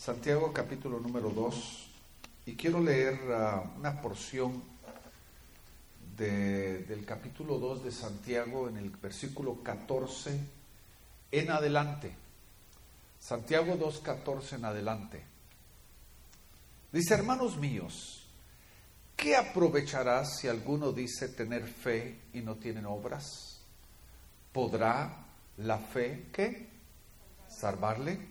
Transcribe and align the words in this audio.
Santiago 0.00 0.50
capítulo 0.50 0.98
número 0.98 1.28
2 1.28 1.86
y 2.46 2.56
quiero 2.56 2.80
leer 2.80 3.20
ah, 3.34 3.70
una 3.76 4.00
porción 4.00 4.62
del 6.16 7.04
capítulo 7.04 7.58
2 7.58 7.84
de 7.84 7.92
Santiago 7.92 8.70
en 8.70 8.78
el 8.78 8.88
versículo 8.88 9.62
14 9.62 10.40
en 11.30 11.50
adelante. 11.50 12.16
Santiago 13.18 13.74
2.14 13.74 14.54
en 14.54 14.64
adelante. 14.64 15.22
Dice, 16.90 17.12
hermanos 17.12 17.58
míos, 17.58 18.26
¿qué 19.14 19.36
aprovechará 19.36 20.24
si 20.24 20.48
alguno 20.48 20.92
dice 20.92 21.28
tener 21.28 21.68
fe 21.68 22.22
y 22.32 22.40
no 22.40 22.54
tienen 22.54 22.86
obras? 22.86 23.60
¿Podrá 24.50 25.26
la 25.58 25.76
fe 25.76 26.28
qué? 26.32 26.70
¿Salvarle? 27.50 28.29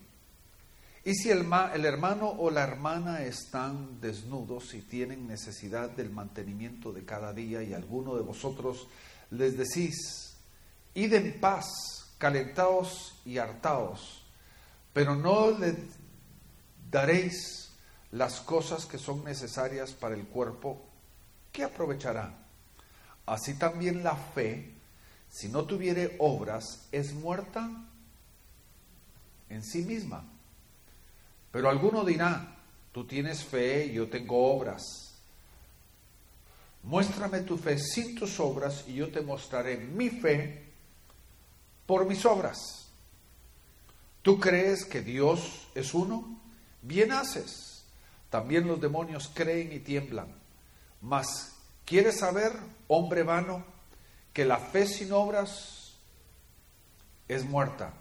Y 1.05 1.15
si 1.15 1.29
el, 1.29 1.47
el, 1.73 1.85
hermano 1.85 2.27
o 2.27 2.51
la 2.51 2.63
hermana 2.63 3.23
están 3.23 4.01
desnudos 4.01 4.73
y 4.73 4.81
tienen 4.81 5.27
necesidad 5.27 5.89
del 5.89 6.09
mantenimiento 6.09 6.91
de 6.91 7.05
cada 7.05 7.33
día 7.33 7.63
y 7.63 7.73
alguno 7.73 8.15
de 8.15 8.21
vosotros 8.21 8.87
les 9.31 9.57
decís, 9.57 10.35
id 10.93 11.13
en 11.13 11.39
paz, 11.39 11.65
calentaos 12.17 13.21
y 13.25 13.37
hartaos, 13.37 14.23
pero 14.91 15.15
no 15.15 15.51
le 15.51 15.75
daréis 16.91 17.71
las 18.11 18.41
cosas 18.41 18.85
que 18.85 18.97
son 18.97 19.23
necesarias 19.23 19.91
para 19.91 20.15
el 20.15 20.25
cuerpo, 20.25 20.85
¿qué 21.51 21.63
aprovechará? 21.63 22.35
Así 23.25 23.53
también 23.53 24.03
la 24.03 24.15
fe, 24.15 24.73
si 25.29 25.47
no 25.49 25.65
tuviere 25.65 26.15
obras, 26.19 26.87
es 26.91 27.13
muerta 27.13 27.69
en 29.49 29.63
sí 29.63 29.83
misma. 29.83 30.28
Pero 31.51 31.69
alguno 31.69 32.05
dirá, 32.05 32.57
tú 32.91 33.05
tienes 33.05 33.43
fe 33.43 33.85
y 33.87 33.93
yo 33.93 34.09
tengo 34.09 34.53
obras. 34.53 34.83
Muéstrame 36.83 37.41
tu 37.41 37.57
fe 37.57 37.77
sin 37.77 38.15
tus 38.15 38.39
obras 38.39 38.85
y 38.87 38.95
yo 38.95 39.09
te 39.09 39.21
mostraré 39.21 39.77
mi 39.77 40.09
fe 40.09 40.69
por 41.85 42.05
mis 42.05 42.25
obras. 42.25 42.87
¿Tú 44.21 44.39
crees 44.39 44.85
que 44.85 45.01
Dios 45.01 45.67
es 45.75 45.93
uno? 45.93 46.39
Bien 46.81 47.11
haces. 47.11 47.83
También 48.29 48.67
los 48.67 48.79
demonios 48.79 49.31
creen 49.33 49.73
y 49.73 49.79
tiemblan. 49.79 50.27
Mas, 51.01 51.55
¿quieres 51.85 52.19
saber, 52.19 52.51
hombre 52.87 53.23
vano, 53.23 53.65
que 54.33 54.45
la 54.45 54.57
fe 54.57 54.85
sin 54.85 55.11
obras 55.11 55.95
es 57.27 57.43
muerta? 57.43 57.93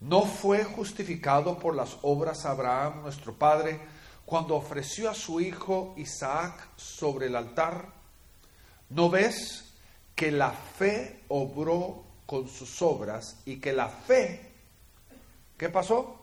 ¿No 0.00 0.26
fue 0.26 0.64
justificado 0.64 1.58
por 1.58 1.74
las 1.74 1.98
obras 2.02 2.44
Abraham, 2.44 3.02
nuestro 3.02 3.34
padre, 3.34 3.80
cuando 4.24 4.56
ofreció 4.56 5.10
a 5.10 5.14
su 5.14 5.40
hijo 5.40 5.94
Isaac 5.96 6.68
sobre 6.76 7.26
el 7.26 7.36
altar? 7.36 7.92
¿No 8.90 9.08
ves 9.08 9.74
que 10.14 10.30
la 10.30 10.50
fe 10.50 11.22
obró 11.28 12.04
con 12.26 12.48
sus 12.48 12.82
obras 12.82 13.36
y 13.44 13.58
que 13.60 13.72
la 13.72 13.88
fe, 13.88 14.52
¿qué 15.56 15.68
pasó? 15.68 16.20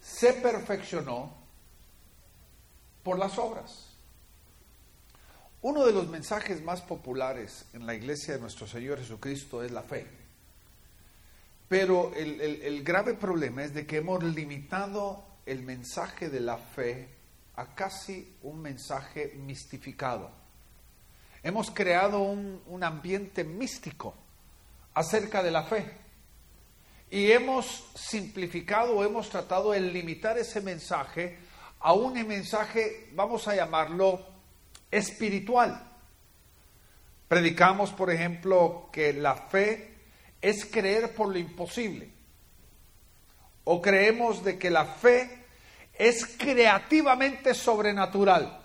Se 0.00 0.34
perfeccionó 0.34 1.32
por 3.02 3.18
las 3.18 3.38
obras. 3.38 3.90
Uno 5.62 5.86
de 5.86 5.92
los 5.92 6.08
mensajes 6.08 6.62
más 6.62 6.82
populares 6.82 7.64
en 7.72 7.86
la 7.86 7.94
iglesia 7.94 8.34
de 8.34 8.40
nuestro 8.40 8.66
Señor 8.66 8.98
Jesucristo 8.98 9.62
es 9.62 9.70
la 9.70 9.82
fe. 9.82 10.23
Pero 11.68 12.12
el, 12.14 12.82
grave 12.84 13.14
problema 13.14 13.64
es 13.64 13.74
de 13.74 13.86
que 13.86 13.96
hemos 13.98 14.22
limitado 14.22 15.24
el 15.46 15.62
mensaje 15.62 16.28
de 16.28 16.40
la 16.40 16.58
fe 16.58 17.08
a 17.56 17.74
casi 17.74 18.36
un 18.42 18.60
mensaje 18.60 19.34
mistificado. 19.36 20.30
Hemos 21.42 21.70
creado 21.70 22.20
un, 22.20 22.62
un 22.66 22.84
ambiente 22.84 23.44
místico 23.44 24.14
acerca 24.94 25.42
de 25.42 25.50
la 25.50 25.64
fe. 25.64 25.84
Y 27.10 27.30
hemos 27.30 27.90
simplificado 27.94 28.96
o 28.96 29.04
hemos 29.04 29.28
tratado 29.28 29.72
de 29.72 29.80
limitar 29.80 30.36
ese 30.38 30.60
mensaje 30.60 31.38
a 31.80 31.92
un 31.92 32.14
mensaje, 32.26 33.10
vamos 33.12 33.46
a 33.46 33.54
llamarlo, 33.54 34.26
espiritual. 34.90 35.92
Predicamos, 37.28 37.92
por 37.92 38.10
ejemplo, 38.10 38.88
que 38.90 39.12
la 39.12 39.34
fe 39.34 39.93
es 40.44 40.66
creer 40.66 41.14
por 41.14 41.28
lo 41.28 41.38
imposible. 41.38 42.12
O 43.64 43.80
creemos 43.80 44.44
de 44.44 44.58
que 44.58 44.68
la 44.68 44.84
fe 44.84 45.46
es 45.94 46.36
creativamente 46.36 47.54
sobrenatural. 47.54 48.62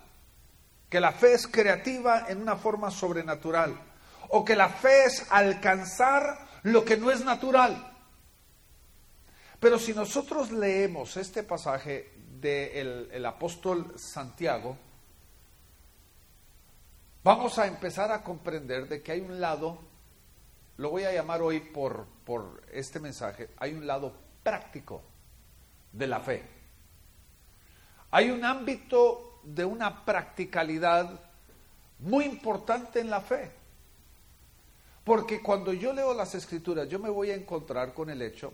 Que 0.90 1.00
la 1.00 1.14
fe 1.14 1.36
es 1.36 1.48
creativa 1.48 2.26
en 2.28 2.42
una 2.42 2.58
forma 2.58 2.92
sobrenatural. 2.92 3.80
O 4.28 4.44
que 4.44 4.58
la 4.58 4.68
fe 4.68 5.06
es 5.06 5.26
alcanzar 5.30 6.50
lo 6.64 6.84
que 6.84 6.98
no 6.98 7.12
es 7.12 7.24
natural. 7.24 7.96
Pero 9.62 9.80
si 9.80 9.94
nosotros 9.94 10.52
leemos 10.52 11.16
este 11.16 11.44
pasaje 11.44 12.12
del 12.42 13.26
apóstol 13.26 13.94
Santiago, 13.98 14.78
vamos 17.24 17.58
a 17.58 17.68
empezar 17.68 18.12
a 18.12 18.22
comprender 18.22 18.90
de 18.90 19.02
que 19.02 19.14
hay 19.14 19.22
un 19.22 19.40
lado 19.40 19.89
lo 20.80 20.92
voy 20.92 21.04
a 21.04 21.12
llamar 21.12 21.42
hoy 21.42 21.60
por, 21.60 22.06
por 22.24 22.64
este 22.72 23.02
mensaje, 23.02 23.50
hay 23.58 23.74
un 23.74 23.86
lado 23.86 24.14
práctico 24.42 25.04
de 25.92 26.08
la 26.08 26.22
fe. 26.22 26.42
Hay 28.12 28.32
un 28.32 28.46
ámbito 28.46 29.42
de 29.44 29.66
una 29.66 30.06
practicalidad 30.06 31.20
muy 32.00 32.24
importante 32.24 33.02
en 33.02 33.10
la 33.10 33.20
fe. 33.20 33.52
Porque 35.04 35.42
cuando 35.42 35.74
yo 35.74 35.92
leo 35.92 36.14
las 36.14 36.34
escrituras, 36.34 36.88
yo 36.88 36.98
me 36.98 37.10
voy 37.10 37.32
a 37.32 37.36
encontrar 37.36 37.94
con 37.94 38.10
el 38.10 38.22
hecho 38.22 38.54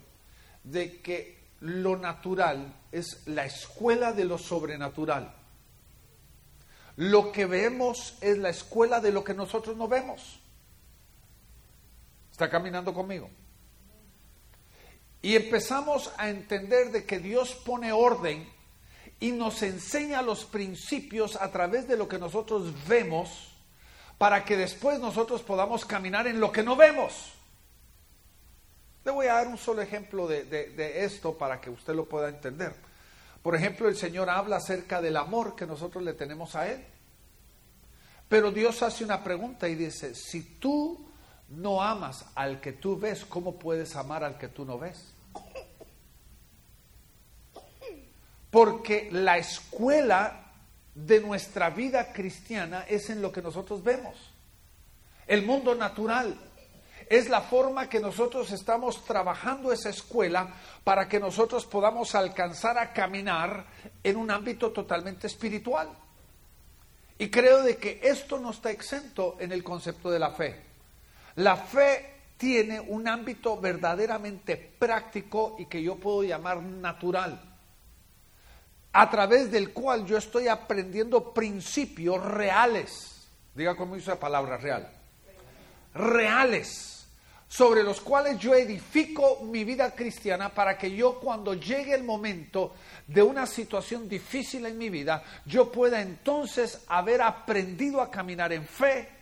de 0.64 1.00
que 1.00 1.38
lo 1.60 1.96
natural 1.96 2.74
es 2.90 3.22
la 3.28 3.44
escuela 3.44 4.12
de 4.12 4.24
lo 4.24 4.36
sobrenatural. 4.36 5.32
Lo 6.96 7.30
que 7.30 7.46
vemos 7.46 8.18
es 8.20 8.36
la 8.36 8.48
escuela 8.48 9.00
de 9.00 9.12
lo 9.12 9.22
que 9.22 9.34
nosotros 9.34 9.76
no 9.76 9.86
vemos. 9.86 10.40
¿Está 12.36 12.50
caminando 12.50 12.92
conmigo? 12.92 13.30
Y 15.22 15.36
empezamos 15.36 16.12
a 16.18 16.28
entender 16.28 16.90
de 16.90 17.06
que 17.06 17.18
Dios 17.18 17.54
pone 17.64 17.92
orden 17.92 18.46
y 19.18 19.32
nos 19.32 19.62
enseña 19.62 20.20
los 20.20 20.44
principios 20.44 21.36
a 21.36 21.50
través 21.50 21.88
de 21.88 21.96
lo 21.96 22.06
que 22.06 22.18
nosotros 22.18 22.74
vemos 22.86 23.56
para 24.18 24.44
que 24.44 24.58
después 24.58 25.00
nosotros 25.00 25.40
podamos 25.40 25.86
caminar 25.86 26.26
en 26.26 26.38
lo 26.38 26.52
que 26.52 26.62
no 26.62 26.76
vemos. 26.76 27.32
Le 29.06 29.12
voy 29.12 29.28
a 29.28 29.36
dar 29.36 29.48
un 29.48 29.56
solo 29.56 29.80
ejemplo 29.80 30.28
de, 30.28 30.44
de, 30.44 31.04
esto 31.06 31.38
para 31.38 31.58
que 31.58 31.70
usted 31.70 31.94
lo 31.94 32.04
pueda 32.04 32.28
entender. 32.28 32.74
Por 33.42 33.54
ejemplo, 33.54 33.88
el 33.88 33.96
Señor 33.96 34.28
habla 34.28 34.56
acerca 34.56 35.00
del 35.00 35.16
amor 35.16 35.56
que 35.56 35.66
nosotros 35.66 36.04
le 36.04 36.12
tenemos 36.12 36.54
a 36.54 36.70
Él. 36.70 36.84
Pero 38.28 38.52
Dios 38.52 38.82
hace 38.82 39.04
una 39.04 39.24
pregunta 39.24 39.70
y 39.70 39.74
dice, 39.74 40.14
si 40.14 40.58
tú 40.58 41.06
no 41.48 41.82
amas 41.82 42.24
al 42.34 42.60
que 42.60 42.72
tú 42.72 42.98
ves, 42.98 43.24
¿cómo 43.24 43.58
puedes 43.58 43.96
amar 43.96 44.24
al 44.24 44.38
que 44.38 44.48
tú 44.48 44.64
no 44.64 44.78
ves? 44.78 45.12
Porque 48.50 49.08
la 49.12 49.38
escuela 49.38 50.52
de 50.94 51.20
nuestra 51.20 51.70
vida 51.70 52.12
cristiana 52.12 52.84
es 52.88 53.10
en 53.10 53.20
lo 53.20 53.30
que 53.30 53.42
nosotros 53.42 53.82
vemos. 53.82 54.16
El 55.26 55.44
mundo 55.44 55.74
natural 55.74 56.38
es 57.08 57.28
la 57.28 57.42
forma 57.42 57.88
que 57.88 58.00
nosotros 58.00 58.50
estamos 58.50 59.04
trabajando 59.04 59.72
esa 59.72 59.90
escuela 59.90 60.54
para 60.82 61.08
que 61.08 61.20
nosotros 61.20 61.66
podamos 61.66 62.14
alcanzar 62.14 62.78
a 62.78 62.92
caminar 62.92 63.66
en 64.02 64.16
un 64.16 64.30
ámbito 64.30 64.72
totalmente 64.72 65.26
espiritual. 65.26 65.88
Y 67.18 67.30
creo 67.30 67.62
de 67.62 67.76
que 67.76 68.00
esto 68.02 68.38
no 68.38 68.50
está 68.50 68.70
exento 68.70 69.36
en 69.38 69.52
el 69.52 69.62
concepto 69.62 70.10
de 70.10 70.18
la 70.18 70.30
fe. 70.30 70.62
La 71.36 71.56
fe 71.56 72.16
tiene 72.36 72.80
un 72.80 73.08
ámbito 73.08 73.58
verdaderamente 73.58 74.56
práctico 74.56 75.56
y 75.58 75.66
que 75.66 75.82
yo 75.82 75.96
puedo 75.96 76.22
llamar 76.22 76.62
natural, 76.62 77.40
a 78.92 79.10
través 79.10 79.50
del 79.50 79.72
cual 79.72 80.06
yo 80.06 80.16
estoy 80.16 80.48
aprendiendo 80.48 81.32
principios 81.32 82.22
reales. 82.24 83.28
Diga 83.54 83.74
cómo 83.74 83.96
dice 83.96 84.10
la 84.10 84.20
palabra 84.20 84.56
real. 84.58 84.90
Reales, 85.94 87.06
sobre 87.48 87.82
los 87.82 88.00
cuales 88.00 88.38
yo 88.38 88.54
edifico 88.54 89.40
mi 89.44 89.64
vida 89.64 89.94
cristiana 89.94 90.50
para 90.50 90.76
que 90.76 90.94
yo 90.94 91.20
cuando 91.20 91.54
llegue 91.54 91.94
el 91.94 92.04
momento 92.04 92.74
de 93.06 93.22
una 93.22 93.46
situación 93.46 94.08
difícil 94.08 94.66
en 94.66 94.76
mi 94.76 94.90
vida, 94.90 95.22
yo 95.44 95.70
pueda 95.70 96.00
entonces 96.00 96.82
haber 96.88 97.22
aprendido 97.22 98.00
a 98.00 98.10
caminar 98.10 98.52
en 98.52 98.66
fe, 98.66 99.15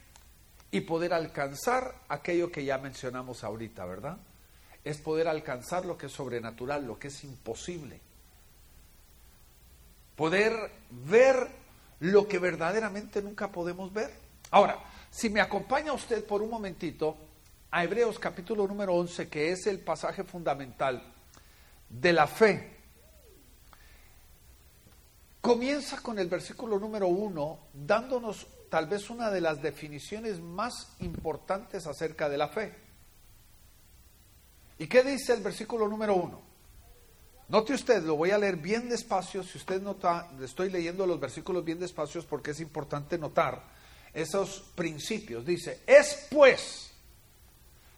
y 0.75 0.81
poder 0.81 1.15
alcanzar 1.15 2.01
aquello 2.09 2.51
que 2.51 2.65
ya 2.65 2.79
mencionamos 2.79 3.45
ahorita, 3.45 3.85
¿verdad? 3.85 4.19
Es 4.83 4.99
poder 4.99 5.29
alcanzar 5.29 5.87
lo 5.87 5.97
que 5.97 6.07
es 6.07 6.13
sobrenatural, 6.13 6.85
lo 6.85 6.99
que 6.99 7.09
es 7.09 7.23
imposible. 7.23 8.01
poder 10.17 10.73
ver 10.91 11.49
lo 12.01 12.27
que 12.27 12.41
verdaderamente 12.41 13.23
nunca 13.23 13.53
podemos 13.53 13.93
ver. 13.93 14.13
Ahora, 14.51 14.83
si 15.11 15.31
me 15.31 15.41
acompaña 15.41 15.93
usted 15.93 16.25
por 16.27 16.43
un 16.43 16.51
momentito 16.51 17.17
a 17.71 17.85
Hebreos 17.85 18.19
capítulo 18.19 18.67
número 18.67 18.95
11, 18.95 19.29
que 19.29 19.53
es 19.53 19.69
el 19.69 19.79
pasaje 19.79 20.25
fundamental 20.25 21.01
de 21.89 22.13
la 22.13 22.27
fe, 22.27 22.77
comienza 25.41 26.01
con 26.03 26.19
el 26.19 26.27
versículo 26.27 26.81
número 26.81 27.07
1 27.07 27.59
dándonos 27.75 28.49
tal 28.75 28.89
vez 28.89 29.09
una 29.09 29.31
de 29.31 29.41
las 29.41 29.63
definiciones 29.63 30.41
más 30.41 30.97
importantes 30.99 31.87
acerca 31.87 32.29
de 32.29 32.37
la 32.37 32.49
fe. 32.49 32.75
¿Y 34.81 34.89
qué 34.89 35.05
dice 35.05 35.33
el 35.33 35.43
versículo 35.43 35.87
número 35.87 36.17
1? 36.17 36.43
Note 37.51 37.73
usted, 37.73 38.03
lo 38.03 38.17
voy 38.17 38.33
a 38.33 38.39
leer 38.39 38.57
bien 38.57 38.89
despacio, 38.89 39.45
si 39.45 39.59
usted 39.59 39.81
nota, 39.81 40.29
estoy 40.43 40.71
leyendo 40.71 41.07
los 41.07 41.21
versículos 41.21 41.65
bien 41.65 41.79
despacio 41.79 42.21
porque 42.29 42.51
es 42.51 42.59
importante 42.59 43.17
notar 43.17 43.63
esos 44.13 44.73
principios. 44.75 45.47
Dice, 45.47 45.83
es 45.87 46.27
pues 46.29 46.91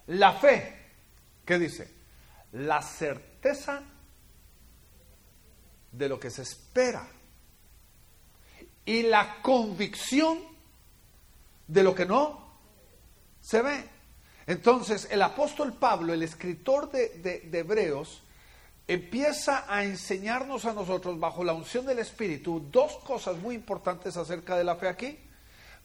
la 0.09 0.35
fe, 0.35 0.77
¿qué 1.47 1.59
dice? 1.59 1.91
La 2.53 2.83
certeza 2.83 3.83
de 5.91 6.07
lo 6.07 6.21
que 6.21 6.31
se 6.31 6.43
espera 6.43 7.09
y 8.85 9.05
la 9.05 9.41
convicción 9.41 10.55
de 11.67 11.83
lo 11.83 11.95
que 11.95 12.07
no 12.07 12.59
se 13.41 13.63
ve. 13.63 13.85
Entonces, 14.47 15.09
el 15.11 15.23
apóstol 15.23 15.75
Pablo, 15.75 16.13
el 16.13 16.23
escritor 16.23 16.91
de, 16.91 17.41
de, 17.51 17.59
Hebreos, 17.59 18.23
empieza 18.87 19.65
a 19.69 19.85
enseñarnos 19.85 20.65
a 20.65 20.73
nosotros, 20.73 21.19
bajo 21.19 21.43
la 21.43 21.53
unción 21.53 21.87
del 21.87 21.99
Espíritu, 21.99 22.65
dos 22.71 22.97
cosas 22.99 23.37
muy 23.39 23.55
importantes 23.55 24.17
acerca 24.17 24.57
de 24.57 24.65
la 24.65 24.77
fe 24.77 24.89
aquí 24.89 25.19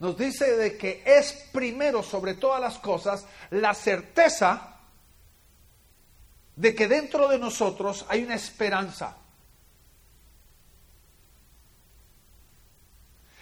nos 0.01 0.18
dice 0.18 0.57
de 0.57 0.78
que 0.80 1.04
es 1.06 1.48
primero 1.51 2.01
sobre 2.01 2.33
todas 2.33 2.60
las 2.60 2.80
cosas 2.80 3.24
la 3.51 3.75
certeza 3.75 4.80
de 6.56 6.74
que 6.74 6.88
dentro 6.88 7.28
de 7.28 7.38
nosotros 7.38 8.07
hay 8.10 8.24
una 8.24 8.33
esperanza. 8.33 9.18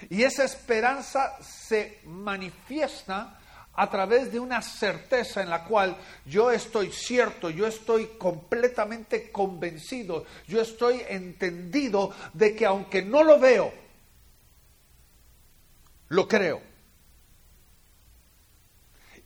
Y 0.09 0.23
esa 0.23 0.43
esperanza 0.43 1.37
se 1.41 1.99
manifiesta 2.05 3.39
a 3.73 3.89
través 3.89 4.31
de 4.31 4.39
una 4.39 4.61
certeza 4.61 5.41
en 5.41 5.49
la 5.49 5.63
cual 5.63 5.95
yo 6.25 6.51
estoy 6.51 6.91
cierto, 6.91 7.49
yo 7.49 7.67
estoy 7.67 8.07
completamente 8.17 9.31
convencido, 9.31 10.25
yo 10.47 10.61
estoy 10.61 11.01
entendido 11.07 12.13
de 12.33 12.55
que 12.55 12.65
aunque 12.65 13.03
no 13.03 13.23
lo 13.23 13.39
veo, 13.39 13.71
lo 16.09 16.27
creo. 16.27 16.61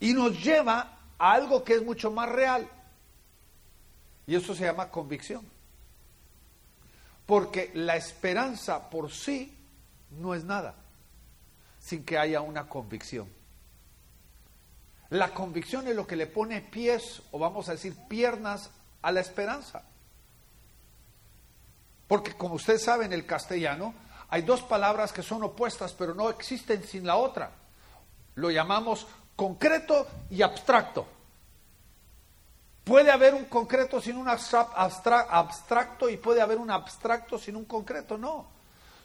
Y 0.02 0.14
nos 0.14 0.44
lleva 0.44 1.00
a 1.18 1.32
algo 1.32 1.64
que 1.64 1.76
es 1.76 1.82
mucho 1.82 2.12
más 2.12 2.30
real. 2.30 2.70
Y 4.28 4.36
eso 4.36 4.54
se 4.54 4.66
llama 4.66 4.90
convicción. 4.90 5.46
Porque 7.26 7.72
la 7.74 7.96
esperanza 7.96 8.90
por 8.90 9.12
sí 9.12 9.63
no 10.20 10.34
es 10.34 10.44
nada 10.44 10.76
sin 11.80 12.06
que 12.06 12.18
haya 12.18 12.40
una 12.42 12.70
convicción. 12.70 13.28
La 15.10 15.34
convicción 15.34 15.88
es 15.88 15.96
lo 15.96 16.08
que 16.08 16.16
le 16.16 16.28
pone 16.28 16.62
pies, 16.62 17.22
o 17.32 17.40
vamos 17.40 17.68
a 17.68 17.74
decir 17.74 17.96
piernas, 18.08 18.72
a 19.02 19.12
la 19.12 19.20
esperanza. 19.20 19.84
Porque 22.08 22.34
como 22.34 22.56
usted 22.56 22.80
sabe 22.80 23.06
en 23.06 23.14
el 23.14 23.26
castellano, 23.26 23.94
hay 24.30 24.42
dos 24.44 24.64
palabras 24.64 25.12
que 25.12 25.22
son 25.22 25.44
opuestas, 25.44 25.94
pero 25.94 26.16
no 26.16 26.30
existen 26.30 26.84
sin 26.84 27.06
la 27.06 27.18
otra. 27.18 27.52
Lo 28.36 28.50
llamamos 28.50 29.06
concreto 29.36 30.08
y 30.30 30.42
abstracto. 30.42 31.06
Puede 32.84 33.12
haber 33.12 33.34
un 33.34 33.46
concreto 33.46 34.02
sin 34.02 34.18
un 34.18 34.28
abstracto 34.30 36.10
y 36.10 36.18
puede 36.18 36.42
haber 36.42 36.58
un 36.58 36.72
abstracto 36.72 37.38
sin 37.38 37.56
un 37.56 37.66
concreto. 37.66 38.18
No. 38.18 38.48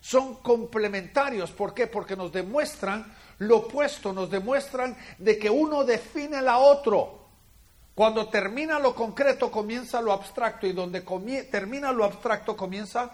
Son 0.00 0.36
complementarios. 0.36 1.50
¿Por 1.50 1.74
qué? 1.74 1.86
Porque 1.86 2.16
nos 2.16 2.32
demuestran 2.32 3.14
lo 3.38 3.58
opuesto, 3.58 4.12
nos 4.12 4.30
demuestran 4.30 4.96
de 5.18 5.38
que 5.38 5.50
uno 5.50 5.84
define 5.84 6.42
la 6.42 6.58
otro. 6.58 7.26
Cuando 7.94 8.28
termina 8.28 8.78
lo 8.78 8.94
concreto 8.94 9.50
comienza 9.50 10.00
lo 10.00 10.12
abstracto 10.12 10.66
y 10.66 10.72
donde 10.72 11.00
termina 11.50 11.90
lo 11.92 12.04
abstracto 12.04 12.56
comienza 12.56 13.10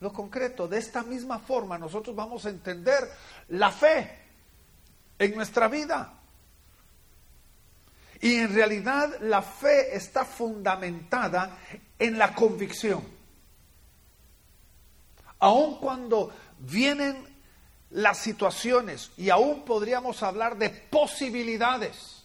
lo 0.00 0.12
concreto. 0.12 0.68
De 0.68 0.78
esta 0.78 1.02
misma 1.02 1.38
forma 1.38 1.78
nosotros 1.78 2.14
vamos 2.14 2.46
a 2.46 2.50
entender 2.50 3.08
la 3.48 3.70
fe 3.70 4.18
en 5.18 5.34
nuestra 5.34 5.68
vida. 5.68 6.14
Y 8.20 8.36
en 8.36 8.54
realidad 8.54 9.16
la 9.20 9.42
fe 9.42 9.96
está 9.96 10.24
fundamentada 10.24 11.58
en 11.98 12.18
la 12.18 12.34
convicción. 12.34 13.19
Aun 15.40 15.76
cuando 15.78 16.32
vienen 16.58 17.26
las 17.90 18.18
situaciones 18.18 19.10
y 19.16 19.30
aún 19.30 19.64
podríamos 19.64 20.22
hablar 20.22 20.56
de 20.56 20.70
posibilidades. 20.70 22.24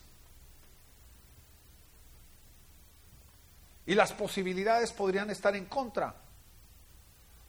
Y 3.88 3.95
las 3.95 4.13
posibilidades 4.13 4.91
podrían 4.91 5.29
estar 5.29 5.56
en 5.56 5.65
contra. 5.65 6.15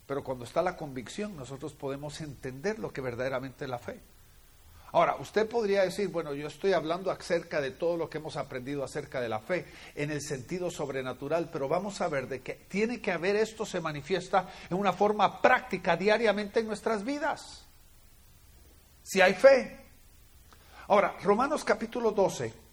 Pero 0.07 0.23
cuando 0.23 0.45
está 0.45 0.63
la 0.63 0.77
convicción, 0.77 1.37
nosotros 1.37 1.73
podemos 1.75 2.21
entender 2.21 2.79
lo 2.79 2.93
que 2.93 3.01
verdaderamente 3.01 3.65
es 3.65 3.71
la 3.71 3.79
fe. 3.79 4.01
Ahora, 4.93 5.17
usted 5.17 5.49
podría 5.49 5.83
decir, 5.83 6.09
bueno, 6.09 6.33
yo 6.35 6.47
estoy 6.47 6.73
hablando 6.73 7.11
acerca 7.11 7.61
de 7.61 7.73
todo 7.73 7.97
lo 7.97 8.09
que 8.09 8.19
hemos 8.19 8.37
aprendido 8.37 8.85
acerca 8.85 9.21
de 9.21 9.29
la 9.29 9.41
fe 9.41 9.67
en 9.95 10.11
el 10.11 10.21
sentido 10.21 10.71
sobrenatural, 10.71 11.51
pero 11.53 11.69
vamos 11.69 12.01
a 12.01 12.09
ver 12.09 12.29
de 12.29 12.41
que 12.41 12.55
tiene 12.55 13.01
que 13.01 13.13
haber 13.13 13.37
esto 13.37 13.67
se 13.67 13.81
manifiesta 13.81 14.49
en 14.71 14.77
una 14.77 14.93
forma 14.93 15.43
práctica 15.43 15.97
diariamente 15.97 16.61
en 16.61 16.67
nuestras 16.67 17.05
vidas. 17.05 17.67
Si 19.03 19.21
hay 19.21 19.35
fe. 19.35 19.85
Ahora, 20.89 21.17
Romanos 21.23 21.65
capítulo 21.65 22.13
12 22.13 22.66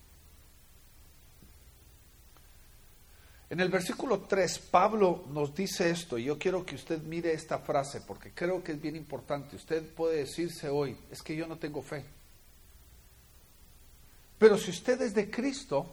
En 3.53 3.59
el 3.59 3.69
versículo 3.69 4.21
3, 4.21 4.57
Pablo 4.71 5.25
nos 5.29 5.53
dice 5.53 5.91
esto, 5.91 6.17
y 6.17 6.23
yo 6.23 6.39
quiero 6.39 6.65
que 6.65 6.73
usted 6.73 6.99
mire 7.03 7.33
esta 7.33 7.59
frase, 7.59 8.01
porque 8.01 8.31
creo 8.31 8.63
que 8.63 8.71
es 8.71 8.81
bien 8.81 8.95
importante. 8.95 9.55
Usted 9.55 9.93
puede 9.93 10.17
decirse 10.17 10.69
hoy, 10.69 10.97
es 11.11 11.21
que 11.21 11.35
yo 11.35 11.45
no 11.45 11.59
tengo 11.59 11.83
fe. 11.83 12.03
Pero 14.39 14.57
si 14.57 14.71
usted 14.71 14.99
es 15.03 15.13
de 15.13 15.29
Cristo, 15.29 15.85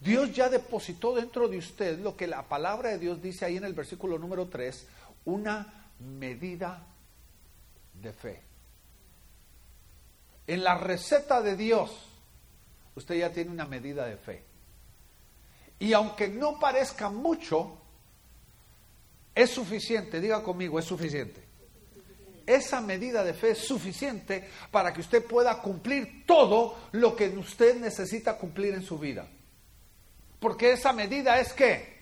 Dios 0.00 0.34
ya 0.34 0.48
depositó 0.48 1.14
dentro 1.14 1.46
de 1.46 1.58
usted 1.58 1.98
lo 1.98 2.16
que 2.16 2.26
la 2.26 2.48
palabra 2.48 2.88
de 2.88 2.98
Dios 3.00 3.20
dice 3.20 3.44
ahí 3.44 3.58
en 3.58 3.64
el 3.64 3.74
versículo 3.74 4.18
número 4.18 4.46
3, 4.48 4.86
una 5.26 5.90
medida 5.98 6.86
de 8.00 8.12
fe. 8.14 8.42
En 10.46 10.64
la 10.64 10.78
receta 10.78 11.42
de 11.42 11.54
Dios, 11.54 11.90
usted 12.94 13.16
ya 13.16 13.30
tiene 13.30 13.50
una 13.50 13.66
medida 13.66 14.06
de 14.06 14.16
fe. 14.16 14.53
Y 15.84 15.92
aunque 15.92 16.28
no 16.28 16.58
parezca 16.58 17.10
mucho, 17.10 17.76
es 19.34 19.50
suficiente, 19.50 20.18
diga 20.18 20.42
conmigo, 20.42 20.78
es 20.78 20.86
suficiente. 20.86 21.44
Esa 22.46 22.80
medida 22.80 23.22
de 23.22 23.34
fe 23.34 23.50
es 23.50 23.58
suficiente 23.58 24.48
para 24.70 24.94
que 24.94 25.02
usted 25.02 25.22
pueda 25.26 25.60
cumplir 25.60 26.24
todo 26.24 26.88
lo 26.92 27.14
que 27.14 27.28
usted 27.28 27.78
necesita 27.78 28.38
cumplir 28.38 28.72
en 28.72 28.82
su 28.82 28.98
vida. 28.98 29.28
Porque 30.40 30.72
esa 30.72 30.94
medida 30.94 31.38
es 31.38 31.52
que 31.52 31.98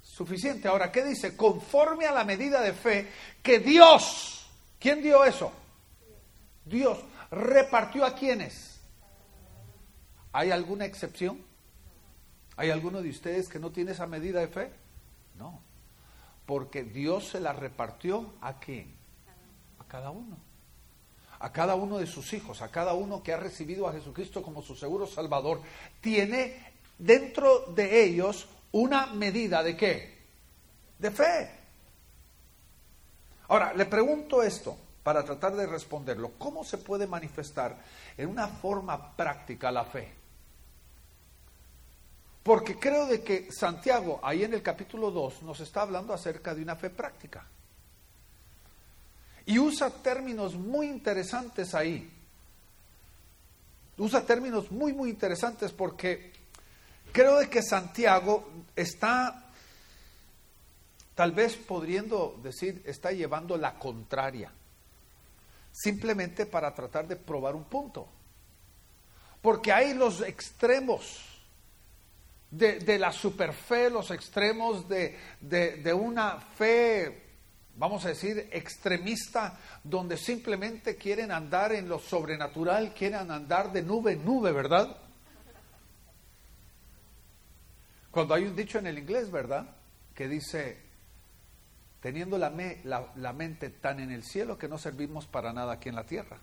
suficiente. 0.00 0.68
Ahora, 0.68 0.90
¿qué 0.90 1.04
dice? 1.04 1.36
Conforme 1.36 2.06
a 2.06 2.12
la 2.12 2.24
medida 2.24 2.62
de 2.62 2.72
fe 2.72 3.06
que 3.42 3.58
Dios, 3.58 4.46
¿quién 4.78 5.02
dio 5.02 5.26
eso? 5.26 5.52
Dios 6.64 6.98
repartió 7.30 8.06
a 8.06 8.14
quienes. 8.14 8.80
¿Hay 10.32 10.50
alguna 10.50 10.86
excepción? 10.86 11.49
¿Hay 12.60 12.68
alguno 12.68 13.00
de 13.00 13.08
ustedes 13.08 13.48
que 13.48 13.58
no 13.58 13.70
tiene 13.70 13.92
esa 13.92 14.06
medida 14.06 14.38
de 14.40 14.48
fe? 14.48 14.70
No. 15.38 15.62
Porque 16.44 16.84
Dios 16.84 17.28
se 17.28 17.40
la 17.40 17.54
repartió 17.54 18.34
a 18.42 18.58
quién? 18.58 18.94
A 19.78 19.84
cada 19.84 20.10
uno. 20.10 20.36
A 21.38 21.52
cada 21.52 21.74
uno 21.74 21.96
de 21.96 22.06
sus 22.06 22.34
hijos, 22.34 22.60
a 22.60 22.70
cada 22.70 22.92
uno 22.92 23.22
que 23.22 23.32
ha 23.32 23.38
recibido 23.38 23.88
a 23.88 23.94
Jesucristo 23.94 24.42
como 24.42 24.60
su 24.60 24.76
seguro 24.76 25.06
salvador, 25.06 25.62
tiene 26.02 26.74
dentro 26.98 27.60
de 27.74 28.04
ellos 28.04 28.46
una 28.72 29.06
medida 29.06 29.62
de 29.62 29.74
qué? 29.74 30.18
De 30.98 31.10
fe. 31.10 31.50
Ahora, 33.48 33.72
le 33.72 33.86
pregunto 33.86 34.42
esto 34.42 34.76
para 35.02 35.24
tratar 35.24 35.56
de 35.56 35.66
responderlo. 35.66 36.32
¿Cómo 36.36 36.62
se 36.62 36.76
puede 36.76 37.06
manifestar 37.06 37.78
en 38.18 38.28
una 38.28 38.48
forma 38.48 39.16
práctica 39.16 39.72
la 39.72 39.86
fe? 39.86 40.19
Porque 42.50 42.80
creo 42.80 43.06
de 43.06 43.22
que 43.22 43.52
Santiago, 43.52 44.18
ahí 44.24 44.42
en 44.42 44.52
el 44.54 44.60
capítulo 44.60 45.12
2, 45.12 45.44
nos 45.44 45.60
está 45.60 45.82
hablando 45.82 46.12
acerca 46.12 46.52
de 46.52 46.60
una 46.60 46.74
fe 46.74 46.90
práctica. 46.90 47.46
Y 49.46 49.60
usa 49.60 49.88
términos 49.88 50.56
muy 50.56 50.88
interesantes 50.88 51.76
ahí. 51.76 52.10
Usa 53.98 54.26
términos 54.26 54.68
muy, 54.72 54.92
muy 54.92 55.10
interesantes 55.10 55.70
porque 55.70 56.32
creo 57.12 57.38
de 57.38 57.48
que 57.48 57.62
Santiago 57.62 58.50
está, 58.74 59.44
tal 61.14 61.30
vez 61.30 61.54
podriendo 61.54 62.36
decir, 62.42 62.82
está 62.84 63.12
llevando 63.12 63.56
la 63.56 63.78
contraria, 63.78 64.50
simplemente 65.70 66.46
para 66.46 66.74
tratar 66.74 67.06
de 67.06 67.14
probar 67.14 67.54
un 67.54 67.66
punto. 67.66 68.08
Porque 69.40 69.70
hay 69.70 69.94
los 69.94 70.20
extremos 70.22 71.29
de, 72.50 72.98
la 72.98 73.12
superfe, 73.12 73.90
los 73.90 74.10
extremos 74.10 74.88
de, 74.88 75.16
de 75.40 75.94
una 75.94 76.40
fe, 76.40 77.22
vamos 77.76 78.04
a 78.04 78.08
decir, 78.08 78.48
extremista, 78.52 79.58
donde 79.84 80.16
simplemente 80.16 80.96
quieren 80.96 81.32
andar 81.32 81.72
en 81.72 81.88
lo 81.88 81.98
sobrenatural, 81.98 82.92
quieren 82.94 83.30
andar 83.30 83.72
de 83.72 83.82
nube 83.82 84.12
en 84.12 84.24
nube, 84.24 84.52
¿verdad? 84.52 84.96
Cuando 88.10 88.34
hay 88.34 88.44
un 88.44 88.56
dicho 88.56 88.78
en 88.78 88.86
el 88.86 88.98
inglés, 88.98 89.30
¿verdad? 89.30 89.76
Que 90.14 90.26
dice, 90.28 90.78
teniendo 92.00 92.38
la, 92.38 92.52
la, 93.14 93.32
mente 93.32 93.70
tan 93.70 94.00
en 94.00 94.10
el 94.10 94.24
cielo 94.24 94.58
que 94.58 94.68
no 94.68 94.78
servimos 94.78 95.26
para 95.26 95.52
nada 95.52 95.74
aquí 95.74 95.88
en 95.88 95.94
la 95.94 96.04
tierra. 96.04 96.38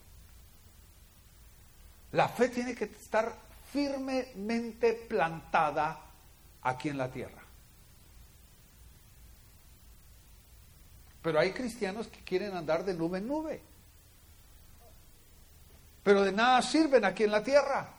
La 2.13 2.29
fe 2.29 2.47
tiene 2.49 2.73
que 2.73 2.85
estar 2.85 3.46
firmemente 3.71 4.93
plantada 4.93 5.99
aquí 6.61 6.89
en 6.89 6.97
la 6.97 7.11
tierra. 7.11 7.41
Pero 11.21 11.39
hay 11.39 11.51
cristianos 11.51 12.07
que 12.07 12.23
quieren 12.23 12.55
andar 12.55 12.85
de 12.85 12.93
nube 12.93 13.17
en 13.17 13.27
nube. 13.27 13.61
Pero 16.03 16.23
de 16.23 16.31
nada 16.31 16.61
sirven 16.61 17.03
aquí 17.03 17.23
en 17.23 17.31
la 17.31 17.43
tierra. 17.43 17.89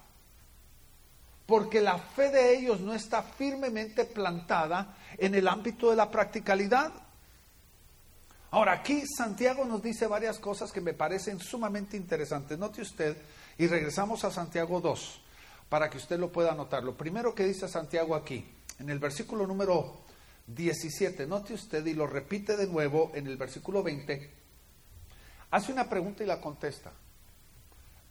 Porque 1.45 1.81
la 1.81 1.99
fe 1.99 2.31
de 2.31 2.57
ellos 2.57 2.81
no 2.81 2.95
está 2.95 3.23
firmemente 3.23 4.05
plantada 4.05 4.97
en 5.19 5.35
el 5.35 5.47
ámbito 5.47 5.91
de 5.91 5.97
la 5.97 6.11
practicalidad. 6.11 6.93
Ahora, 8.51 8.73
aquí 8.73 9.05
Santiago 9.07 9.65
nos 9.65 9.83
dice 9.83 10.07
varias 10.07 10.39
cosas 10.39 10.73
que 10.73 10.81
me 10.81 10.95
parecen 10.95 11.39
sumamente 11.39 11.99
interesantes. 11.99 12.59
Note 12.59 12.81
usted, 12.81 13.17
y 13.59 13.67
regresamos 13.67 14.25
a 14.25 14.31
Santiago 14.31 14.81
2, 14.81 15.21
para 15.69 15.91
que 15.91 15.99
usted 15.99 16.19
lo 16.19 16.33
pueda 16.33 16.53
anotar. 16.53 16.83
Lo 16.83 16.97
primero 16.97 17.35
que 17.35 17.45
dice 17.45 17.69
Santiago 17.69 18.15
aquí, 18.15 18.45
en 18.79 18.91
el 18.91 18.99
versículo 18.99 19.47
número 19.47 20.01
17, 20.47 21.27
note 21.27 21.55
usted 21.55 21.85
y 21.85 21.95
lo 21.95 22.07
repite 22.07 22.57
de 22.57 22.67
nuevo 22.67 23.11
en 23.15 23.27
el 23.27 23.37
versículo 23.37 23.83
20, 23.83 24.31
hace 25.51 25.73
una 25.73 25.89
pregunta 25.89 26.25
y 26.25 26.27
la 26.27 26.41
contesta. 26.41 26.93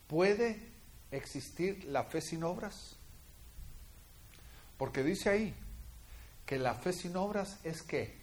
¿Puede 0.07 0.71
existir 1.11 1.85
la 1.85 2.03
fe 2.03 2.21
sin 2.21 2.43
obras? 2.43 2.95
Porque 4.77 5.03
dice 5.03 5.29
ahí 5.29 5.55
que 6.45 6.59
la 6.59 6.75
fe 6.75 6.93
sin 6.93 7.15
obras 7.17 7.57
es 7.63 7.81
que 7.81 8.15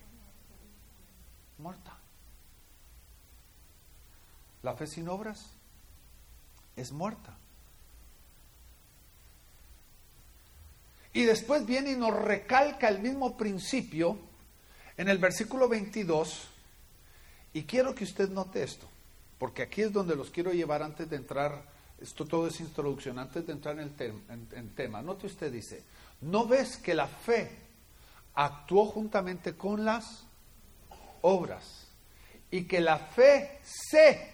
muerta. 1.59 1.99
La 4.62 4.75
fe 4.75 4.87
sin 4.87 5.09
obras 5.09 5.50
es 6.76 6.93
muerta. 6.93 7.37
Y 11.14 11.23
después 11.23 11.64
viene 11.64 11.92
y 11.92 11.97
nos 11.97 12.12
recalca 12.12 12.88
el 12.88 12.99
mismo 12.99 13.37
principio 13.37 14.18
en 14.97 15.09
el 15.09 15.18
versículo 15.18 15.68
22. 15.68 16.49
Y 17.52 17.62
quiero 17.62 17.94
que 17.94 18.02
usted 18.02 18.28
note 18.30 18.64
esto, 18.64 18.88
porque 19.38 19.62
aquí 19.62 19.83
es 19.83 19.92
donde 19.92 20.16
los 20.16 20.30
quiero 20.30 20.52
llevar 20.52 20.83
antes 20.83 21.09
de 21.09 21.14
entrar, 21.14 21.66
esto 22.00 22.26
todo 22.26 22.49
es 22.49 22.59
introducción, 22.59 23.21
antes 23.21 23.47
de 23.47 23.52
entrar 23.52 23.78
en 23.78 24.49
el 24.56 24.75
tema. 24.75 25.02
Note 25.02 25.28
usted 25.28 25.52
dice, 25.52 25.85
¿no 26.21 26.49
ves 26.49 26.78
que 26.78 26.94
la 26.94 27.06
fe 27.06 27.49
actuó 28.35 28.87
juntamente 28.87 29.56
con 29.56 29.85
las 29.85 30.25
obras? 31.23 31.87
Y 32.50 32.64
que 32.64 32.80
la 32.80 32.99
fe 32.99 33.61
se, 33.62 34.33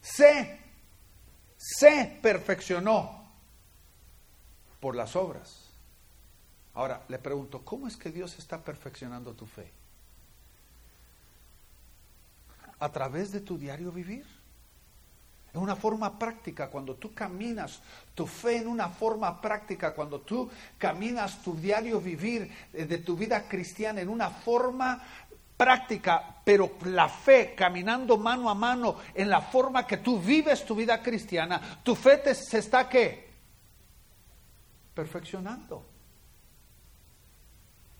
se, 0.00 0.60
se 1.56 2.18
perfeccionó 2.20 3.15
por 4.80 4.94
las 4.94 5.16
obras. 5.16 5.66
Ahora, 6.74 7.02
le 7.08 7.18
pregunto, 7.18 7.62
¿cómo 7.64 7.88
es 7.88 7.96
que 7.96 8.10
Dios 8.10 8.38
está 8.38 8.58
perfeccionando 8.58 9.32
tu 9.32 9.46
fe? 9.46 9.70
A 12.78 12.92
través 12.92 13.32
de 13.32 13.40
tu 13.40 13.56
diario 13.56 13.90
vivir. 13.90 14.26
En 15.54 15.62
una 15.62 15.74
forma 15.74 16.18
práctica, 16.18 16.68
cuando 16.68 16.96
tú 16.96 17.14
caminas 17.14 17.80
tu 18.14 18.26
fe 18.26 18.58
en 18.58 18.68
una 18.68 18.90
forma 18.90 19.40
práctica, 19.40 19.94
cuando 19.94 20.20
tú 20.20 20.50
caminas 20.76 21.42
tu 21.42 21.56
diario 21.56 21.98
vivir 21.98 22.52
eh, 22.74 22.84
de 22.84 22.98
tu 22.98 23.16
vida 23.16 23.48
cristiana 23.48 24.02
en 24.02 24.10
una 24.10 24.28
forma 24.28 25.02
práctica, 25.56 26.42
pero 26.44 26.72
la 26.84 27.08
fe 27.08 27.54
caminando 27.56 28.18
mano 28.18 28.50
a 28.50 28.54
mano 28.54 28.96
en 29.14 29.30
la 29.30 29.40
forma 29.40 29.86
que 29.86 29.96
tú 29.96 30.20
vives 30.20 30.66
tu 30.66 30.74
vida 30.74 31.02
cristiana, 31.02 31.80
tu 31.82 31.94
fe 31.94 32.18
te, 32.18 32.34
se 32.34 32.58
está 32.58 32.86
qué? 32.86 33.25
Perfeccionando 34.96 35.84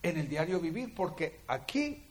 en 0.03 0.17
el 0.17 0.29
diario 0.29 0.59
vivir, 0.59 0.95
porque 0.95 1.43
aquí 1.47 2.03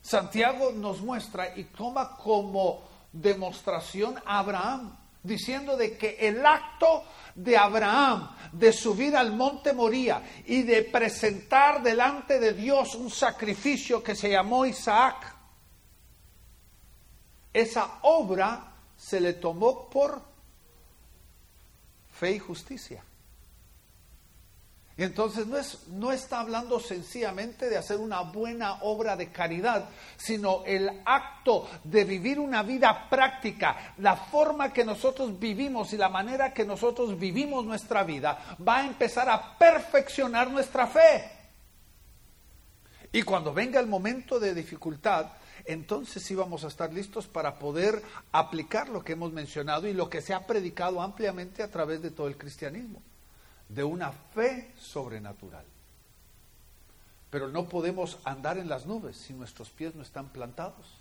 Santiago 0.00 0.72
nos 0.72 1.02
muestra 1.02 1.56
y 1.56 1.64
toma 1.64 2.16
como 2.16 2.82
demostración 3.12 4.16
a 4.24 4.38
Abraham, 4.38 4.96
diciendo 5.22 5.76
de 5.76 5.96
que 5.98 6.16
el 6.26 6.44
acto 6.44 7.04
de 7.34 7.56
Abraham 7.56 8.30
de 8.52 8.72
subir 8.72 9.14
al 9.14 9.32
monte 9.32 9.72
Moría 9.74 10.22
y 10.46 10.62
de 10.62 10.84
presentar 10.84 11.82
delante 11.82 12.38
de 12.38 12.54
Dios 12.54 12.94
un 12.94 13.10
sacrificio 13.10 14.02
que 14.02 14.14
se 14.14 14.30
llamó 14.30 14.64
Isaac, 14.64 15.34
esa 17.52 17.98
obra 18.02 18.72
se 18.96 19.20
le 19.20 19.34
tomó 19.34 19.88
por 19.90 20.22
fe 22.12 22.32
y 22.32 22.38
justicia. 22.38 23.04
Y 24.96 25.02
entonces 25.02 25.48
no, 25.48 25.56
es, 25.56 25.88
no 25.88 26.12
está 26.12 26.38
hablando 26.38 26.78
sencillamente 26.78 27.68
de 27.68 27.76
hacer 27.76 27.98
una 27.98 28.20
buena 28.20 28.74
obra 28.82 29.16
de 29.16 29.32
caridad, 29.32 29.88
sino 30.16 30.64
el 30.64 30.88
acto 31.04 31.68
de 31.82 32.04
vivir 32.04 32.38
una 32.38 32.62
vida 32.62 33.08
práctica, 33.10 33.94
la 33.98 34.14
forma 34.14 34.72
que 34.72 34.84
nosotros 34.84 35.36
vivimos 35.40 35.92
y 35.92 35.96
la 35.96 36.08
manera 36.08 36.54
que 36.54 36.64
nosotros 36.64 37.18
vivimos 37.18 37.64
nuestra 37.64 38.04
vida 38.04 38.56
va 38.66 38.78
a 38.78 38.86
empezar 38.86 39.28
a 39.28 39.58
perfeccionar 39.58 40.48
nuestra 40.48 40.86
fe. 40.86 41.28
Y 43.10 43.22
cuando 43.22 43.52
venga 43.52 43.80
el 43.80 43.88
momento 43.88 44.38
de 44.38 44.54
dificultad, 44.54 45.26
entonces 45.64 46.22
sí 46.22 46.36
vamos 46.36 46.62
a 46.62 46.68
estar 46.68 46.92
listos 46.92 47.26
para 47.26 47.58
poder 47.58 48.00
aplicar 48.30 48.88
lo 48.88 49.02
que 49.02 49.14
hemos 49.14 49.32
mencionado 49.32 49.88
y 49.88 49.92
lo 49.92 50.08
que 50.08 50.22
se 50.22 50.34
ha 50.34 50.46
predicado 50.46 51.02
ampliamente 51.02 51.64
a 51.64 51.70
través 51.70 52.00
de 52.00 52.12
todo 52.12 52.28
el 52.28 52.36
cristianismo 52.36 53.02
de 53.74 53.84
una 53.84 54.12
fe 54.12 54.72
sobrenatural. 54.78 55.64
Pero 57.30 57.48
no 57.48 57.68
podemos 57.68 58.18
andar 58.24 58.58
en 58.58 58.68
las 58.68 58.86
nubes 58.86 59.16
si 59.16 59.32
nuestros 59.32 59.70
pies 59.70 59.94
no 59.94 60.02
están 60.02 60.28
plantados 60.28 61.00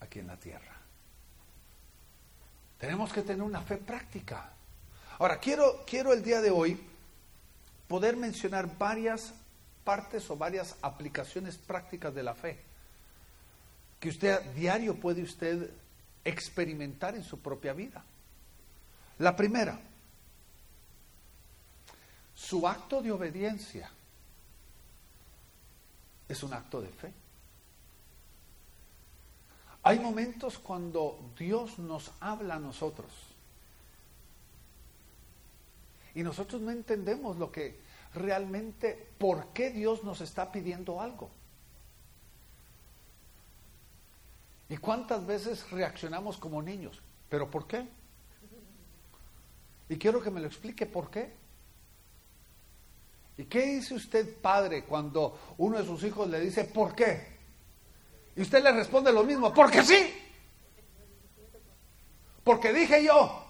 aquí 0.00 0.18
en 0.18 0.26
la 0.26 0.36
tierra. 0.36 0.76
Tenemos 2.78 3.12
que 3.12 3.22
tener 3.22 3.42
una 3.42 3.60
fe 3.60 3.76
práctica. 3.76 4.50
Ahora, 5.18 5.38
quiero, 5.38 5.84
quiero 5.86 6.12
el 6.12 6.24
día 6.24 6.40
de 6.40 6.50
hoy 6.50 6.80
poder 7.86 8.16
mencionar 8.16 8.76
varias 8.76 9.32
partes 9.84 10.28
o 10.30 10.36
varias 10.36 10.76
aplicaciones 10.82 11.56
prácticas 11.56 12.12
de 12.12 12.22
la 12.22 12.34
fe 12.34 12.72
que 14.00 14.08
usted 14.08 14.32
a 14.32 14.40
diario 14.40 14.96
puede 14.96 15.22
usted 15.22 15.70
experimentar 16.24 17.14
en 17.14 17.22
su 17.22 17.38
propia 17.38 17.72
vida. 17.72 18.02
La 19.18 19.36
primera, 19.36 19.78
su 22.34 22.66
acto 22.66 23.02
de 23.02 23.12
obediencia 23.12 23.90
es 26.28 26.42
un 26.42 26.52
acto 26.52 26.80
de 26.80 26.88
fe. 26.88 27.12
Hay 29.84 29.98
momentos 29.98 30.58
cuando 30.58 31.18
Dios 31.38 31.78
nos 31.78 32.12
habla 32.20 32.54
a 32.54 32.60
nosotros 32.60 33.10
y 36.14 36.22
nosotros 36.22 36.60
no 36.60 36.70
entendemos 36.70 37.36
lo 37.36 37.50
que 37.50 37.80
realmente, 38.14 39.08
por 39.18 39.48
qué 39.48 39.70
Dios 39.70 40.04
nos 40.04 40.20
está 40.20 40.52
pidiendo 40.52 41.00
algo. 41.00 41.30
¿Y 44.68 44.76
cuántas 44.76 45.26
veces 45.26 45.70
reaccionamos 45.70 46.38
como 46.38 46.62
niños? 46.62 47.00
¿Pero 47.28 47.50
por 47.50 47.66
qué? 47.66 47.86
Y 49.88 49.96
quiero 49.96 50.22
que 50.22 50.30
me 50.30 50.40
lo 50.40 50.46
explique 50.46 50.86
por 50.86 51.10
qué. 51.10 51.41
¿Y 53.42 53.46
qué 53.46 53.66
dice 53.66 53.94
usted, 53.94 54.36
padre, 54.40 54.84
cuando 54.84 55.36
uno 55.58 55.76
de 55.76 55.84
sus 55.84 56.04
hijos 56.04 56.30
le 56.30 56.38
dice, 56.38 56.62
¿por 56.62 56.94
qué? 56.94 57.26
Y 58.36 58.42
usted 58.42 58.62
le 58.62 58.70
responde 58.70 59.12
lo 59.12 59.24
mismo, 59.24 59.52
porque 59.52 59.82
sí. 59.82 60.14
Porque 62.44 62.72
dije 62.72 63.02
yo. 63.02 63.41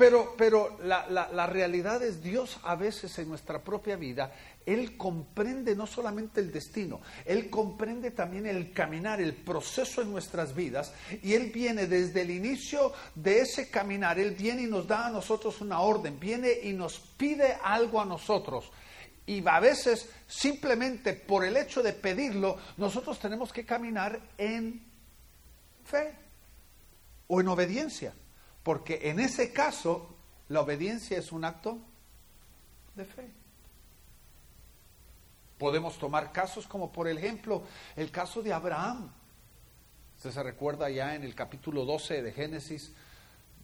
Pero, 0.00 0.34
pero 0.34 0.78
la, 0.82 1.06
la, 1.10 1.46
realidad 1.46 2.02
es 2.02 2.22
Dios 2.22 2.58
a 2.62 2.74
veces 2.74 3.18
en 3.18 3.28
nuestra 3.28 3.62
propia 3.62 3.96
vida, 3.96 4.32
Él 4.64 4.96
comprende 4.96 5.76
no 5.76 5.86
solamente 5.86 6.40
el 6.40 6.50
destino, 6.50 7.02
Él 7.26 7.50
comprende 7.50 8.10
también 8.10 8.46
el 8.46 8.72
caminar, 8.72 9.20
el 9.20 9.34
proceso 9.34 10.00
en 10.00 10.10
nuestras 10.10 10.54
vidas, 10.54 10.94
y 11.22 11.34
Él 11.34 11.50
viene 11.52 11.86
desde 11.86 12.22
el 12.22 12.30
inicio 12.30 12.94
de 13.14 13.40
ese 13.40 13.68
caminar, 13.68 14.18
Él 14.18 14.30
viene 14.30 14.62
y 14.62 14.68
nos 14.68 14.88
da 14.88 15.08
a 15.08 15.10
nosotros 15.10 15.60
una 15.60 15.80
orden, 15.80 16.18
viene 16.18 16.50
y 16.62 16.72
nos 16.72 16.98
pide 17.18 17.58
algo 17.62 18.00
a 18.00 18.06
nosotros. 18.06 18.72
Y 19.26 19.46
a 19.46 19.60
veces 19.60 20.08
simplemente 20.26 21.12
por 21.12 21.44
el 21.44 21.58
hecho 21.58 21.82
de 21.82 21.92
pedirlo, 21.92 22.56
nosotros 22.78 23.18
tenemos 23.18 23.52
que 23.52 23.66
caminar 23.66 24.18
en 24.38 24.82
fe 25.84 26.14
o 27.26 27.38
en 27.42 27.48
obediencia. 27.48 28.14
Porque 28.62 29.10
en 29.10 29.20
ese 29.20 29.52
caso, 29.52 30.14
la 30.48 30.60
obediencia 30.60 31.18
es 31.18 31.32
un 31.32 31.44
acto 31.44 31.78
de 32.94 33.04
fe. 33.04 33.30
Podemos 35.58 35.98
tomar 35.98 36.32
casos 36.32 36.66
como 36.66 36.90
por 36.90 37.08
ejemplo 37.08 37.64
el 37.96 38.10
caso 38.10 38.42
de 38.42 38.52
Abraham. 38.52 39.10
Usted 40.16 40.32
se 40.32 40.42
recuerda 40.42 40.90
ya 40.90 41.14
en 41.14 41.22
el 41.22 41.34
capítulo 41.34 41.84
12 41.84 42.22
de 42.22 42.32
Génesis, 42.32 42.92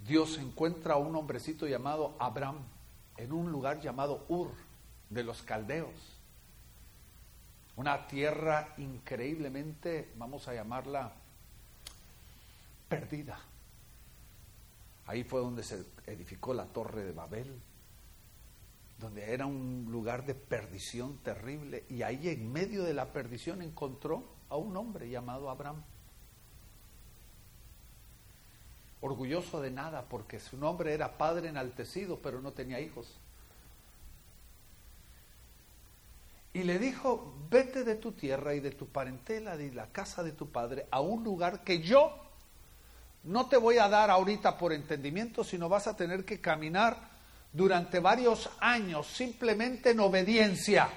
Dios 0.06 0.38
encuentra 0.38 0.94
a 0.94 0.98
un 0.98 1.16
hombrecito 1.16 1.66
llamado 1.66 2.14
Abraham 2.18 2.58
en 3.16 3.32
un 3.32 3.50
lugar 3.50 3.80
llamado 3.80 4.24
Ur 4.28 4.52
de 5.10 5.24
los 5.24 5.42
caldeos. 5.42 5.94
Una 7.76 8.06
tierra 8.06 8.74
increíblemente, 8.78 10.12
vamos 10.16 10.48
a 10.48 10.54
llamarla, 10.54 11.12
perdida. 12.88 13.38
Ahí 15.06 15.22
fue 15.22 15.40
donde 15.40 15.62
se 15.62 15.86
edificó 16.06 16.52
la 16.52 16.66
torre 16.66 17.04
de 17.04 17.12
Babel, 17.12 17.60
donde 18.98 19.32
era 19.32 19.46
un 19.46 19.86
lugar 19.88 20.26
de 20.26 20.34
perdición 20.34 21.18
terrible. 21.18 21.84
Y 21.88 22.02
ahí 22.02 22.28
en 22.28 22.52
medio 22.52 22.82
de 22.82 22.94
la 22.94 23.12
perdición 23.12 23.62
encontró 23.62 24.24
a 24.48 24.56
un 24.56 24.76
hombre 24.76 25.08
llamado 25.08 25.48
Abraham. 25.48 25.82
Orgulloso 29.00 29.60
de 29.60 29.70
nada, 29.70 30.08
porque 30.08 30.40
su 30.40 30.56
nombre 30.56 30.92
era 30.92 31.18
padre 31.18 31.50
enaltecido, 31.50 32.20
pero 32.20 32.40
no 32.40 32.52
tenía 32.52 32.80
hijos. 32.80 33.20
Y 36.52 36.64
le 36.64 36.78
dijo, 36.78 37.34
vete 37.50 37.84
de 37.84 37.96
tu 37.96 38.12
tierra 38.12 38.54
y 38.54 38.60
de 38.60 38.70
tu 38.70 38.88
parentela, 38.88 39.56
de 39.56 39.72
la 39.72 39.92
casa 39.92 40.22
de 40.24 40.32
tu 40.32 40.50
padre, 40.50 40.88
a 40.90 41.00
un 41.00 41.22
lugar 41.22 41.62
que 41.62 41.82
yo 41.82 42.25
no 43.26 43.48
te 43.48 43.56
voy 43.56 43.78
a 43.78 43.88
dar 43.88 44.08
ahorita 44.08 44.56
por 44.56 44.72
entendimiento, 44.72 45.42
sino 45.42 45.68
vas 45.68 45.88
a 45.88 45.96
tener 45.96 46.24
que 46.24 46.40
caminar 46.40 47.10
durante 47.52 47.98
varios 47.98 48.48
años 48.60 49.08
simplemente 49.08 49.90
en 49.90 50.00
obediencia. 50.00 50.88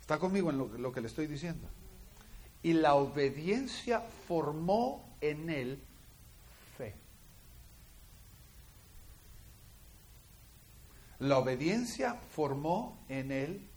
¿Está 0.00 0.18
conmigo 0.18 0.50
en 0.50 0.58
lo, 0.58 0.92
que 0.92 1.00
le 1.00 1.08
estoy 1.08 1.26
diciendo? 1.26 1.68
Y 2.62 2.74
la 2.74 2.94
obediencia 2.94 4.00
formó 4.28 5.16
en 5.20 5.50
él 5.50 5.82
fe. 6.78 6.94
La 11.18 11.38
obediencia 11.38 12.14
formó 12.30 13.04
en 13.08 13.32
él 13.32 13.68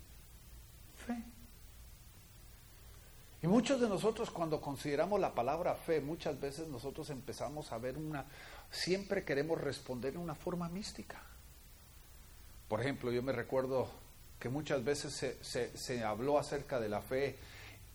Y 3.41 3.48
muchos 3.48 3.80
de 3.80 3.89
nosotros 3.89 4.32
cuando 4.32 4.62
consideramos 4.62 5.19
la 5.19 5.36
palabra 5.36 5.76
fe, 5.76 6.02
muchas 6.02 6.39
veces 6.39 6.67
nosotros 6.67 7.10
empezamos 7.10 7.71
a 7.71 7.78
ver 7.78 7.98
una, 7.98 8.26
siempre 8.71 9.24
queremos 9.24 9.62
responder 9.62 10.15
en 10.15 10.21
una 10.21 10.36
forma 10.36 10.69
mística. 10.69 11.21
Por 12.67 12.82
ejemplo, 12.82 13.12
yo 13.12 13.21
me 13.21 13.32
recuerdo 13.32 13.88
que 14.39 14.50
muchas 14.50 14.84
veces 14.84 15.13
se, 15.41 15.78
se, 15.78 16.04
habló 16.04 16.39
acerca 16.39 16.80
de 16.80 16.89
la 16.89 17.02
fe 17.02 17.38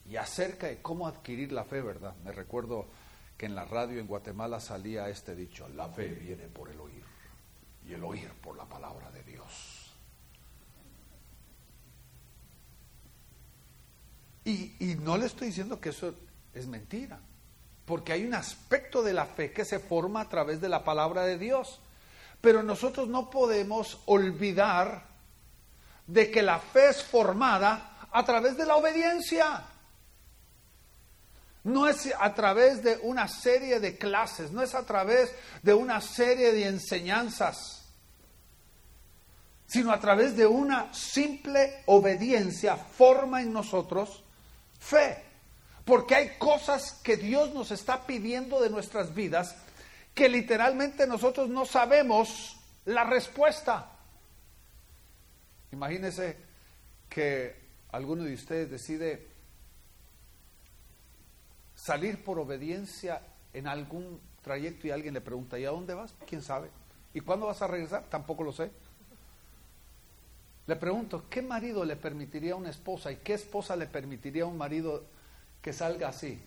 y 0.08 0.16
acerca 0.16 0.68
de 0.68 0.80
cómo 0.80 1.06
adquirir 1.06 1.52
la 1.52 1.64
fe, 1.64 1.80
¿verdad? 1.80 2.14
Me 2.24 2.32
recuerdo 2.32 2.86
que 3.36 3.46
en 3.46 3.54
la 3.54 3.64
radio 3.64 4.00
en 4.00 4.06
Guatemala 4.06 4.60
salía 4.60 5.08
este 5.08 5.34
dicho, 5.34 5.68
la 5.68 5.88
fe 5.88 6.08
viene 6.08 6.46
por 6.48 6.70
el 6.70 6.80
oír 6.80 7.04
y 7.86 7.92
el 7.92 8.04
oír 8.04 8.30
por 8.42 8.56
la 8.56 8.64
palabra 8.64 9.10
de 9.10 9.22
Dios. 9.24 9.69
Y, 14.44 14.96
no 15.00 15.16
le 15.16 15.26
estoy 15.26 15.48
diciendo 15.48 15.80
que 15.80 15.90
eso 15.90 16.14
es 16.54 16.66
mentira, 16.66 17.20
porque 17.84 18.12
hay 18.12 18.24
un 18.24 18.34
aspecto 18.34 19.02
de 19.02 19.12
la 19.12 19.26
fe 19.26 19.52
que 19.52 19.64
se 19.64 19.78
forma 19.78 20.22
a 20.22 20.28
través 20.28 20.60
de 20.60 20.68
la 20.68 20.82
palabra 20.84 21.24
de 21.24 21.38
Dios. 21.38 21.80
Pero 22.40 22.62
nosotros 22.62 23.08
no 23.08 23.28
podemos 23.28 24.00
olvidar 24.06 25.06
de 26.06 26.30
que 26.30 26.42
la 26.42 26.58
fe 26.58 26.88
es 26.88 27.02
formada 27.02 28.08
a 28.10 28.24
través 28.24 28.56
de 28.56 28.64
la 28.64 28.76
obediencia. 28.76 29.64
No 31.62 31.86
es 31.86 32.08
a 32.18 32.34
través 32.34 32.82
de 32.82 32.98
una 33.02 33.28
serie 33.28 33.78
de 33.80 33.98
clases, 33.98 34.50
no 34.50 34.62
es 34.62 34.74
a 34.74 34.86
través 34.86 35.34
de 35.62 35.74
una 35.74 36.00
serie 36.00 36.52
de 36.52 36.66
enseñanzas, 36.66 37.82
sino 39.66 39.92
a 39.92 40.00
través 40.00 40.34
de 40.36 40.46
una 40.46 40.92
simple 40.94 41.82
obediencia 41.84 42.76
forma 42.78 43.42
en 43.42 43.52
nosotros 43.52 44.24
fe. 44.80 45.22
Porque 45.84 46.14
hay 46.14 46.38
cosas 46.38 46.92
que 47.04 47.16
Dios 47.16 47.54
nos 47.54 47.70
está 47.70 48.06
pidiendo 48.06 48.60
de 48.60 48.70
nuestras 48.70 49.14
vidas 49.14 49.56
que 50.14 50.28
literalmente 50.28 51.06
nosotros 51.06 51.48
no 51.48 51.64
sabemos 51.64 52.58
la 52.84 53.04
respuesta. 53.04 53.92
Imagínese 55.72 56.36
que 57.08 57.60
alguno 57.92 58.24
de 58.24 58.34
ustedes 58.34 58.70
decide 58.70 59.28
salir 61.74 62.22
por 62.24 62.38
obediencia 62.38 63.22
en 63.52 63.66
algún 63.66 64.20
trayecto 64.42 64.86
y 64.86 64.90
alguien 64.90 65.14
le 65.14 65.20
pregunta, 65.20 65.58
¿y 65.58 65.64
a 65.64 65.70
dónde 65.70 65.94
vas? 65.94 66.14
¿Quién 66.26 66.42
sabe? 66.42 66.70
¿Y 67.14 67.20
cuándo 67.20 67.46
vas 67.46 67.62
a 67.62 67.66
regresar? 67.66 68.04
Tampoco 68.08 68.44
lo 68.44 68.52
sé. 68.52 68.70
Le 70.70 70.76
pregunto, 70.76 71.24
¿qué 71.28 71.42
marido 71.42 71.84
le 71.84 71.96
permitiría 71.96 72.52
a 72.52 72.56
una 72.56 72.70
esposa 72.70 73.10
y 73.10 73.16
qué 73.16 73.34
esposa 73.34 73.74
le 73.74 73.88
permitiría 73.88 74.44
a 74.44 74.46
un 74.46 74.56
marido 74.56 75.02
que 75.60 75.72
salga 75.72 76.10
así? 76.10 76.40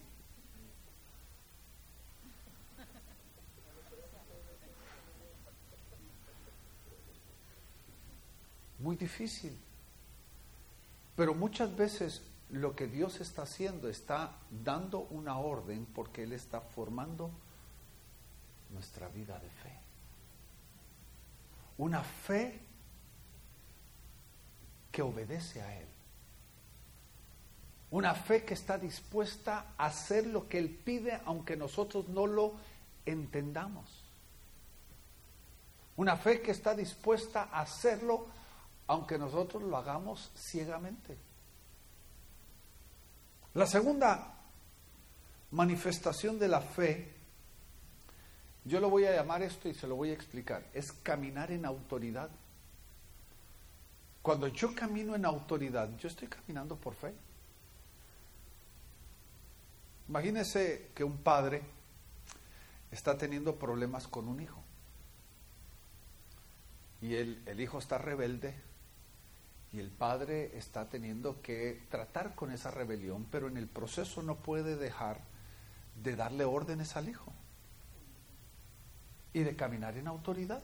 Muy 8.80 8.96
difícil. 8.96 9.60
Pero 11.18 11.34
muchas 11.34 11.76
veces 11.76 12.22
lo 12.50 12.78
que 12.78 12.88
Dios 12.88 13.20
está 13.20 13.42
haciendo 13.42 13.90
está 13.90 14.38
dando 14.64 15.00
una 15.10 15.38
orden 15.38 15.86
porque 15.94 16.24
Él 16.24 16.32
está 16.32 16.62
formando 16.62 17.30
nuestra 18.70 19.10
vida 19.10 19.38
de 19.38 19.50
fe. 19.50 19.74
Una 21.78 22.02
fe 22.02 22.63
que 24.94 25.02
obedece 25.02 25.62
a 25.62 25.76
Él. 25.78 25.88
Una 27.92 28.14
fe 28.14 28.46
que 28.46 28.54
está 28.54 28.78
dispuesta 28.78 29.74
a 29.78 29.88
hacer 29.88 30.28
lo 30.28 30.48
que 30.48 30.60
Él 30.60 30.70
pide 30.70 31.20
aunque 31.26 31.58
nosotros 31.58 32.08
no 32.08 32.28
lo 32.28 32.54
entendamos. 33.06 34.04
Una 35.98 36.16
fe 36.16 36.42
que 36.42 36.52
está 36.52 36.76
dispuesta 36.76 37.50
a 37.52 37.62
hacerlo 37.62 38.28
aunque 38.88 39.18
nosotros 39.18 39.64
lo 39.64 39.76
hagamos 39.78 40.32
ciegamente. 40.36 41.18
La 43.56 43.66
segunda 43.66 44.36
manifestación 45.52 46.38
de 46.38 46.48
la 46.48 46.62
fe, 46.62 47.14
yo 48.66 48.80
lo 48.80 48.90
voy 48.90 49.06
a 49.06 49.16
llamar 49.16 49.42
esto 49.42 49.70
y 49.70 49.74
se 49.74 49.88
lo 49.88 49.96
voy 49.96 50.12
a 50.12 50.14
explicar, 50.14 50.64
es 50.74 50.92
caminar 50.92 51.52
en 51.52 51.66
autoridad. 51.66 52.30
Cuando 54.24 54.48
yo 54.48 54.74
camino 54.74 55.16
en 55.16 55.26
autoridad, 55.26 55.90
yo 55.98 56.08
estoy 56.08 56.30
caminando 56.30 56.78
por 56.78 56.96
fe. 56.96 57.14
Imagínese 60.08 60.92
que 60.96 61.04
un 61.04 61.18
padre 61.18 61.62
está 62.90 63.18
teniendo 63.18 63.58
problemas 63.58 64.08
con 64.08 64.30
un 64.30 64.40
hijo. 64.40 64.64
Y 67.02 67.16
el, 67.16 67.44
el, 67.46 67.60
hijo 67.60 67.80
está 67.80 67.98
rebelde 67.98 68.56
y 69.74 69.80
el 69.80 69.92
padre 69.92 70.58
está 70.58 70.88
teniendo 70.88 71.42
que 71.42 71.84
tratar 71.90 72.34
con 72.34 72.50
esa 72.52 72.72
rebelión, 72.72 73.28
pero 73.30 73.50
en 73.50 73.58
el 73.58 73.68
proceso 73.68 74.24
no 74.24 74.38
puede 74.38 74.78
dejar 74.78 75.20
de 76.02 76.16
darle 76.16 76.46
órdenes 76.46 76.96
al 76.96 77.10
hijo 77.10 77.34
y 79.34 79.42
de 79.42 79.58
caminar 79.58 79.98
en 79.98 80.08
autoridad. 80.08 80.64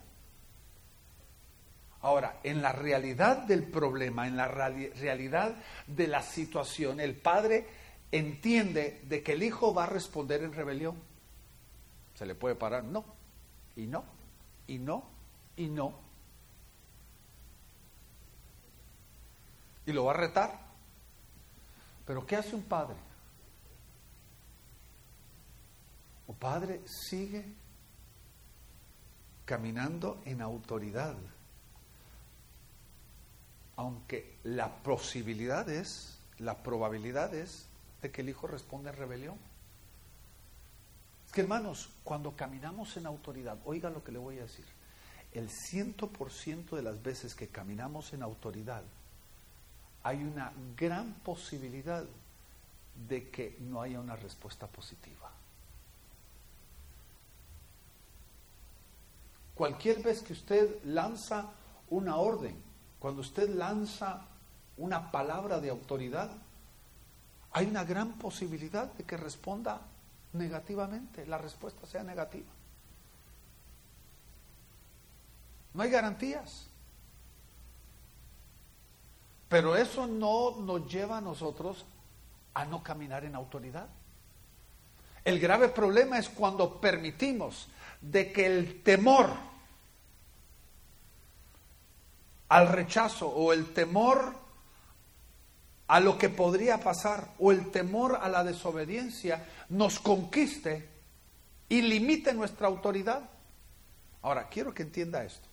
Ahora, 2.01 2.39
en 2.43 2.61
la 2.61 2.71
realidad 2.71 3.39
del 3.39 3.63
problema, 3.63 4.27
en 4.27 4.37
la 4.37 4.47
realidad 4.47 5.55
de 5.85 6.07
la 6.07 6.21
situación, 6.21 6.99
el 6.99 7.15
padre 7.15 7.67
entiende 8.11 9.01
de 9.03 9.21
que 9.21 9.33
el 9.33 9.43
hijo 9.43 9.73
va 9.73 9.83
a 9.83 9.87
responder 9.87 10.43
en 10.43 10.53
rebelión. 10.53 10.95
¿Se 12.15 12.25
le 12.25 12.35
puede 12.35 12.55
parar? 12.55 12.83
No. 12.83 13.03
Y 13.75 13.85
no. 13.85 14.03
Y 14.67 14.77
no. 14.79 15.03
Y 15.57 15.67
no. 15.67 15.93
Y 19.85 19.91
lo 19.91 20.05
va 20.05 20.13
a 20.13 20.17
retar. 20.17 20.59
Pero 22.05 22.25
¿qué 22.25 22.37
hace 22.37 22.55
un 22.55 22.63
padre? 22.63 22.95
Un 26.27 26.35
padre 26.35 26.81
sigue 26.85 27.45
caminando 29.45 30.21
en 30.25 30.41
autoridad. 30.41 31.15
Aunque 33.79 34.35
la 34.43 34.83
posibilidad 34.83 35.69
es, 35.69 36.19
la 36.37 36.63
probabilidad 36.63 37.33
es 37.33 37.65
de 38.01 38.11
que 38.11 38.19
el 38.19 38.27
hijo 38.27 38.45
responda 38.45 38.89
en 38.89 38.97
rebelión. 38.97 39.37
Es 41.25 41.31
que 41.31 41.39
hermanos, 41.39 41.89
cuando 42.03 42.35
caminamos 42.35 42.97
en 42.97 43.05
autoridad, 43.05 43.57
oiga 43.63 43.89
lo 43.89 44.03
que 44.03 44.11
le 44.11 44.19
voy 44.19 44.37
a 44.37 44.41
decir, 44.41 44.65
el 45.31 45.49
ciento 45.49 46.09
por 46.09 46.29
ciento 46.29 46.75
de 46.75 46.81
las 46.81 47.01
veces 47.01 47.33
que 47.35 47.47
caminamos 47.47 48.11
en 48.11 48.21
autoridad, 48.21 48.83
hay 50.03 50.25
una 50.25 50.51
gran 50.75 51.13
posibilidad 51.23 52.03
de 53.07 53.29
que 53.29 53.55
no 53.61 53.81
haya 53.81 54.01
una 54.01 54.17
respuesta 54.17 54.67
positiva. 54.67 55.31
Cualquier 59.55 60.03
vez 60.03 60.21
que 60.21 60.33
usted 60.33 60.83
lanza 60.83 61.49
una 61.89 62.17
orden, 62.17 62.67
cuando 62.99 63.21
usted 63.21 63.49
lanza 63.49 64.21
una 64.77 65.11
palabra 65.11 65.59
de 65.59 65.69
autoridad, 65.69 66.29
hay 67.51 67.65
una 67.65 67.83
gran 67.83 68.13
posibilidad 68.13 68.91
de 68.93 69.03
que 69.03 69.17
responda 69.17 69.81
negativamente, 70.33 71.25
la 71.25 71.37
respuesta 71.37 71.87
sea 71.87 72.03
negativa. 72.03 72.49
No 75.73 75.83
hay 75.83 75.89
garantías. 75.89 76.67
Pero 79.47 79.75
eso 79.75 80.05
no 80.05 80.57
nos 80.59 80.91
lleva 80.91 81.17
a 81.17 81.21
nosotros 81.21 81.85
a 82.53 82.65
no 82.65 82.83
caminar 82.83 83.23
en 83.25 83.35
autoridad. 83.35 83.87
El 85.23 85.39
grave 85.39 85.69
problema 85.69 86.19
es 86.19 86.29
cuando 86.29 86.79
permitimos 86.79 87.67
de 88.01 88.31
que 88.31 88.45
el 88.45 88.83
temor 88.83 89.29
al 92.49 92.67
rechazo 92.67 93.27
o 93.27 93.53
el 93.53 93.73
temor 93.73 94.35
a 95.87 95.99
lo 95.99 96.17
que 96.17 96.29
podría 96.29 96.79
pasar 96.79 97.33
o 97.39 97.51
el 97.51 97.71
temor 97.71 98.19
a 98.21 98.29
la 98.29 98.43
desobediencia 98.43 99.47
nos 99.69 99.99
conquiste 99.99 100.89
y 101.69 101.81
limite 101.81 102.33
nuestra 102.33 102.67
autoridad. 102.67 103.29
Ahora, 104.21 104.49
quiero 104.49 104.73
que 104.73 104.83
entienda 104.83 105.23
esto. 105.23 105.47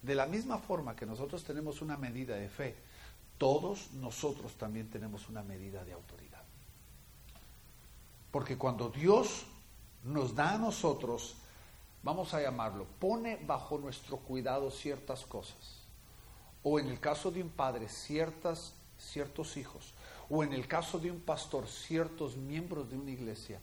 De 0.00 0.14
la 0.14 0.26
misma 0.26 0.58
forma 0.58 0.96
que 0.96 1.04
nosotros 1.04 1.44
tenemos 1.44 1.82
una 1.82 1.96
medida 1.96 2.36
de 2.36 2.48
fe, 2.48 2.76
todos 3.36 3.92
nosotros 3.94 4.54
también 4.56 4.88
tenemos 4.88 5.28
una 5.28 5.42
medida 5.42 5.84
de 5.84 5.92
autoridad. 5.92 6.42
Porque 8.30 8.56
cuando 8.56 8.88
Dios 8.90 9.46
nos 10.04 10.34
da 10.34 10.54
a 10.54 10.58
nosotros, 10.58 11.36
vamos 12.02 12.32
a 12.32 12.40
llamarlo, 12.40 12.86
pone 12.98 13.36
bajo 13.36 13.78
nuestro 13.78 14.18
cuidado 14.18 14.70
ciertas 14.70 15.26
cosas 15.26 15.79
o 16.62 16.78
en 16.78 16.88
el 16.88 17.00
caso 17.00 17.30
de 17.30 17.42
un 17.42 17.50
padre, 17.50 17.88
ciertas, 17.88 18.74
ciertos 18.98 19.56
hijos, 19.56 19.94
o 20.28 20.44
en 20.44 20.52
el 20.52 20.68
caso 20.68 20.98
de 20.98 21.10
un 21.10 21.20
pastor, 21.20 21.66
ciertos 21.66 22.36
miembros 22.36 22.88
de 22.90 22.96
una 22.96 23.10
iglesia, 23.10 23.60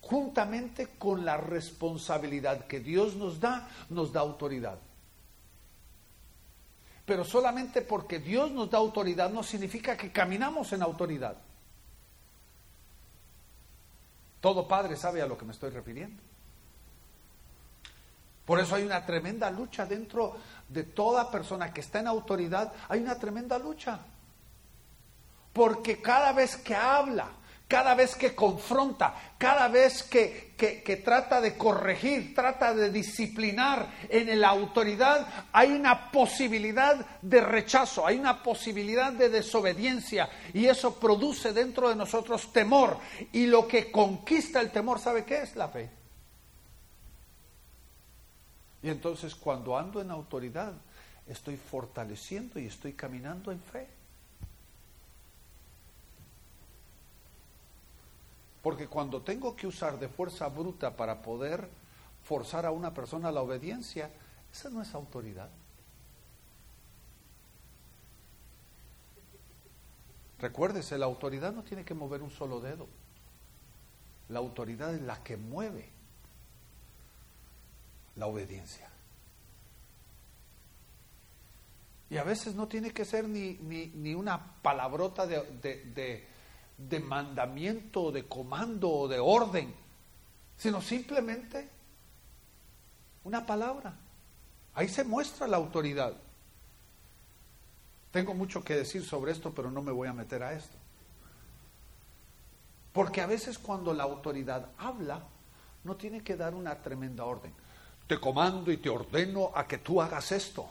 juntamente 0.00 0.88
con 0.98 1.24
la 1.24 1.36
responsabilidad 1.36 2.66
que 2.66 2.80
Dios 2.80 3.14
nos 3.14 3.40
da, 3.40 3.68
nos 3.90 4.12
da 4.12 4.20
autoridad. 4.20 4.78
Pero 7.04 7.24
solamente 7.24 7.82
porque 7.82 8.18
Dios 8.18 8.50
nos 8.50 8.70
da 8.70 8.78
autoridad 8.78 9.30
no 9.30 9.42
significa 9.42 9.96
que 9.96 10.12
caminamos 10.12 10.72
en 10.72 10.82
autoridad. 10.82 11.36
Todo 14.40 14.68
padre 14.68 14.96
sabe 14.96 15.22
a 15.22 15.26
lo 15.26 15.36
que 15.36 15.44
me 15.44 15.52
estoy 15.52 15.70
refiriendo. 15.70 16.22
Por 18.44 18.60
eso 18.60 18.74
hay 18.74 18.84
una 18.84 19.04
tremenda 19.04 19.50
lucha 19.50 19.84
dentro 19.84 20.36
de 20.68 20.84
toda 20.84 21.30
persona 21.30 21.72
que 21.72 21.80
está 21.80 22.00
en 22.00 22.06
autoridad, 22.06 22.72
hay 22.88 23.00
una 23.00 23.18
tremenda 23.18 23.58
lucha. 23.58 23.98
Porque 25.52 26.00
cada 26.00 26.32
vez 26.32 26.56
que 26.56 26.74
habla, 26.74 27.28
cada 27.68 27.94
vez 27.94 28.14
que 28.16 28.34
confronta, 28.34 29.14
cada 29.36 29.68
vez 29.68 30.02
que, 30.02 30.54
que, 30.56 30.96
trata 30.96 31.40
de 31.40 31.56
corregir, 31.56 32.34
trata 32.34 32.72
de 32.74 32.90
disciplinar 32.90 33.88
en 34.08 34.40
la 34.40 34.48
autoridad, 34.48 35.26
hay 35.52 35.72
una 35.72 36.10
posibilidad 36.10 36.96
de 37.20 37.40
rechazo, 37.42 38.06
hay 38.06 38.18
una 38.18 38.42
posibilidad 38.42 39.12
de 39.12 39.28
desobediencia 39.28 40.30
y 40.54 40.66
eso 40.66 40.98
produce 40.98 41.52
dentro 41.52 41.90
de 41.90 41.96
nosotros 41.96 42.52
temor. 42.52 42.98
Y 43.32 43.46
lo 43.46 43.68
que 43.68 43.92
conquista 43.92 44.60
el 44.60 44.70
temor, 44.70 44.98
¿sabe 44.98 45.24
qué 45.24 45.42
es? 45.42 45.54
La 45.54 45.68
fe. 45.68 45.97
Y 48.82 48.90
entonces 48.90 49.34
cuando 49.34 49.76
ando 49.76 50.00
en 50.00 50.10
autoridad, 50.10 50.72
estoy 51.26 51.56
fortaleciendo 51.56 52.58
y 52.58 52.66
estoy 52.66 52.92
caminando 52.92 53.52
en 53.52 53.60
fe. 53.60 53.88
Porque 58.62 58.86
cuando 58.86 59.22
tengo 59.22 59.56
que 59.56 59.66
usar 59.66 59.98
de 59.98 60.08
fuerza 60.08 60.48
bruta 60.48 60.96
para 60.96 61.22
poder 61.22 61.68
forzar 62.24 62.66
a 62.66 62.70
una 62.70 62.92
persona 62.92 63.28
a 63.28 63.32
la 63.32 63.42
obediencia, 63.42 64.10
esa 64.52 64.70
no 64.70 64.82
es 64.82 64.94
autoridad. 64.94 65.48
Recuérdese, 70.38 70.98
la 70.98 71.06
autoridad 71.06 71.52
no 71.52 71.64
tiene 71.64 71.84
que 71.84 71.94
mover 71.94 72.22
un 72.22 72.30
solo 72.30 72.60
dedo. 72.60 72.86
La 74.28 74.38
autoridad 74.38 74.94
es 74.94 75.02
la 75.02 75.22
que 75.24 75.36
mueve 75.36 75.97
la 78.18 78.26
obediencia. 78.26 78.88
Y 82.10 82.16
a 82.16 82.24
veces 82.24 82.54
no 82.54 82.68
tiene 82.68 82.90
que 82.90 83.04
ser 83.04 83.28
ni, 83.28 83.54
ni, 83.54 84.14
una 84.14 84.54
palabrota 84.62 85.26
de, 85.26 85.42
de, 85.60 86.26
de, 86.76 87.00
mandamiento, 87.00 88.10
de 88.10 88.26
comando 88.26 88.90
o 88.90 89.08
de 89.08 89.18
orden, 89.18 89.74
sino 90.56 90.80
simplemente 90.80 91.68
una 93.24 93.44
palabra. 93.44 93.94
Ahí 94.74 94.88
se 94.88 95.04
muestra 95.04 95.46
la 95.46 95.58
autoridad. 95.58 96.14
Tengo 98.10 98.32
mucho 98.32 98.64
que 98.64 98.74
decir 98.74 99.04
sobre 99.04 99.32
esto, 99.32 99.52
pero 99.54 99.70
no 99.70 99.82
me 99.82 99.92
voy 99.92 100.08
a 100.08 100.14
meter 100.14 100.42
a 100.42 100.54
esto. 100.54 100.76
Porque 102.92 103.20
a 103.20 103.26
veces 103.26 103.58
cuando 103.58 103.92
la 103.92 104.04
autoridad 104.04 104.70
habla, 104.78 105.24
no 105.84 105.96
tiene 105.96 106.22
que 106.22 106.36
dar 106.36 106.54
una 106.54 106.80
tremenda 106.80 107.24
orden 107.24 107.52
te 108.08 108.18
comando 108.18 108.72
y 108.72 108.78
te 108.78 108.88
ordeno 108.88 109.52
a 109.54 109.68
que 109.68 109.78
tú 109.78 110.00
hagas 110.00 110.32
esto. 110.32 110.66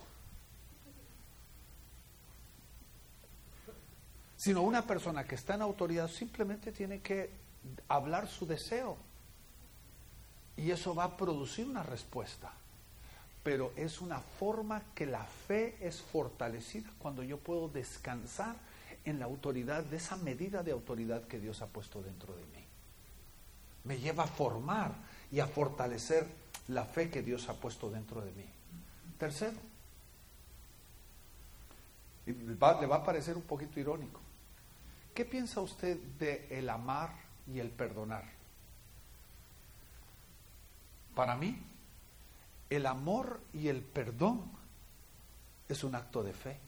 Sino 4.35 4.63
una 4.63 4.85
persona 4.85 5.23
que 5.23 5.35
está 5.35 5.53
en 5.53 5.61
autoridad 5.61 6.09
simplemente 6.09 6.71
tiene 6.71 6.99
que 6.99 7.29
hablar 7.87 8.27
su 8.27 8.47
deseo. 8.47 8.97
Y 10.57 10.71
eso 10.71 10.95
va 10.95 11.03
a 11.03 11.17
producir 11.17 11.67
una 11.67 11.83
respuesta. 11.83 12.51
Pero 13.43 13.71
es 13.75 14.01
una 14.01 14.19
forma 14.19 14.81
que 14.95 15.05
la 15.05 15.23
fe 15.23 15.77
es 15.79 16.01
fortalecida 16.01 16.89
cuando 16.97 17.21
yo 17.21 17.37
puedo 17.37 17.69
descansar 17.69 18.55
en 19.05 19.19
la 19.19 19.25
autoridad, 19.25 19.83
de 19.83 19.97
esa 19.97 20.17
medida 20.17 20.63
de 20.63 20.71
autoridad 20.71 21.27
que 21.27 21.39
Dios 21.39 21.61
ha 21.61 21.67
puesto 21.67 22.01
dentro 22.01 22.35
de 22.35 22.41
mí. 22.41 22.65
Me 23.83 23.99
lleva 23.99 24.23
a 24.23 24.27
formar 24.27 24.91
y 25.31 25.39
a 25.39 25.47
fortalecer 25.47 26.27
la 26.67 26.85
fe 26.85 27.09
que 27.09 27.21
Dios 27.21 27.47
ha 27.49 27.53
puesto 27.53 27.89
dentro 27.89 28.21
de 28.21 28.31
mí. 28.31 28.45
Tercero, 29.17 29.57
le 32.25 32.55
va 32.55 32.95
a 32.95 33.03
parecer 33.03 33.37
un 33.37 33.43
poquito 33.43 33.79
irónico. 33.79 34.19
¿Qué 35.13 35.25
piensa 35.25 35.61
usted 35.61 35.97
de 36.19 36.47
el 36.51 36.69
amar 36.69 37.11
y 37.51 37.59
el 37.59 37.69
perdonar? 37.69 38.25
Para 41.15 41.35
mí, 41.35 41.57
el 42.69 42.85
amor 42.85 43.41
y 43.53 43.69
el 43.69 43.81
perdón 43.81 44.51
es 45.67 45.83
un 45.83 45.95
acto 45.95 46.21
de 46.21 46.33
fe. 46.33 46.59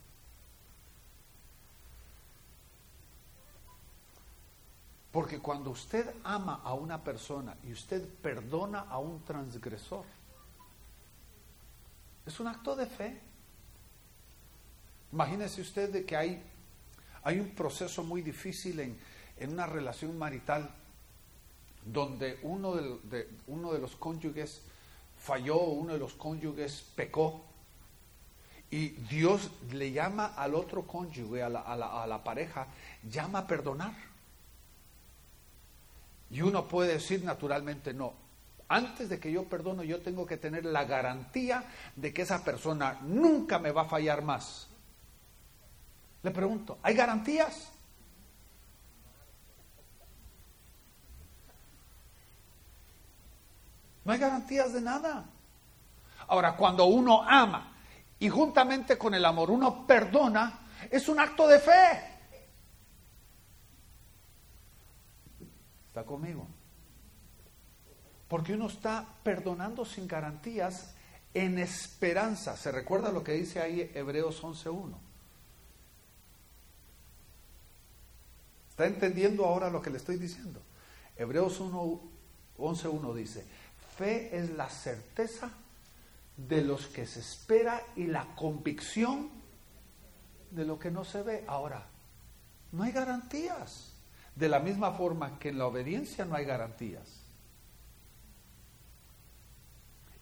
Porque 5.11 5.39
cuando 5.39 5.71
usted 5.71 6.13
ama 6.23 6.61
a 6.63 6.73
una 6.73 7.03
persona 7.03 7.55
y 7.63 7.71
usted 7.71 8.07
perdona 8.21 8.81
a 8.81 8.99
un 8.99 9.23
transgresor, 9.25 10.05
es 12.25 12.39
un 12.39 12.47
acto 12.47 12.75
de 12.75 12.85
fe. 12.85 13.19
Imagínese 15.11 15.61
usted 15.61 15.89
de 15.91 16.05
que 16.05 16.15
hay, 16.15 16.43
hay 17.23 17.39
un 17.39 17.49
proceso 17.49 18.03
muy 18.03 18.21
difícil 18.21 18.79
en, 18.79 18.99
en 19.37 19.51
una 19.51 19.65
relación 19.65 20.15
marital 20.17 20.69
donde 21.85 22.39
uno 22.43 22.75
de, 22.75 23.27
uno 23.47 23.73
de 23.73 23.79
los 23.79 23.95
cónyuges 23.95 24.61
falló, 25.17 25.57
uno 25.57 25.93
de 25.93 25.99
los 25.99 26.13
cónyuges 26.13 26.83
pecó, 26.95 27.43
y 28.71 28.89
Dios 28.89 29.49
le 29.71 29.91
llama 29.91 30.27
al 30.35 30.53
otro 30.53 30.85
cónyuge, 30.85 31.41
a 31.41 31.49
la, 31.49 31.61
a 31.61 31.75
la, 31.75 32.03
a 32.03 32.05
la 32.05 32.23
pareja, 32.23 32.67
llama 33.09 33.39
a 33.39 33.47
perdonar. 33.47 34.08
Y 36.31 36.41
uno 36.41 36.67
puede 36.67 36.93
decir 36.93 37.23
naturalmente, 37.23 37.93
no, 37.93 38.13
antes 38.67 39.09
de 39.09 39.19
que 39.19 39.31
yo 39.31 39.45
perdono, 39.45 39.83
yo 39.83 39.99
tengo 40.01 40.27
que 40.27 40.37
tener 40.37 40.63
la 40.63 40.85
garantía 40.85 41.63
de 41.95 42.13
que 42.13 42.21
esa 42.21 42.43
persona 42.43 42.99
nunca 43.01 43.57
me 43.57 43.71
va 43.71 43.81
a 43.81 43.85
fallar 43.85 44.21
más. 44.21 44.67
Le 46.21 46.31
pregunto, 46.31 46.77
¿hay 46.83 46.93
garantías? 46.93 47.71
No 54.05 54.13
hay 54.13 54.19
garantías 54.19 54.73
de 54.73 54.81
nada. 54.81 55.25
Ahora, 56.27 56.55
cuando 56.55 56.85
uno 56.85 57.23
ama 57.23 57.73
y 58.19 58.29
juntamente 58.29 58.97
con 58.97 59.15
el 59.15 59.25
amor 59.25 59.49
uno 59.49 59.87
perdona, 59.87 60.59
es 60.91 61.09
un 61.09 61.19
acto 61.19 61.47
de 61.47 61.59
fe. 61.59 62.08
¿Está 65.99 66.07
conmigo? 66.07 66.47
Porque 68.29 68.53
uno 68.53 68.67
está 68.67 69.05
perdonando 69.21 69.83
sin 69.83 70.07
garantías 70.07 70.93
en 71.33 71.59
esperanza. 71.59 72.55
¿Se 72.55 72.71
recuerda 72.71 73.11
lo 73.11 73.21
que 73.21 73.33
dice 73.33 73.59
ahí 73.59 73.91
Hebreos 73.93 74.41
11.1? 74.41 74.95
¿Está 78.69 78.85
entendiendo 78.85 79.43
ahora 79.43 79.69
lo 79.69 79.81
que 79.81 79.89
le 79.89 79.97
estoy 79.97 80.15
diciendo? 80.15 80.61
Hebreos 81.17 81.59
11.1 81.59 83.13
dice, 83.13 83.45
fe 83.97 84.37
es 84.37 84.51
la 84.51 84.69
certeza 84.69 85.51
de 86.37 86.61
los 86.61 86.87
que 86.87 87.05
se 87.05 87.19
espera 87.19 87.83
y 87.97 88.07
la 88.07 88.35
convicción 88.37 89.29
de 90.51 90.63
lo 90.63 90.79
que 90.79 90.91
no 90.91 91.03
se 91.03 91.23
ve. 91.23 91.43
Ahora, 91.45 91.85
no 92.71 92.83
hay 92.83 92.93
garantías. 92.93 93.98
De 94.39 94.47
la 94.47 94.59
misma 94.59 94.93
forma 94.93 95.37
que 95.37 95.49
en 95.49 95.57
la 95.57 95.65
obediencia 95.65 96.23
no 96.23 96.33
hay 96.33 96.45
garantías. 96.45 97.03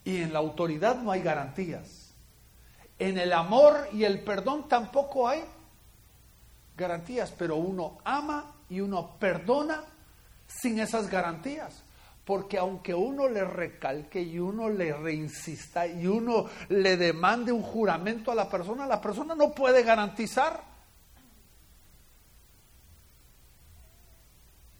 Y 0.03 0.23
en 0.23 0.33
la 0.33 0.39
autoridad 0.39 0.99
no 0.99 1.11
hay 1.11 1.21
garantías. 1.21 2.15
En 2.97 3.19
el 3.19 3.31
amor 3.31 3.89
y 3.93 4.05
el 4.05 4.23
perdón 4.23 4.67
tampoco 4.67 5.27
hay 5.27 5.43
garantías, 6.75 7.31
pero 7.37 7.57
uno 7.57 7.99
ama 8.03 8.55
y 8.69 8.79
uno 8.79 9.17
perdona 9.19 9.83
sin 10.47 10.79
esas 10.79 11.11
garantías. 11.11 11.83
Porque 12.25 12.57
aunque 12.57 12.95
uno 12.95 13.29
le 13.29 13.43
recalque 13.43 14.19
y 14.19 14.39
uno 14.39 14.67
le 14.67 14.93
reinsista 14.93 15.85
y 15.85 16.07
uno 16.07 16.47
le 16.69 16.97
demande 16.97 17.51
un 17.51 17.61
juramento 17.61 18.31
a 18.31 18.35
la 18.35 18.49
persona, 18.49 18.87
la 18.87 18.99
persona 18.99 19.35
no 19.35 19.51
puede 19.51 19.83
garantizar. 19.83 20.76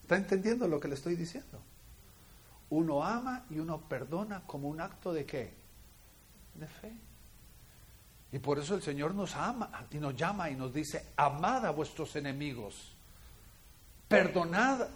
¿Está 0.07 0.15
entendiendo 0.15 0.69
lo 0.69 0.79
que 0.79 0.87
le 0.87 0.95
estoy 0.95 1.17
diciendo? 1.17 1.59
Uno 2.69 3.03
ama 3.03 3.43
y 3.49 3.59
uno 3.59 3.81
perdona 3.89 4.41
como 4.47 4.69
un 4.69 4.79
acto 4.79 5.11
de 5.11 5.25
qué? 5.25 5.53
De 6.53 6.65
fe. 6.65 6.93
Y 8.31 8.39
por 8.39 8.57
eso 8.57 8.75
el 8.75 8.81
Señor 8.81 9.13
nos 9.13 9.35
ama 9.35 9.69
y 9.91 9.97
nos 9.97 10.15
llama 10.15 10.49
y 10.49 10.55
nos 10.55 10.73
dice, 10.73 11.07
amad 11.17 11.65
a 11.65 11.71
vuestros 11.71 12.15
enemigos, 12.15 12.95
perdonad 14.07 14.87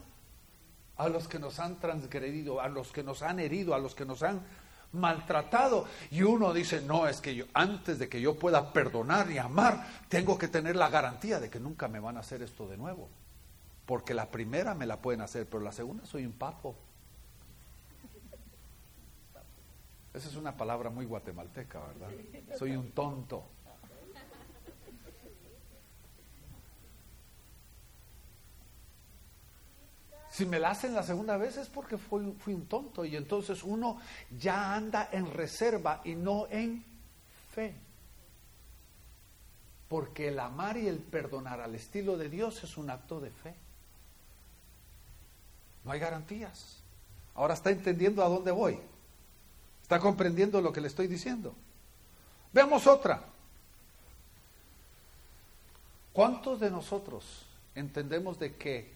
a 0.96 1.10
los 1.10 1.28
que 1.28 1.40
nos 1.40 1.60
han 1.60 1.78
transgredido, 1.78 2.62
a 2.62 2.70
los 2.70 2.94
que 2.94 3.04
nos 3.04 3.22
han 3.22 3.42
herido, 3.42 3.76
a 3.76 3.80
los 3.80 3.94
que 3.94 4.06
nos 4.06 4.24
han 4.24 4.40
maltratado. 4.94 5.88
Y 6.10 6.22
uno 6.22 6.54
dice, 6.54 6.80
no, 6.80 7.06
es 7.06 7.20
que 7.20 7.36
yo, 7.36 7.48
antes 7.54 8.00
de 8.00 8.08
que 8.08 8.22
yo 8.22 8.40
pueda 8.40 8.72
perdonar 8.72 9.30
y 9.30 9.40
amar, 9.40 9.86
tengo 10.08 10.38
que 10.38 10.48
tener 10.48 10.78
la 10.78 10.90
garantía 10.90 11.42
de 11.42 11.50
que 11.50 11.60
nunca 11.60 11.90
me 11.90 12.00
van 12.00 12.16
a 12.16 12.22
hacer 12.22 12.42
esto 12.42 12.66
de 12.70 12.78
nuevo. 12.78 13.10
Porque 13.92 14.14
la 14.14 14.32
primera 14.32 14.74
me 14.74 14.86
la 14.86 15.02
pueden 15.02 15.20
hacer, 15.20 15.50
pero 15.50 15.62
la 15.62 15.74
segunda 15.74 16.06
soy 16.06 16.26
un 16.26 16.32
papo. 16.32 16.78
Esa 20.14 20.30
es 20.30 20.38
una 20.38 20.56
palabra 20.56 20.90
muy 20.90 21.06
guatemalteca, 21.06 21.82
¿verdad? 21.88 22.10
Soy 22.58 22.78
un 22.78 22.92
tonto. 22.92 23.44
Si 30.30 30.46
me 30.46 30.58
la 30.58 30.70
hacen 30.70 30.96
la 30.96 31.04
segunda 31.04 31.36
vez 31.36 31.58
es 31.58 31.68
porque 31.68 31.98
fui, 31.98 32.34
fui 32.40 32.54
un 32.54 32.68
tonto 32.68 33.04
y 33.04 33.18
entonces 33.18 33.62
uno 33.62 34.00
ya 34.40 34.74
anda 34.74 35.10
en 35.12 35.30
reserva 35.34 36.00
y 36.06 36.16
no 36.16 36.48
en 36.50 36.82
fe. 37.50 37.76
Porque 39.90 40.30
el 40.30 40.40
amar 40.40 40.78
y 40.78 40.88
el 40.88 41.00
perdonar 41.00 41.60
al 41.60 41.76
estilo 41.76 42.16
de 42.16 42.30
Dios 42.30 42.64
es 42.64 42.78
un 42.78 42.90
acto 42.90 43.20
de 43.20 43.32
fe. 43.32 43.54
No 45.84 45.92
hay 45.92 46.00
garantías. 46.00 46.82
Ahora 47.34 47.54
está 47.54 47.72
entendiendo 47.72 48.24
a 48.24 48.30
dónde 48.30 48.52
voy. 48.52 48.80
Está 49.82 50.00
comprendiendo 50.00 50.62
lo 50.62 50.72
que 50.72 50.82
le 50.82 50.88
estoy 50.88 51.08
diciendo. 51.08 51.56
Veamos 52.54 52.88
otra. 52.88 53.24
¿Cuántos 56.14 56.60
de 56.60 56.70
nosotros 56.70 57.46
entendemos 57.76 58.38
de 58.38 58.56
que 58.56 58.94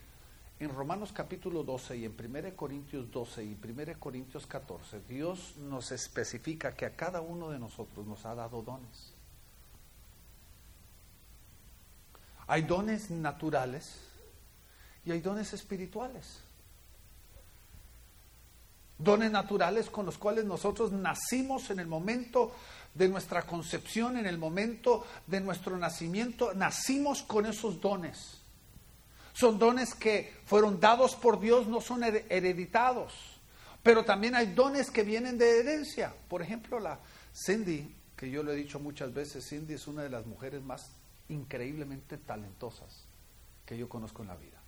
en 0.59 0.73
Romanos 0.73 1.11
capítulo 1.11 1.63
12 1.63 1.97
y 1.97 2.05
en 2.05 2.15
1 2.17 2.55
Corintios 2.55 3.11
12 3.11 3.43
y 3.43 3.57
1 3.61 3.99
Corintios 3.99 4.45
14, 4.47 5.01
Dios 5.01 5.55
nos 5.57 5.91
especifica 5.91 6.75
que 6.75 6.85
a 6.85 6.95
cada 6.95 7.19
uno 7.19 7.49
de 7.49 7.59
nosotros 7.59 8.05
nos 8.05 8.25
ha 8.25 8.35
dado 8.35 8.61
dones. 8.61 9.13
Hay 12.47 12.61
dones 12.61 13.09
naturales 13.11 13.97
y 15.03 15.11
hay 15.11 15.19
dones 15.19 15.51
espirituales. 15.53 16.44
Dones 18.97 19.31
naturales 19.31 19.89
con 19.89 20.05
los 20.05 20.17
cuales 20.17 20.45
nosotros 20.45 20.91
nacimos 20.91 21.69
en 21.69 21.79
el 21.79 21.87
momento 21.87 22.53
de 22.93 23.09
nuestra 23.09 23.43
concepción, 23.43 24.17
en 24.17 24.25
el 24.25 24.37
momento 24.37 25.05
de 25.27 25.41
nuestro 25.41 25.77
nacimiento, 25.77 26.53
nacimos 26.53 27.23
con 27.23 27.45
esos 27.45 27.81
dones. 27.81 28.41
Son 29.33 29.59
dones 29.59 29.93
que 29.93 30.33
fueron 30.45 30.79
dados 30.79 31.15
por 31.15 31.39
Dios, 31.41 31.67
no 31.67 31.81
son 31.81 32.03
hereditados. 32.03 33.13
Pero 33.83 34.05
también 34.05 34.33
hay 34.33 34.53
dones 34.53 34.89
que 34.89 35.03
vienen 35.03 35.37
de 35.37 35.59
herencia. 35.59 36.13
Por 36.29 36.41
ejemplo, 36.41 36.79
la 36.79 36.99
Cindy, 37.35 37.93
que 38.15 38.31
yo 38.31 38.43
lo 38.43 38.53
he 38.53 38.55
dicho 38.55 38.79
muchas 38.79 39.13
veces, 39.13 39.47
Cindy 39.47 39.73
es 39.73 39.87
una 39.87 40.03
de 40.03 40.09
las 40.09 40.25
mujeres 40.25 40.63
más 40.63 40.89
increíblemente 41.27 42.17
talentosas 42.17 43.05
que 43.65 43.77
yo 43.77 43.89
conozco 43.89 44.21
en 44.21 44.29
la 44.29 44.35
vida. 44.37 44.61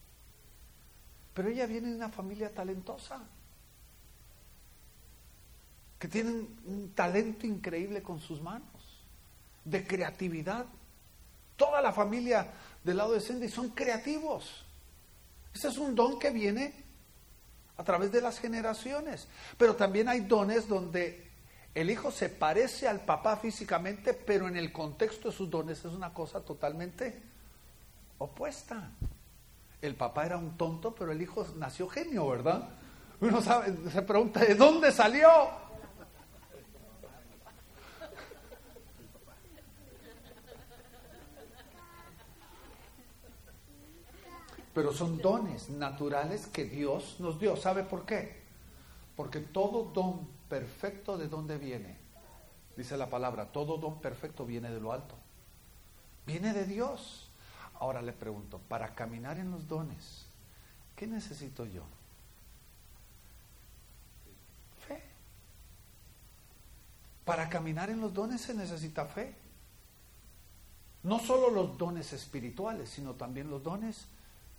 Pero 1.34 1.50
ella 1.50 1.66
viene 1.66 1.90
de 1.90 1.96
una 1.96 2.10
familia 2.10 2.54
talentosa, 2.54 3.22
que 6.00 6.08
tienen 6.08 6.60
un 6.66 6.92
talento 6.94 7.48
increíble 7.48 8.02
con 8.02 8.20
sus 8.20 8.42
manos, 8.42 8.68
de 9.66 9.86
creatividad. 9.86 10.66
Toda 11.56 11.82
la 11.82 11.92
familia 11.92 12.52
del 12.84 12.98
lado 12.98 13.14
de 13.14 13.22
Cindy 13.22 13.50
son 13.50 13.70
creativos. 13.70 14.66
Ese 15.54 15.70
es 15.70 15.78
un 15.78 15.96
don 15.96 16.20
que 16.20 16.30
viene 16.30 16.86
a 17.78 17.84
través 17.84 18.12
de 18.12 18.22
las 18.22 18.40
generaciones. 18.40 19.28
Pero 19.58 19.76
también 19.76 20.08
hay 20.08 20.22
dones 20.22 20.68
donde 20.68 21.28
el 21.74 21.90
hijo 21.90 22.12
se 22.12 22.30
parece 22.30 22.88
al 22.88 23.02
papá 23.02 23.38
físicamente, 23.38 24.14
pero 24.14 24.48
en 24.48 24.58
el 24.58 24.72
contexto 24.72 25.30
de 25.30 25.36
sus 25.36 25.50
dones 25.50 25.80
es 25.80 25.94
una 25.94 26.14
cosa 26.14 26.42
totalmente 26.42 27.22
opuesta. 28.20 28.92
El 29.82 29.96
papá 29.96 30.26
era 30.26 30.38
un 30.38 30.58
tonto, 30.58 30.94
pero 30.96 31.12
el 31.12 31.22
hijo 31.22 31.46
nació 31.56 31.88
genio, 31.88 32.28
¿verdad? 32.28 32.70
Uno 33.20 33.42
sabe, 33.42 33.76
se 33.92 34.02
pregunta, 34.02 34.40
¿de 34.40 34.56
dónde 34.56 34.92
salió? 34.92 35.28
Pero 44.78 44.94
son 44.94 45.18
dones 45.18 45.72
naturales 45.72 46.46
que 46.46 46.64
Dios 46.64 47.16
nos 47.18 47.40
dio. 47.40 47.58
¿Sabe 47.58 47.82
por 47.82 48.06
qué? 48.06 48.44
Porque 49.16 49.40
todo 49.40 49.86
don 49.86 50.28
perfecto 50.48 51.18
de 51.18 51.28
dónde 51.28 51.58
viene. 51.58 51.98
Dice 52.76 52.96
la 52.96 53.10
palabra, 53.10 53.52
todo 53.52 53.80
don 53.80 54.00
perfecto 54.00 54.46
viene 54.46 54.70
de 54.70 54.80
lo 54.80 54.94
alto. 54.94 55.16
Viene 56.28 56.54
de 56.54 56.66
Dios. 56.66 57.28
Ahora 57.80 58.04
le 58.04 58.14
pregunto, 58.14 58.60
para 58.70 58.94
caminar 58.94 59.40
en 59.40 59.50
los 59.50 59.68
dones, 59.68 60.28
¿qué 60.96 61.08
necesito 61.08 61.66
yo? 61.66 61.82
Fe. 64.88 65.02
Para 67.26 67.50
caminar 67.50 67.90
en 67.90 68.00
los 68.00 68.14
dones 68.14 68.42
se 68.42 68.54
necesita 68.54 69.06
fe. 69.06 69.34
No 71.02 71.18
solo 71.18 71.50
los 71.50 71.80
dones 71.80 72.14
espirituales, 72.14 72.90
sino 72.90 73.16
también 73.16 73.50
los 73.50 73.64
dones 73.64 74.06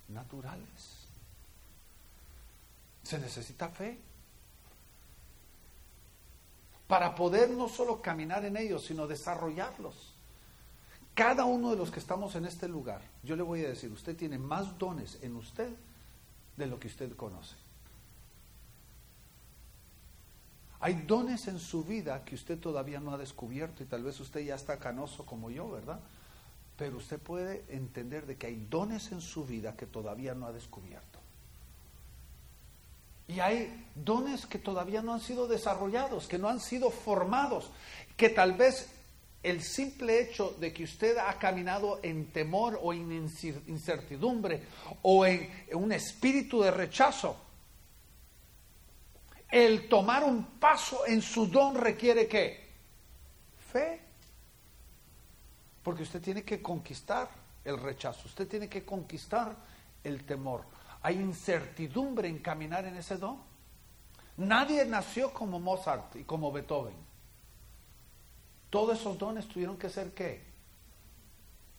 naturales. 0.09 1.07
Se 3.03 3.17
necesita 3.17 3.69
fe 3.69 3.99
para 6.87 7.13
poder 7.13 7.51
no 7.51 7.69
solo 7.69 8.01
caminar 8.01 8.45
en 8.45 8.57
ellos, 8.57 8.85
sino 8.85 9.07
desarrollarlos. 9.07 10.13
Cada 11.13 11.45
uno 11.45 11.71
de 11.71 11.77
los 11.77 11.91
que 11.91 11.99
estamos 11.99 12.35
en 12.35 12.45
este 12.45 12.67
lugar, 12.67 13.01
yo 13.23 13.35
le 13.35 13.43
voy 13.43 13.63
a 13.63 13.69
decir, 13.69 13.91
usted 13.91 14.15
tiene 14.15 14.37
más 14.37 14.77
dones 14.77 15.19
en 15.21 15.35
usted 15.35 15.69
de 16.57 16.65
lo 16.65 16.79
que 16.79 16.87
usted 16.87 17.15
conoce. 17.15 17.55
Hay 20.79 20.93
dones 21.05 21.47
en 21.47 21.59
su 21.59 21.83
vida 21.83 22.23
que 22.23 22.35
usted 22.35 22.57
todavía 22.57 22.99
no 22.99 23.13
ha 23.13 23.17
descubierto 23.17 23.83
y 23.83 23.85
tal 23.85 24.03
vez 24.03 24.19
usted 24.19 24.41
ya 24.41 24.55
está 24.55 24.79
canoso 24.79 25.25
como 25.25 25.51
yo, 25.51 25.69
¿verdad? 25.69 25.99
Pero 26.79 26.95
usted 26.95 27.19
puede 27.19 27.65
entender 27.67 28.25
de 28.25 28.37
que 28.37 28.47
hay 28.47 28.55
dones 28.69 29.11
en 29.11 29.19
su 29.19 29.45
vida 29.45 29.75
que 29.75 29.85
todavía 29.85 30.33
no 30.33 30.45
ha 30.47 30.53
descubierto. 30.53 31.19
Y 33.27 33.41
hay 33.41 33.85
dones 33.93 34.45
que 34.45 34.59
todavía 34.59 35.01
no 35.01 35.13
han 35.13 35.19
sido 35.19 35.45
desarrollados, 35.45 36.29
que 36.29 36.37
no 36.37 36.47
han 36.47 36.61
sido 36.61 36.89
formados, 36.89 37.69
que 38.15 38.29
tal 38.29 38.53
vez 38.53 38.89
el 39.43 39.61
simple 39.61 40.21
hecho 40.21 40.55
de 40.57 40.71
que 40.71 40.85
usted 40.85 41.17
ha 41.17 41.37
caminado 41.37 41.99
en 42.01 42.31
temor 42.31 42.79
o 42.81 42.93
en 42.93 43.11
incertidumbre 43.67 44.63
o 45.01 45.25
en 45.25 45.49
un 45.73 45.91
espíritu 45.91 46.61
de 46.61 46.71
rechazo, 46.71 47.35
el 49.51 49.89
tomar 49.89 50.23
un 50.23 50.45
paso 50.59 51.05
en 51.05 51.21
su 51.21 51.47
don 51.47 51.75
requiere 51.75 52.25
qué? 52.25 52.69
Fe. 53.71 54.08
Porque 55.89 56.03
usted 56.03 56.21
tiene 56.21 56.43
que 56.43 56.61
conquistar 56.61 57.27
el 57.65 57.75
rechazo, 57.79 58.27
usted 58.27 58.47
tiene 58.47 58.69
que 58.69 58.85
conquistar 58.85 59.55
el 60.03 60.23
temor. 60.23 60.61
Hay 61.01 61.15
incertidumbre 61.15 62.27
en 62.27 62.37
caminar 62.37 62.85
en 62.85 62.95
ese 62.95 63.17
don. 63.17 63.39
Nadie 64.37 64.85
nació 64.85 65.33
como 65.33 65.59
Mozart 65.59 66.17
y 66.17 66.25
como 66.25 66.51
Beethoven. 66.51 66.93
Todos 68.69 68.99
esos 68.99 69.17
dones 69.17 69.47
tuvieron 69.47 69.77
que 69.77 69.89
ser 69.89 70.13
qué? 70.13 70.43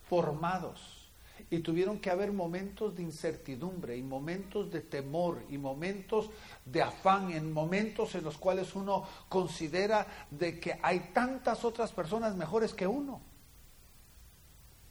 Formados. 0.08 1.08
Y 1.48 1.60
tuvieron 1.60 2.00
que 2.00 2.10
haber 2.10 2.32
momentos 2.32 2.96
de 2.96 3.04
incertidumbre 3.04 3.96
y 3.96 4.02
momentos 4.02 4.72
de 4.72 4.80
temor 4.80 5.44
y 5.50 5.56
momentos 5.56 6.30
de 6.64 6.82
afán, 6.82 7.30
en 7.30 7.52
momentos 7.52 8.16
en 8.16 8.24
los 8.24 8.38
cuales 8.38 8.74
uno 8.74 9.06
considera 9.28 10.04
de 10.32 10.58
que 10.58 10.80
hay 10.82 11.12
tantas 11.14 11.64
otras 11.64 11.92
personas 11.92 12.34
mejores 12.34 12.74
que 12.74 12.88
uno. 12.88 13.29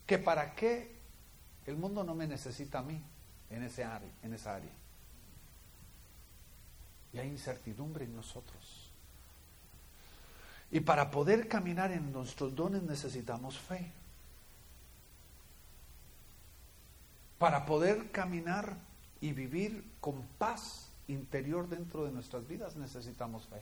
Que 0.10 0.18
para 0.18 0.56
qué 0.56 0.96
el 1.68 1.78
mundo 1.78 2.04
no 2.04 2.16
me 2.16 2.26
necesita 2.26 2.80
a 2.80 2.82
mí 2.82 3.00
en, 3.52 3.62
ese 3.62 3.84
área, 3.84 4.10
en 4.24 4.34
esa 4.34 4.56
área. 4.56 4.72
Y 7.14 7.20
hay 7.20 7.28
incertidumbre 7.28 8.06
en 8.06 8.16
nosotros. 8.16 8.90
Y 10.72 10.80
para 10.80 11.12
poder 11.12 11.48
caminar 11.48 11.92
en 11.92 12.12
nuestros 12.12 12.56
dones 12.56 12.82
necesitamos 12.82 13.60
fe. 13.60 13.92
Para 17.38 17.68
poder 17.68 18.10
caminar 18.10 18.78
y 19.22 19.32
vivir 19.34 19.92
con 20.02 20.24
paz 20.40 20.90
interior 21.08 21.70
dentro 21.70 22.06
de 22.06 22.12
nuestras 22.12 22.48
vidas 22.48 22.76
necesitamos 22.76 23.46
fe. 23.46 23.62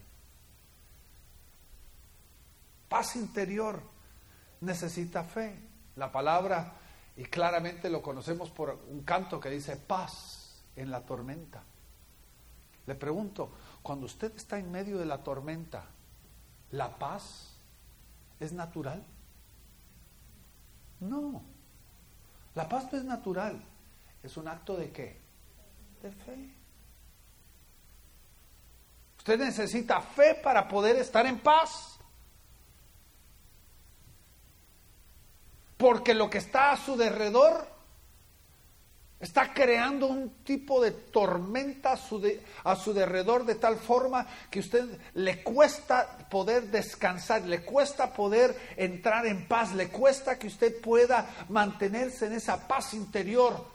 Paz 2.88 3.18
interior 3.18 3.82
necesita 4.62 5.26
fe. 5.26 5.67
La 5.98 6.12
palabra, 6.12 6.74
y 7.16 7.26
claramente 7.26 7.90
lo 7.90 8.02
conocemos 8.02 8.50
por 8.50 8.82
un 8.90 9.04
canto 9.04 9.40
que 9.40 9.50
dice 9.50 9.76
paz 9.76 10.64
en 10.76 10.90
la 10.90 11.02
tormenta. 11.02 11.64
Le 12.86 12.96
pregunto, 12.96 13.52
cuando 13.84 14.06
usted 14.06 14.34
está 14.36 14.58
en 14.58 14.72
medio 14.72 14.98
de 14.98 15.06
la 15.06 15.22
tormenta, 15.24 15.84
¿La 16.72 16.98
paz 16.98 17.56
es 18.40 18.52
natural? 18.52 19.06
No. 21.00 21.44
La 22.56 22.68
paz 22.68 22.92
no 22.92 22.98
es 22.98 23.06
natural. 23.06 23.64
Es 24.22 24.36
un 24.36 24.48
acto 24.48 24.76
de 24.76 24.92
qué? 24.92 25.22
De 26.02 26.12
fe. 26.12 26.54
Usted 29.18 29.40
necesita 29.40 30.02
fe 30.02 30.36
para 30.44 30.68
poder 30.68 30.98
estar 30.98 31.26
en 31.26 31.40
paz. 31.40 31.97
Porque 35.78 36.14
lo 36.14 36.30
que 36.30 36.40
está 36.40 36.72
a 36.72 36.78
su 36.78 36.98
derredor 36.98 37.78
Está 39.20 39.52
creando 39.52 40.06
un 40.06 40.44
tipo 40.44 40.80
de 40.80 40.92
tormenta 40.92 41.94
a 41.94 41.98
su, 41.98 42.22
a 42.64 42.76
su 42.76 42.94
derredor 42.94 43.46
de 43.46 43.56
tal 43.56 43.78
forma 43.78 44.28
que 44.52 44.60
usted 44.60 44.86
le 45.16 45.42
cuesta 45.42 46.30
poder 46.30 46.70
descansar, 46.70 47.42
le 47.42 47.64
cuesta 47.64 48.14
poder 48.14 48.56
entrar 48.76 49.26
en 49.26 49.48
paz, 49.48 49.74
le 49.74 49.90
cuesta 49.90 50.38
que 50.38 50.46
usted 50.46 50.80
pueda 50.82 51.48
mantenerse 51.50 52.28
en 52.28 52.34
esa 52.34 52.68
paz 52.68 52.94
interior. 52.94 53.66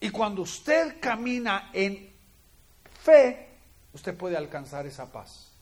Y 0.00 0.08
cuando 0.08 0.40
usted 0.40 1.00
camina 1.00 1.70
en 1.74 2.14
fe, 3.02 3.58
usted 3.92 4.16
puede 4.16 4.38
alcanzar 4.38 4.86
esa 4.86 5.12
paz. 5.12 5.52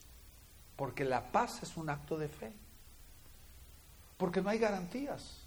Porque 0.77 1.05
la 1.05 1.33
paz 1.33 1.65
es 1.65 1.77
un 1.77 1.91
acto 1.91 2.17
de 2.17 2.29
fe. 2.29 2.53
Porque 4.17 4.41
no 4.41 4.51
hay 4.51 4.59
garantías. 4.61 5.44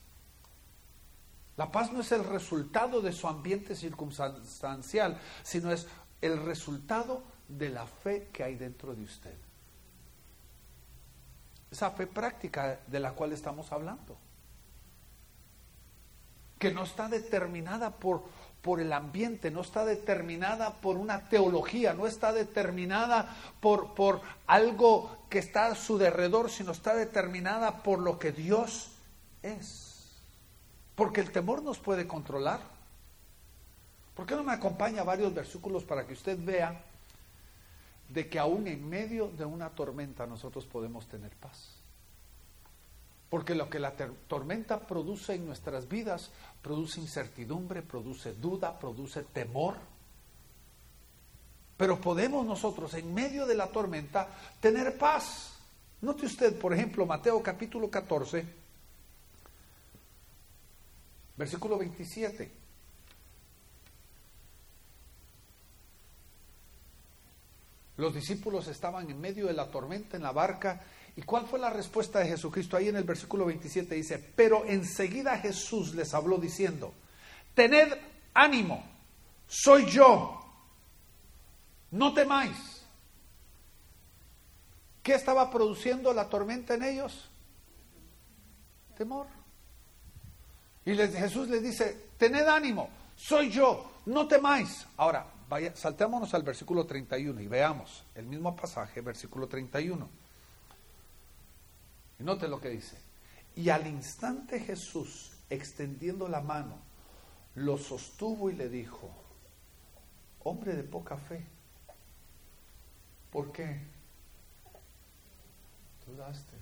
La 1.58 1.72
paz 1.72 1.92
no 1.92 2.02
es 2.02 2.12
el 2.12 2.24
resultado 2.24 3.02
de 3.02 3.12
su 3.12 3.28
ambiente 3.28 3.76
circunstancial, 3.76 5.20
sino 5.42 5.72
es 5.72 5.88
el 6.22 6.44
resultado 6.46 7.24
de 7.48 7.70
la 7.70 7.88
fe 7.88 8.30
que 8.32 8.44
hay 8.44 8.56
dentro 8.56 8.94
de 8.94 9.04
usted. 9.04 9.34
Esa 11.72 11.92
fe 11.92 12.06
práctica 12.06 12.80
de 12.86 13.00
la 13.00 13.12
cual 13.14 13.34
estamos 13.34 13.72
hablando. 13.72 14.18
Que 16.60 16.72
no 16.72 16.84
está 16.84 17.10
determinada 17.10 17.90
por, 17.90 18.24
por 18.62 18.80
el 18.80 18.94
ambiente, 18.94 19.50
no 19.50 19.62
está 19.62 19.84
determinada 19.84 20.76
por 20.76 20.98
una 20.98 21.28
teología, 21.28 21.94
no 21.94 22.06
está 22.06 22.34
determinada 22.34 23.36
por, 23.60 23.96
por 23.96 24.22
algo 24.46 25.26
que 25.30 25.40
está 25.40 25.68
a 25.68 25.76
su 25.76 25.98
derredor, 25.98 26.52
sino 26.52 26.72
está 26.72 26.94
determinada 26.96 27.82
por 27.84 28.00
lo 28.00 28.20
que 28.20 28.32
Dios 28.32 28.92
es. 29.42 29.87
Porque 30.98 31.22
el 31.22 31.32
temor 31.32 31.62
nos 31.62 31.78
puede 31.78 32.08
controlar. 32.08 32.60
¿Por 34.16 34.26
qué 34.26 34.36
no 34.36 34.44
me 34.44 34.52
acompaña 34.52 35.04
varios 35.04 35.32
versículos 35.32 35.84
para 35.84 36.08
que 36.08 36.14
usted 36.14 36.44
vea 36.44 36.82
de 38.10 38.28
que 38.28 38.40
aún 38.40 38.68
en 38.68 38.90
medio 38.90 39.28
de 39.28 39.46
una 39.46 39.70
tormenta 39.70 40.26
nosotros 40.26 40.66
podemos 40.66 41.08
tener 41.08 41.30
paz? 41.36 41.76
Porque 43.30 43.54
lo 43.54 43.70
que 43.70 43.78
la 43.78 43.94
tormenta 44.28 44.80
produce 44.80 45.36
en 45.36 45.46
nuestras 45.46 45.88
vidas 45.88 46.32
produce 46.64 47.00
incertidumbre, 47.00 47.84
produce 47.84 48.34
duda, 48.34 48.80
produce 48.80 49.22
temor. 49.22 49.76
Pero 51.78 52.02
podemos 52.02 52.44
nosotros 52.44 52.96
en 52.96 53.14
medio 53.14 53.46
de 53.46 53.54
la 53.54 53.68
tormenta 53.68 54.30
tener 54.60 54.98
paz. 54.98 55.60
Note 56.02 56.26
usted, 56.26 56.58
por 56.58 56.74
ejemplo, 56.74 57.06
Mateo 57.06 57.44
capítulo 57.44 57.88
14, 57.88 58.66
Versículo 61.38 61.78
27. 61.78 62.52
Los 67.98 68.14
discípulos 68.14 68.68
estaban 68.68 69.10
en 69.10 69.20
medio 69.20 69.48
de 69.48 69.54
la 69.54 69.70
tormenta 69.70 70.18
en 70.18 70.24
la 70.24 70.32
barca. 70.32 70.82
¿Y 71.16 71.24
cuál 71.24 71.48
fue 71.48 71.58
la 71.58 71.72
respuesta 71.72 72.20
de 72.20 72.28
Jesucristo? 72.28 72.78
Ahí 72.78 72.90
en 72.90 72.96
el 72.96 73.04
versículo 73.04 73.46
27 73.46 73.96
dice, 73.96 74.20
pero 74.36 74.66
enseguida 74.66 75.38
Jesús 75.40 75.96
les 75.96 76.14
habló 76.14 76.38
diciendo, 76.38 76.94
tened 77.56 77.92
ánimo, 78.36 78.84
soy 79.48 79.90
yo, 79.90 80.40
no 81.90 82.14
temáis. 82.14 82.86
¿Qué 85.02 85.16
estaba 85.16 85.50
produciendo 85.50 86.14
la 86.14 86.30
tormenta 86.30 86.76
en 86.76 86.84
ellos? 86.84 87.30
Temor. 88.96 89.37
Y 90.88 90.96
Jesús 90.96 91.50
les 91.50 91.62
dice, 91.62 92.12
tened 92.18 92.48
ánimo, 92.48 92.90
soy 93.14 93.50
yo, 93.50 93.92
no 94.06 94.26
temáis. 94.26 94.88
Ahora, 94.96 95.28
vaya, 95.50 95.76
saltémonos 95.76 96.34
al 96.34 96.44
versículo 96.44 96.86
31 96.86 97.42
y 97.42 97.48
veamos 97.48 98.06
el 98.16 98.26
mismo 98.26 98.56
pasaje, 98.56 99.02
versículo 99.02 99.50
31. 99.50 100.10
Y 102.20 102.24
note 102.24 102.48
lo 102.48 102.62
que 102.62 102.70
dice. 102.70 102.96
Y 103.58 103.68
al 103.68 103.86
instante 103.86 104.62
Jesús, 104.62 105.34
extendiendo 105.50 106.30
la 106.30 106.40
mano, 106.40 106.78
lo 107.56 107.78
sostuvo 107.78 108.50
y 108.50 108.54
le 108.56 108.70
dijo, 108.70 109.12
hombre 110.46 110.74
de 110.74 110.84
poca 110.84 111.18
fe, 111.18 111.44
¿por 113.30 113.52
qué 113.52 113.82
dudaste? 116.06 116.56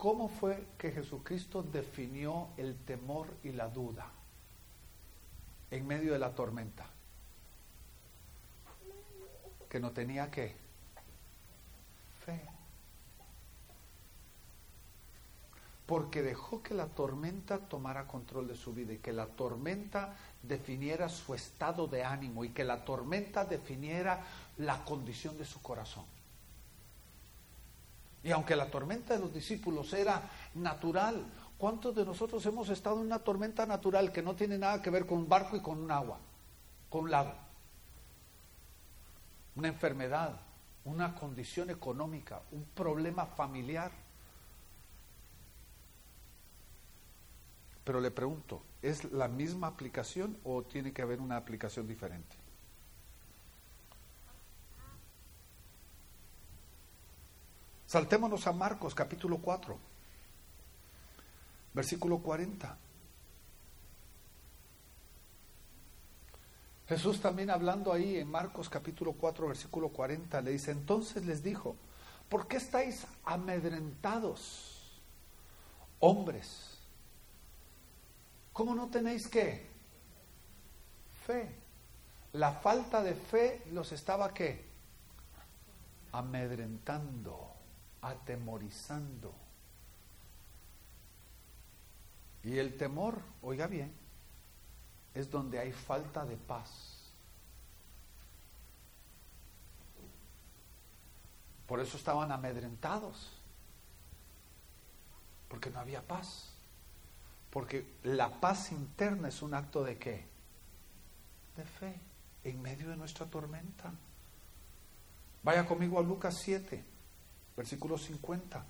¿Cómo 0.00 0.28
fue 0.28 0.66
que 0.78 0.92
Jesucristo 0.92 1.62
definió 1.62 2.48
el 2.56 2.74
temor 2.86 3.26
y 3.44 3.52
la 3.52 3.68
duda 3.68 4.06
en 5.70 5.86
medio 5.86 6.14
de 6.14 6.18
la 6.18 6.34
tormenta? 6.34 6.86
Que 9.68 9.78
no 9.78 9.90
tenía 9.90 10.30
qué? 10.30 10.56
Fe. 12.24 12.40
Porque 15.84 16.22
dejó 16.22 16.62
que 16.62 16.72
la 16.72 16.86
tormenta 16.86 17.58
tomara 17.58 18.06
control 18.06 18.48
de 18.48 18.56
su 18.56 18.72
vida 18.72 18.94
y 18.94 18.98
que 19.00 19.12
la 19.12 19.26
tormenta 19.26 20.16
definiera 20.42 21.10
su 21.10 21.34
estado 21.34 21.86
de 21.86 22.04
ánimo 22.04 22.42
y 22.42 22.48
que 22.48 22.64
la 22.64 22.86
tormenta 22.86 23.44
definiera 23.44 24.24
la 24.56 24.82
condición 24.82 25.36
de 25.36 25.44
su 25.44 25.60
corazón. 25.60 26.06
Y 28.22 28.30
aunque 28.32 28.56
la 28.56 28.70
tormenta 28.70 29.14
de 29.14 29.20
los 29.20 29.32
discípulos 29.32 29.92
era 29.92 30.28
natural, 30.54 31.24
¿cuántos 31.56 31.94
de 31.94 32.04
nosotros 32.04 32.44
hemos 32.46 32.68
estado 32.68 32.96
en 32.96 33.06
una 33.06 33.20
tormenta 33.20 33.64
natural 33.64 34.12
que 34.12 34.22
no 34.22 34.34
tiene 34.34 34.58
nada 34.58 34.82
que 34.82 34.90
ver 34.90 35.06
con 35.06 35.18
un 35.18 35.28
barco 35.28 35.56
y 35.56 35.60
con 35.60 35.78
un 35.78 35.90
agua, 35.90 36.18
con 36.90 37.04
un 37.04 37.10
lago? 37.10 37.34
Una 39.56 39.68
enfermedad, 39.68 40.38
una 40.84 41.14
condición 41.14 41.70
económica, 41.70 42.42
un 42.52 42.64
problema 42.64 43.24
familiar. 43.24 43.90
Pero 47.84 48.00
le 48.00 48.10
pregunto, 48.10 48.62
¿es 48.82 49.04
la 49.12 49.28
misma 49.28 49.68
aplicación 49.68 50.38
o 50.44 50.62
tiene 50.62 50.92
que 50.92 51.02
haber 51.02 51.20
una 51.20 51.38
aplicación 51.38 51.88
diferente? 51.88 52.39
Saltémonos 57.90 58.46
a 58.46 58.52
Marcos 58.52 58.94
capítulo 58.94 59.38
4, 59.38 59.76
versículo 61.74 62.20
40. 62.20 62.78
Jesús 66.86 67.20
también 67.20 67.50
hablando 67.50 67.92
ahí 67.92 68.18
en 68.18 68.30
Marcos 68.30 68.68
capítulo 68.68 69.14
4, 69.14 69.48
versículo 69.48 69.88
40, 69.88 70.40
le 70.40 70.52
dice, 70.52 70.70
entonces 70.70 71.26
les 71.26 71.42
dijo, 71.42 71.74
¿por 72.28 72.46
qué 72.46 72.58
estáis 72.58 73.08
amedrentados, 73.24 75.02
hombres? 75.98 76.78
¿Cómo 78.52 78.76
no 78.76 78.86
tenéis 78.86 79.26
qué? 79.26 79.66
Fe. 81.26 81.56
La 82.34 82.52
falta 82.52 83.02
de 83.02 83.16
fe 83.16 83.64
los 83.72 83.90
estaba 83.90 84.32
qué? 84.32 84.64
Amedrentando 86.12 87.49
atemorizando. 88.02 89.34
Y 92.42 92.58
el 92.58 92.76
temor, 92.76 93.20
oiga 93.42 93.66
bien, 93.66 93.92
es 95.14 95.30
donde 95.30 95.58
hay 95.58 95.72
falta 95.72 96.24
de 96.24 96.36
paz. 96.36 96.96
Por 101.66 101.80
eso 101.80 101.96
estaban 101.96 102.32
amedrentados, 102.32 103.32
porque 105.48 105.70
no 105.70 105.80
había 105.80 106.02
paz. 106.02 106.46
Porque 107.50 107.94
la 108.04 108.40
paz 108.40 108.72
interna 108.72 109.28
es 109.28 109.42
un 109.42 109.54
acto 109.54 109.84
de 109.84 109.98
qué? 109.98 110.26
De 111.56 111.64
fe, 111.64 112.00
en 112.44 112.62
medio 112.62 112.88
de 112.88 112.96
nuestra 112.96 113.26
tormenta. 113.26 113.92
Vaya 115.42 115.66
conmigo 115.66 115.98
a 115.98 116.02
Lucas 116.02 116.36
7 116.36 116.84
versículo 117.60 117.98
50. 117.98 118.64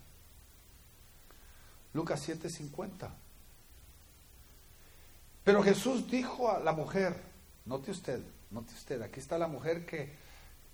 Lucas 1.92 2.28
7:50. 2.28 3.08
Pero 5.44 5.62
Jesús 5.62 6.10
dijo 6.10 6.50
a 6.50 6.58
la 6.58 6.72
mujer, 6.72 7.14
note 7.66 7.92
usted, 7.92 8.20
note 8.50 8.74
usted, 8.74 9.00
aquí 9.02 9.20
está 9.20 9.38
la 9.38 9.46
mujer 9.46 9.86
que, 9.86 10.12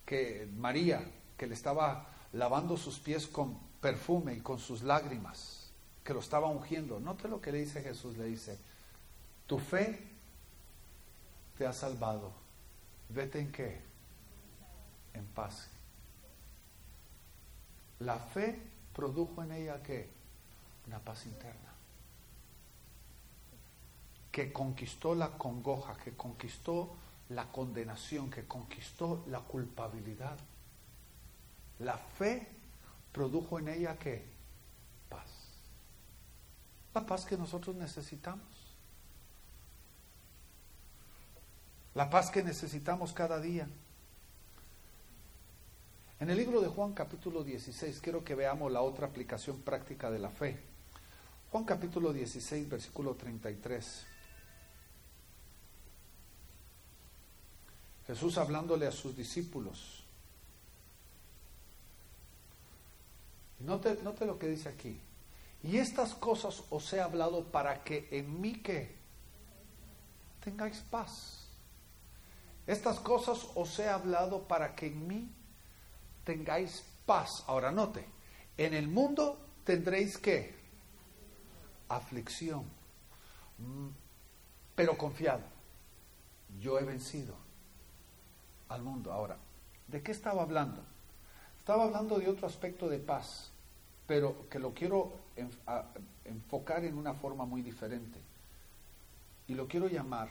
que 0.06 0.48
María, 0.56 1.04
que 1.36 1.46
le 1.46 1.52
estaba 1.52 2.08
lavando 2.32 2.78
sus 2.78 2.98
pies 2.98 3.26
con 3.26 3.58
perfume 3.82 4.32
y 4.32 4.40
con 4.40 4.58
sus 4.58 4.82
lágrimas, 4.82 5.70
que 6.02 6.14
lo 6.14 6.20
estaba 6.20 6.48
ungiendo. 6.48 6.98
Note 6.98 7.28
lo 7.28 7.42
que 7.42 7.52
le 7.52 7.58
dice 7.58 7.82
Jesús, 7.82 8.16
le 8.16 8.24
dice, 8.24 8.58
tu 9.46 9.58
fe 9.58 10.02
te 11.58 11.66
ha 11.66 11.72
salvado. 11.74 12.32
Vete 13.10 13.40
en 13.40 13.52
qué? 13.52 13.78
En 15.12 15.26
paz. 15.26 15.68
La 18.00 18.18
fe 18.18 18.60
produjo 18.92 19.42
en 19.42 19.52
ella 19.52 19.82
qué? 19.82 20.08
Una 20.86 20.98
paz 20.98 21.26
interna. 21.26 21.72
Que 24.30 24.52
conquistó 24.52 25.14
la 25.14 25.30
congoja, 25.38 25.96
que 25.96 26.12
conquistó 26.14 26.94
la 27.30 27.50
condenación, 27.50 28.30
que 28.30 28.46
conquistó 28.46 29.24
la 29.28 29.40
culpabilidad. 29.40 30.38
La 31.78 31.96
fe 31.96 32.48
produjo 33.12 33.58
en 33.58 33.68
ella 33.68 33.98
qué? 33.98 34.24
Paz. 35.08 35.28
La 36.94 37.06
paz 37.06 37.24
que 37.24 37.36
nosotros 37.36 37.74
necesitamos. 37.76 38.44
La 41.94 42.10
paz 42.10 42.30
que 42.30 42.42
necesitamos 42.42 43.14
cada 43.14 43.40
día. 43.40 43.66
En 46.18 46.30
el 46.30 46.38
libro 46.38 46.62
de 46.62 46.68
Juan 46.68 46.94
capítulo 46.94 47.44
16 47.44 48.00
quiero 48.00 48.24
que 48.24 48.34
veamos 48.34 48.72
la 48.72 48.80
otra 48.80 49.06
aplicación 49.06 49.60
práctica 49.60 50.10
de 50.10 50.18
la 50.18 50.30
fe. 50.30 50.58
Juan 51.52 51.64
capítulo 51.64 52.10
16 52.10 52.70
versículo 52.70 53.14
33. 53.14 54.06
Jesús 58.06 58.38
hablándole 58.38 58.86
a 58.86 58.92
sus 58.92 59.14
discípulos. 59.14 60.04
Note, 63.60 63.98
note 64.02 64.24
lo 64.24 64.38
que 64.38 64.48
dice 64.48 64.70
aquí. 64.70 64.98
Y 65.62 65.76
estas 65.76 66.14
cosas 66.14 66.62
os 66.70 66.90
he 66.94 67.00
hablado 67.00 67.44
para 67.44 67.84
que 67.84 68.08
en 68.10 68.40
mí 68.40 68.54
que 68.62 68.94
tengáis 70.42 70.78
paz. 70.78 71.46
Estas 72.66 73.00
cosas 73.00 73.48
os 73.54 73.78
he 73.78 73.88
hablado 73.88 74.48
para 74.48 74.74
que 74.74 74.86
en 74.86 75.06
mí 75.06 75.28
tengáis 76.26 76.84
paz. 77.06 77.44
Ahora 77.46 77.70
note, 77.70 78.04
en 78.58 78.74
el 78.74 78.88
mundo 78.88 79.38
tendréis 79.64 80.18
que 80.18 80.54
aflicción, 81.88 82.64
mm, 83.58 83.88
pero 84.74 84.98
confiado. 84.98 85.44
Yo 86.60 86.78
he 86.78 86.84
vencido 86.84 87.34
al 88.68 88.82
mundo. 88.82 89.12
Ahora, 89.12 89.36
¿de 89.86 90.02
qué 90.02 90.10
estaba 90.10 90.42
hablando? 90.42 90.82
Estaba 91.58 91.84
hablando 91.84 92.18
de 92.18 92.28
otro 92.28 92.46
aspecto 92.46 92.88
de 92.88 92.98
paz, 92.98 93.50
pero 94.06 94.48
que 94.48 94.58
lo 94.58 94.74
quiero 94.74 95.12
enfocar 96.24 96.84
en 96.84 96.98
una 96.98 97.14
forma 97.14 97.44
muy 97.44 97.62
diferente. 97.62 98.20
Y 99.48 99.54
lo 99.54 99.68
quiero 99.68 99.86
llamar, 99.86 100.28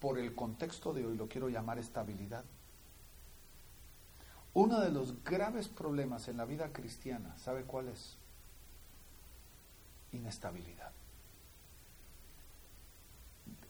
por 0.00 0.18
el 0.18 0.34
contexto 0.34 0.92
de 0.92 1.06
hoy, 1.06 1.16
lo 1.16 1.28
quiero 1.28 1.48
llamar 1.48 1.78
estabilidad. 1.78 2.44
Uno 4.54 4.80
de 4.80 4.90
los 4.90 5.24
graves 5.24 5.68
problemas 5.68 6.28
en 6.28 6.36
la 6.36 6.44
vida 6.44 6.72
cristiana, 6.72 7.36
¿sabe 7.38 7.62
cuál 7.64 7.88
es? 7.88 8.16
Inestabilidad. 10.12 10.92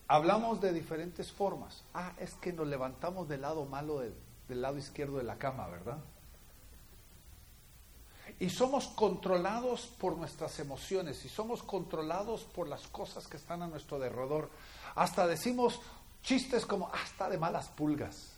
Hablamos 0.08 0.60
de 0.60 0.72
diferentes 0.72 1.30
formas. 1.30 1.84
Ah, 1.94 2.12
es 2.18 2.34
que 2.34 2.52
nos 2.52 2.66
levantamos 2.66 3.28
del 3.28 3.42
lado 3.42 3.64
malo 3.64 4.00
del 4.00 4.60
lado 4.60 4.76
izquierdo 4.76 5.18
de 5.18 5.24
la 5.24 5.38
cama, 5.38 5.68
¿verdad? 5.68 5.98
Y 8.38 8.50
somos 8.50 8.88
controlados 8.88 9.86
por 9.86 10.16
nuestras 10.16 10.58
emociones 10.58 11.24
y 11.24 11.28
somos 11.28 11.62
controlados 11.62 12.42
por 12.42 12.66
las 12.66 12.88
cosas 12.88 13.28
que 13.28 13.36
están 13.36 13.62
a 13.62 13.68
nuestro 13.68 13.98
derredor. 13.98 14.50
Hasta 14.96 15.26
decimos 15.26 15.80
chistes 16.22 16.66
como 16.66 16.88
hasta 16.88 17.30
de 17.30 17.38
malas 17.38 17.68
pulgas. 17.68 18.32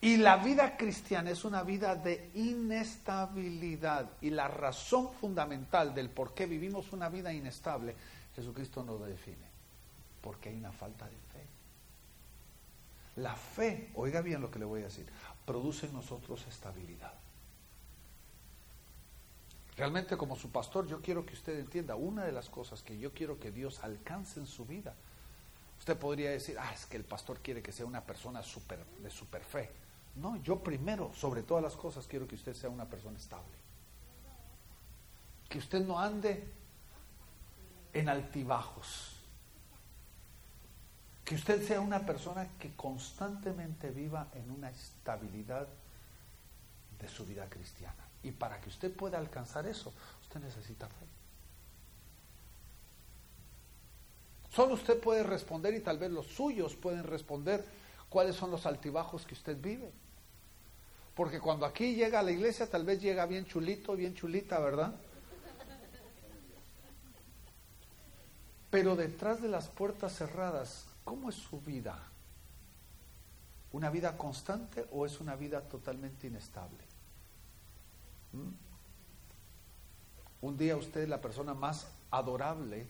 Y 0.00 0.16
la 0.16 0.36
vida 0.36 0.76
cristiana 0.76 1.30
es 1.30 1.44
una 1.44 1.62
vida 1.62 1.96
de 1.96 2.30
inestabilidad. 2.34 4.10
Y 4.20 4.30
la 4.30 4.46
razón 4.46 5.12
fundamental 5.12 5.94
del 5.94 6.08
por 6.08 6.34
qué 6.34 6.46
vivimos 6.46 6.92
una 6.92 7.08
vida 7.08 7.32
inestable, 7.32 7.96
Jesucristo 8.36 8.84
nos 8.84 9.00
lo 9.00 9.06
define. 9.06 9.48
Porque 10.20 10.50
hay 10.50 10.56
una 10.56 10.70
falta 10.70 11.04
de 11.06 11.16
fe. 11.16 11.46
La 13.16 13.34
fe, 13.34 13.90
oiga 13.96 14.20
bien 14.20 14.40
lo 14.40 14.50
que 14.50 14.60
le 14.60 14.64
voy 14.64 14.82
a 14.82 14.84
decir, 14.84 15.06
produce 15.44 15.86
en 15.86 15.94
nosotros 15.94 16.46
estabilidad. 16.46 17.14
Realmente 19.76 20.16
como 20.16 20.36
su 20.36 20.50
pastor 20.50 20.86
yo 20.86 21.00
quiero 21.00 21.26
que 21.26 21.34
usted 21.34 21.58
entienda, 21.58 21.96
una 21.96 22.24
de 22.24 22.32
las 22.32 22.48
cosas 22.48 22.82
que 22.82 22.98
yo 22.98 23.12
quiero 23.12 23.40
que 23.40 23.50
Dios 23.50 23.82
alcance 23.82 24.38
en 24.38 24.46
su 24.46 24.64
vida, 24.64 24.94
usted 25.78 25.96
podría 25.96 26.30
decir, 26.30 26.56
ah, 26.60 26.72
es 26.72 26.86
que 26.86 26.96
el 26.96 27.04
pastor 27.04 27.38
quiere 27.40 27.62
que 27.62 27.72
sea 27.72 27.86
una 27.86 28.02
persona 28.02 28.42
super, 28.42 28.84
de 29.02 29.10
super 29.10 29.42
fe. 29.42 29.70
No, 30.20 30.36
yo 30.42 30.58
primero, 30.58 31.12
sobre 31.14 31.42
todas 31.42 31.62
las 31.62 31.76
cosas, 31.76 32.06
quiero 32.06 32.26
que 32.26 32.34
usted 32.34 32.54
sea 32.54 32.70
una 32.70 32.84
persona 32.86 33.16
estable. 33.16 33.56
que 35.48 35.58
usted 35.58 35.80
no 35.86 35.98
ande 35.98 36.46
en 37.94 38.08
altibajos. 38.08 39.14
Que 41.24 41.34
usted 41.34 41.66
sea 41.66 41.80
una 41.80 42.04
persona 42.04 42.48
que 42.58 42.74
constantemente 42.74 43.90
viva 43.90 44.28
en 44.34 44.50
una 44.50 44.70
estabilidad 44.70 45.66
de 47.00 47.08
su 47.08 47.24
vida 47.24 47.48
cristiana. 47.48 48.08
Y 48.22 48.32
para 48.32 48.60
que 48.60 48.68
usted 48.68 48.94
pueda 48.94 49.18
alcanzar 49.18 49.66
eso, 49.66 49.92
usted 50.20 50.40
necesita 50.40 50.86
fe. 50.86 51.06
Solo 54.50 54.74
usted 54.74 55.00
puede 55.00 55.22
responder 55.22 55.74
y 55.74 55.80
tal 55.80 55.98
vez 55.98 56.10
los 56.10 56.26
suyos 56.26 56.74
pueden 56.76 57.04
responder 57.04 57.64
cuáles 58.08 58.36
son 58.36 58.50
los 58.50 58.66
altibajos 58.66 59.24
que 59.24 59.34
usted 59.34 59.58
vive. 59.60 59.92
Porque 61.18 61.40
cuando 61.40 61.66
aquí 61.66 61.96
llega 61.96 62.20
a 62.20 62.22
la 62.22 62.30
iglesia 62.30 62.70
tal 62.70 62.84
vez 62.84 63.00
llega 63.00 63.26
bien 63.26 63.44
chulito, 63.44 63.96
bien 63.96 64.14
chulita, 64.14 64.60
¿verdad? 64.60 64.94
Pero 68.70 68.94
detrás 68.94 69.42
de 69.42 69.48
las 69.48 69.66
puertas 69.66 70.16
cerradas, 70.16 70.86
¿cómo 71.02 71.30
es 71.30 71.34
su 71.34 71.60
vida? 71.60 71.98
¿Una 73.72 73.90
vida 73.90 74.16
constante 74.16 74.86
o 74.92 75.06
es 75.06 75.18
una 75.18 75.34
vida 75.34 75.62
totalmente 75.62 76.28
inestable? 76.28 76.84
¿Mm? 78.32 78.50
Un 80.42 80.56
día 80.56 80.76
usted 80.76 81.00
es 81.00 81.08
la 81.08 81.20
persona 81.20 81.52
más 81.52 81.88
adorable 82.12 82.86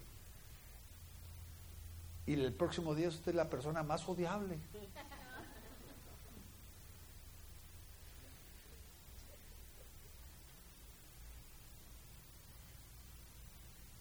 y 2.27 2.35
el 2.35 2.53
próximo 2.53 2.95
día 2.95 3.09
usted 3.09 3.31
es 3.31 3.37
la 3.37 3.49
persona 3.49 3.83
más 3.83 4.07
odiable. 4.07 4.59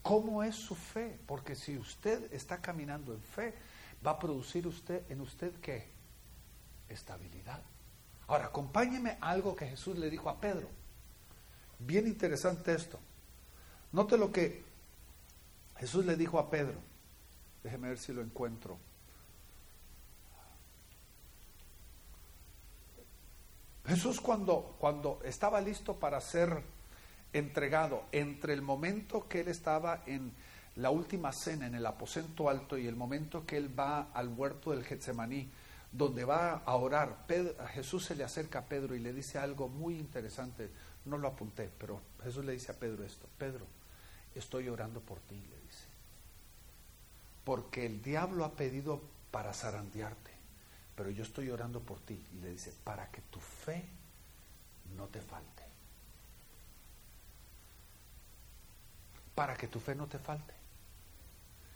¿Cómo 0.07 0.41
es 0.41 0.55
su 0.55 0.73
fe? 0.73 1.19
Porque 1.27 1.53
si 1.53 1.77
usted 1.77 2.33
está 2.33 2.61
caminando 2.61 3.13
en 3.13 3.21
fe, 3.21 3.53
va 4.05 4.11
a 4.11 4.19
producir 4.19 4.65
usted 4.65 5.03
en 5.11 5.19
usted 5.19 5.59
qué? 5.59 5.89
Estabilidad. 6.87 7.61
Ahora, 8.27 8.45
acompáñeme 8.45 9.17
a 9.19 9.31
algo 9.31 9.53
que 9.53 9.67
Jesús 9.67 9.97
le 9.97 10.09
dijo 10.09 10.29
a 10.29 10.39
Pedro. 10.39 10.69
Bien 11.79 12.07
interesante 12.07 12.73
esto. 12.73 12.97
Note 13.91 14.17
lo 14.17 14.31
que 14.31 14.63
Jesús 15.75 16.05
le 16.05 16.15
dijo 16.15 16.39
a 16.39 16.49
Pedro. 16.49 16.79
Déjeme 17.61 17.89
ver 17.89 17.97
si 17.97 18.13
lo 18.13 18.21
encuentro. 18.21 18.77
Jesús 23.85 24.21
cuando, 24.21 24.77
cuando 24.79 25.19
estaba 25.25 25.59
listo 25.59 25.99
para 25.99 26.21
ser 26.21 26.63
entregado 27.33 28.05
entre 28.11 28.53
el 28.53 28.61
momento 28.61 29.27
que 29.27 29.41
él 29.41 29.47
estaba 29.47 30.03
en 30.05 30.33
la 30.77 30.91
última 30.91 31.31
cena 31.33 31.65
en 31.65 31.75
el 31.75 31.85
aposento 31.85 32.49
alto 32.49 32.77
y 32.77 32.87
el 32.87 32.95
momento 32.95 33.45
que 33.45 33.57
él 33.57 33.77
va 33.77 34.11
al 34.13 34.29
huerto 34.29 34.71
del 34.71 34.83
Getsemaní, 34.83 35.49
donde 35.91 36.23
va 36.23 36.57
a 36.57 36.75
orar, 36.75 37.25
Jesús 37.73 38.05
se 38.05 38.15
le 38.15 38.23
acerca 38.23 38.59
a 38.59 38.65
Pedro 38.65 38.95
y 38.95 38.99
le 38.99 39.11
dice 39.11 39.39
algo 39.39 39.69
muy 39.69 39.97
interesante. 39.97 40.69
No 41.05 41.17
lo 41.17 41.29
apunté, 41.29 41.71
pero 41.79 42.01
Jesús 42.23 42.45
le 42.45 42.51
dice 42.51 42.71
a 42.71 42.75
Pedro 42.75 43.03
esto, 43.03 43.27
Pedro, 43.37 43.65
estoy 44.35 44.69
orando 44.69 44.99
por 45.01 45.19
ti, 45.21 45.35
le 45.35 45.59
dice. 45.61 45.87
Porque 47.43 47.85
el 47.85 48.01
diablo 48.03 48.45
ha 48.45 48.51
pedido 48.51 49.01
para 49.31 49.53
zarandearte, 49.53 50.31
pero 50.95 51.09
yo 51.09 51.23
estoy 51.23 51.49
orando 51.49 51.79
por 51.79 52.01
ti. 52.01 52.23
Y 52.33 52.39
le 52.39 52.51
dice, 52.51 52.73
para 52.83 53.09
que 53.09 53.21
tu 53.21 53.39
fe 53.39 53.83
no 54.95 55.07
te 55.07 55.21
falte. 55.21 55.66
Para 59.37 59.53
que 59.53 59.67
tu 59.67 59.79
fe 59.79 59.93
no 59.93 60.07
te 60.07 60.17
falte. 60.17 60.51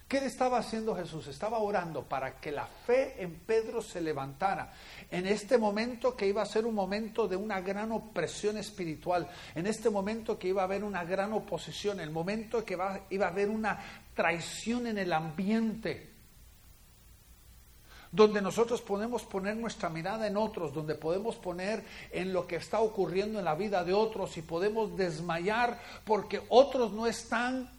¿Qué 0.07 0.17
estaba 0.17 0.57
haciendo 0.57 0.95
Jesús? 0.95 1.27
Estaba 1.27 1.59
orando 1.59 2.03
para 2.03 2.39
que 2.39 2.51
la 2.51 2.65
fe 2.65 3.21
en 3.21 3.35
Pedro 3.35 3.83
se 3.83 4.01
levantara. 4.01 4.73
En 5.11 5.27
este 5.27 5.59
momento 5.59 6.15
que 6.15 6.25
iba 6.25 6.41
a 6.41 6.45
ser 6.47 6.65
un 6.65 6.73
momento 6.73 7.27
de 7.27 7.35
una 7.35 7.61
gran 7.61 7.91
opresión 7.91 8.57
espiritual, 8.57 9.29
en 9.53 9.67
este 9.67 9.91
momento 9.91 10.39
que 10.39 10.47
iba 10.47 10.63
a 10.63 10.65
haber 10.65 10.83
una 10.83 11.03
gran 11.03 11.33
oposición, 11.33 11.99
el 11.99 12.09
momento 12.09 12.65
que 12.65 12.79
iba 13.11 13.27
a 13.27 13.29
haber 13.29 13.49
una 13.49 13.79
traición 14.15 14.87
en 14.87 14.97
el 14.97 15.13
ambiente, 15.13 16.09
donde 18.11 18.41
nosotros 18.41 18.81
podemos 18.81 19.23
poner 19.23 19.55
nuestra 19.55 19.89
mirada 19.89 20.27
en 20.27 20.35
otros, 20.35 20.73
donde 20.73 20.95
podemos 20.95 21.37
poner 21.37 21.85
en 22.11 22.33
lo 22.33 22.45
que 22.45 22.57
está 22.57 22.81
ocurriendo 22.81 23.39
en 23.39 23.45
la 23.45 23.55
vida 23.55 23.83
de 23.83 23.93
otros 23.93 24.35
y 24.37 24.41
podemos 24.41 24.97
desmayar 24.97 25.79
porque 26.05 26.41
otros 26.49 26.91
no 26.91 27.07
están 27.07 27.71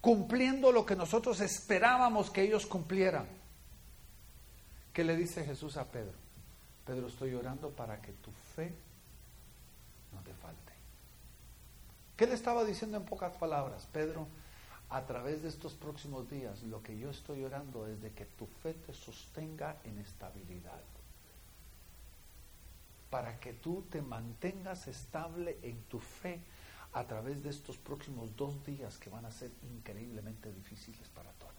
cumpliendo 0.00 0.72
lo 0.72 0.84
que 0.84 0.96
nosotros 0.96 1.40
esperábamos 1.40 2.30
que 2.30 2.42
ellos 2.42 2.66
cumplieran. 2.66 3.26
¿Qué 4.92 5.04
le 5.04 5.16
dice 5.16 5.44
Jesús 5.44 5.76
a 5.76 5.84
Pedro? 5.84 6.14
Pedro, 6.84 7.06
estoy 7.06 7.34
orando 7.34 7.70
para 7.70 8.00
que 8.02 8.12
tu 8.12 8.32
fe 8.32 8.74
no 10.12 10.20
te 10.22 10.34
falte. 10.34 10.72
¿Qué 12.16 12.26
le 12.26 12.34
estaba 12.34 12.64
diciendo 12.64 12.96
en 12.96 13.04
pocas 13.04 13.36
palabras? 13.36 13.86
Pedro, 13.92 14.26
a 14.90 15.06
través 15.06 15.42
de 15.42 15.48
estos 15.48 15.74
próximos 15.74 16.28
días, 16.28 16.62
lo 16.64 16.82
que 16.82 16.98
yo 16.98 17.10
estoy 17.10 17.44
orando 17.44 17.86
es 17.86 18.02
de 18.02 18.10
que 18.10 18.24
tu 18.24 18.46
fe 18.46 18.74
te 18.74 18.92
sostenga 18.92 19.76
en 19.84 19.98
estabilidad. 19.98 20.82
Para 23.08 23.38
que 23.38 23.52
tú 23.52 23.84
te 23.88 24.02
mantengas 24.02 24.88
estable 24.88 25.58
en 25.62 25.80
tu 25.84 26.00
fe 26.00 26.40
a 26.92 27.04
través 27.04 27.42
de 27.42 27.50
estos 27.50 27.78
próximos 27.78 28.36
dos 28.36 28.64
días 28.66 28.98
que 28.98 29.10
van 29.10 29.24
a 29.24 29.30
ser 29.30 29.52
increíblemente 29.62 30.52
difíciles 30.52 31.08
para 31.14 31.30
todos. 31.32 31.50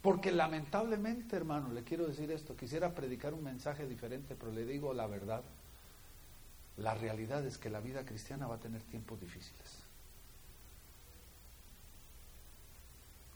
Porque 0.00 0.32
lamentablemente, 0.32 1.36
hermano, 1.36 1.70
le 1.74 1.84
quiero 1.84 2.06
decir 2.06 2.30
esto, 2.30 2.56
quisiera 2.56 2.94
predicar 2.94 3.34
un 3.34 3.44
mensaje 3.44 3.86
diferente, 3.86 4.34
pero 4.34 4.50
le 4.50 4.64
digo 4.64 4.94
la 4.94 5.06
verdad. 5.06 5.42
La 6.78 6.94
realidad 6.94 7.44
es 7.44 7.58
que 7.58 7.68
la 7.68 7.80
vida 7.80 8.06
cristiana 8.06 8.46
va 8.46 8.54
a 8.54 8.60
tener 8.60 8.80
tiempos 8.84 9.20
difíciles. 9.20 9.79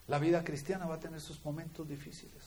La 0.07 0.19
vida 0.19 0.43
cristiana 0.43 0.85
va 0.85 0.95
a 0.95 0.99
tener 0.99 1.19
sus 1.19 1.43
momentos 1.43 1.87
difíciles. 1.87 2.43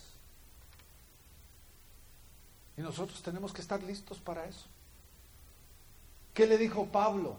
Y 2.76 2.80
nosotros 2.80 3.20
tenemos 3.22 3.52
que 3.52 3.60
estar 3.60 3.82
listos 3.82 4.18
para 4.18 4.46
eso. 4.46 4.66
¿Qué 6.32 6.46
le 6.46 6.56
dijo 6.56 6.86
Pablo 6.86 7.36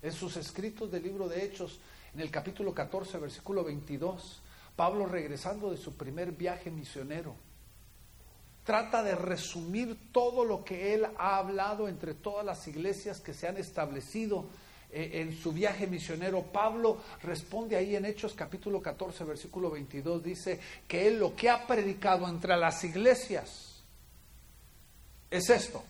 en 0.00 0.12
sus 0.12 0.36
escritos 0.36 0.90
del 0.92 1.02
libro 1.02 1.28
de 1.28 1.44
Hechos, 1.44 1.80
en 2.14 2.20
el 2.20 2.30
capítulo 2.30 2.72
14, 2.72 3.18
versículo 3.18 3.64
22? 3.64 4.40
Pablo 4.76 5.06
regresando 5.06 5.72
de 5.72 5.76
su 5.76 5.96
primer 5.96 6.30
viaje 6.30 6.70
misionero. 6.70 7.34
Trata 8.62 9.02
de 9.02 9.16
resumir 9.16 10.12
todo 10.12 10.44
lo 10.44 10.64
que 10.64 10.94
él 10.94 11.06
ha 11.18 11.38
hablado 11.38 11.88
entre 11.88 12.14
todas 12.14 12.46
las 12.46 12.68
iglesias 12.68 13.20
que 13.20 13.34
se 13.34 13.48
han 13.48 13.56
establecido 13.56 14.46
en 14.90 15.36
su 15.36 15.52
viaje 15.52 15.86
misionero, 15.86 16.42
Pablo 16.42 16.98
responde 17.22 17.76
ahí 17.76 17.94
en 17.96 18.06
Hechos 18.06 18.34
capítulo 18.34 18.80
14, 18.80 19.24
versículo 19.24 19.70
22, 19.70 20.22
dice 20.22 20.60
que 20.86 21.06
él 21.06 21.18
lo 21.18 21.36
que 21.36 21.50
ha 21.50 21.66
predicado 21.66 22.26
entre 22.28 22.56
las 22.56 22.82
iglesias 22.84 23.82
es 25.30 25.50
esto. 25.50 25.82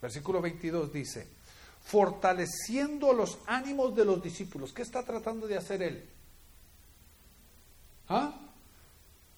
Versículo 0.00 0.40
22 0.40 0.92
dice, 0.92 1.28
fortaleciendo 1.84 3.12
los 3.12 3.38
ánimos 3.46 3.94
de 3.94 4.04
los 4.04 4.22
discípulos. 4.22 4.72
¿Qué 4.72 4.82
está 4.82 5.04
tratando 5.04 5.46
de 5.46 5.56
hacer 5.56 5.82
él? 5.82 6.08
¿Ah? 8.08 8.34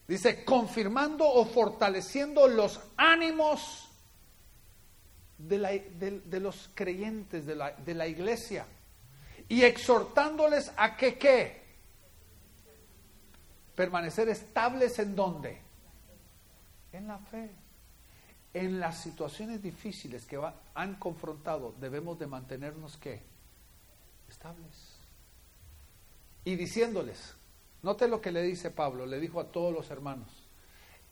Dice, 0.08 0.44
confirmando 0.44 1.26
o 1.26 1.44
fortaleciendo 1.44 2.48
los 2.48 2.80
ánimos 2.96 3.88
de, 5.48 6.40
los 6.40 6.70
creyentes 6.74 7.46
de 7.46 7.94
la, 7.94 8.06
iglesia 8.06 8.66
y 9.48 9.62
exhortándoles 9.62 10.72
a 10.76 10.96
que 10.96 11.18
qué? 11.18 11.62
Permanecer 13.74 14.28
estables 14.28 14.98
en 14.98 15.16
dónde? 15.16 15.60
En 16.92 17.08
la 17.08 17.18
fe. 17.18 17.50
En 18.54 18.78
las 18.78 19.00
situaciones 19.00 19.62
difíciles 19.62 20.26
que 20.26 20.38
han 20.74 20.94
confrontado 20.96 21.74
debemos 21.80 22.18
de 22.18 22.26
mantenernos 22.26 22.96
qué? 22.98 23.22
Estables. 24.28 24.98
Y 26.44 26.56
diciéndoles, 26.56 27.34
note 27.82 28.08
lo 28.08 28.20
que 28.20 28.30
le 28.30 28.42
dice 28.42 28.70
Pablo, 28.70 29.06
le 29.06 29.20
dijo 29.20 29.40
a 29.40 29.50
todos 29.50 29.72
los 29.72 29.90
hermanos, 29.90 30.28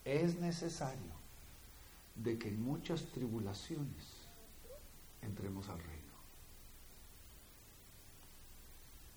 es 0.05 0.39
necesario 0.39 1.20
de 2.14 2.39
que 2.39 2.49
en 2.49 2.62
muchas 2.62 3.07
tribulaciones 3.07 4.20
entremos 5.23 5.68
al 5.68 5.79
reino. 5.79 6.01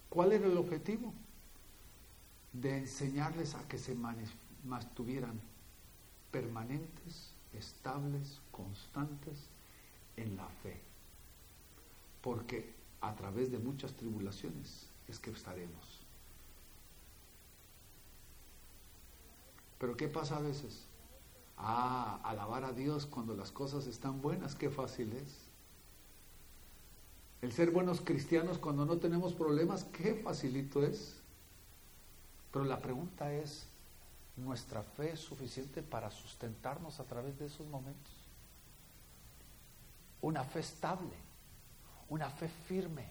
¿Cuál 0.10 0.32
era 0.34 0.48
el 0.48 0.58
objetivo? 0.58 1.14
De 2.54 2.78
enseñarles 2.78 3.56
a 3.56 3.68
que 3.68 3.78
se 3.78 3.96
mantuvieran 4.64 5.40
permanentes, 6.32 7.34
estables, 7.54 8.40
constantes 8.52 9.50
en 10.18 10.38
la 10.38 10.48
fe. 10.62 10.80
porque 12.22 12.74
a 13.02 13.16
través 13.16 13.52
de 13.52 13.60
muchas 13.60 13.94
tribulaciones 13.94 14.88
es 15.08 15.20
que 15.20 15.32
estaremos. 15.32 16.06
Pero 19.80 19.98
¿qué 19.98 20.08
pasa 20.08 20.38
a 20.38 20.42
veces? 20.42 20.88
Ah, 21.58 22.20
alabar 22.24 22.64
a 22.64 22.72
Dios 22.74 23.06
cuando 23.06 23.36
las 23.36 23.52
cosas 23.52 23.88
están 23.88 24.22
buenas, 24.22 24.56
qué 24.56 24.70
fácil 24.70 25.14
es. 25.14 25.43
El 27.44 27.52
ser 27.52 27.72
buenos 27.72 28.00
cristianos 28.00 28.58
cuando 28.58 28.86
no 28.86 29.00
tenemos 29.00 29.34
problemas, 29.34 29.84
qué 29.84 30.16
facilito 30.16 30.82
es. 30.82 31.18
Pero 32.54 32.64
la 32.64 32.80
pregunta 32.80 33.34
es, 33.34 33.68
¿nuestra 34.38 34.82
fe 34.82 35.12
es 35.12 35.20
suficiente 35.20 35.84
para 35.84 36.10
sustentarnos 36.10 37.02
a 37.02 37.04
través 37.04 37.38
de 37.38 37.48
esos 37.48 37.68
momentos? 37.68 38.14
Una 40.22 40.46
fe 40.46 40.62
estable, 40.62 41.18
una 42.08 42.30
fe 42.30 42.48
firme, 42.48 43.10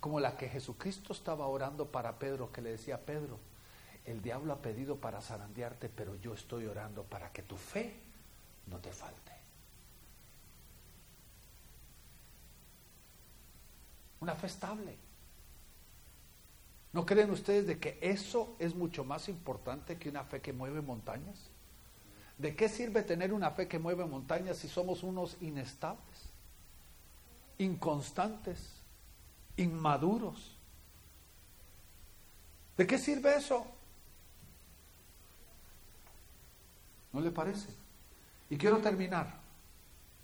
como 0.00 0.18
la 0.18 0.36
que 0.36 0.48
Jesucristo 0.48 1.12
estaba 1.12 1.46
orando 1.46 1.92
para 1.92 2.18
Pedro, 2.18 2.50
que 2.50 2.62
le 2.62 2.72
decía, 2.72 3.06
Pedro, 3.06 3.38
el 4.06 4.22
diablo 4.22 4.54
ha 4.54 4.60
pedido 4.60 4.96
para 4.96 5.20
zarandearte, 5.20 5.88
pero 5.88 6.16
yo 6.16 6.34
estoy 6.34 6.66
orando 6.66 7.04
para 7.04 7.30
que 7.30 7.44
tu 7.44 7.56
fe 7.56 7.94
no 8.66 8.78
te 8.78 8.90
falte. 8.90 9.45
Una 14.26 14.34
fe 14.34 14.48
estable. 14.48 14.96
¿No 16.92 17.06
creen 17.06 17.30
ustedes 17.30 17.64
de 17.64 17.78
que 17.78 17.96
eso 18.02 18.56
es 18.58 18.74
mucho 18.74 19.04
más 19.04 19.28
importante 19.28 19.98
que 19.98 20.08
una 20.08 20.24
fe 20.24 20.40
que 20.40 20.52
mueve 20.52 20.80
montañas? 20.82 21.38
¿De 22.36 22.56
qué 22.56 22.68
sirve 22.68 23.04
tener 23.04 23.32
una 23.32 23.52
fe 23.52 23.68
que 23.68 23.78
mueve 23.78 24.04
montañas 24.04 24.56
si 24.56 24.66
somos 24.66 25.04
unos 25.04 25.36
inestables, 25.42 26.28
inconstantes, 27.58 28.58
inmaduros? 29.56 30.56
¿De 32.76 32.84
qué 32.84 32.98
sirve 32.98 33.36
eso? 33.36 33.64
¿No 37.12 37.20
le 37.20 37.30
parece? 37.30 37.68
Y 38.50 38.56
quiero 38.56 38.78
terminar 38.78 39.38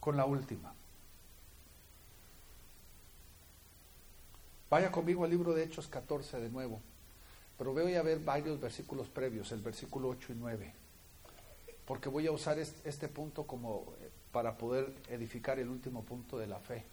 con 0.00 0.16
la 0.16 0.24
última. 0.24 0.74
Vaya 4.72 4.90
conmigo 4.90 5.22
al 5.22 5.28
libro 5.28 5.52
de 5.52 5.64
Hechos 5.64 5.86
14 5.86 6.40
de 6.40 6.48
nuevo, 6.48 6.80
pero 7.58 7.74
voy 7.74 7.94
a 7.94 8.00
ver 8.00 8.20
varios 8.20 8.58
versículos 8.58 9.06
previos, 9.06 9.52
el 9.52 9.60
versículo 9.60 10.08
8 10.08 10.32
y 10.32 10.36
9, 10.36 10.74
porque 11.84 12.08
voy 12.08 12.26
a 12.26 12.32
usar 12.32 12.58
este, 12.58 13.08
punto 13.08 13.46
como 13.46 13.92
eh, 14.00 14.10
para 14.32 14.56
poder 14.56 14.94
edificar 15.10 15.58
el 15.58 15.68
último 15.68 16.02
punto 16.02 16.38
de 16.38 16.46
la 16.46 16.58
fe. 16.58 16.86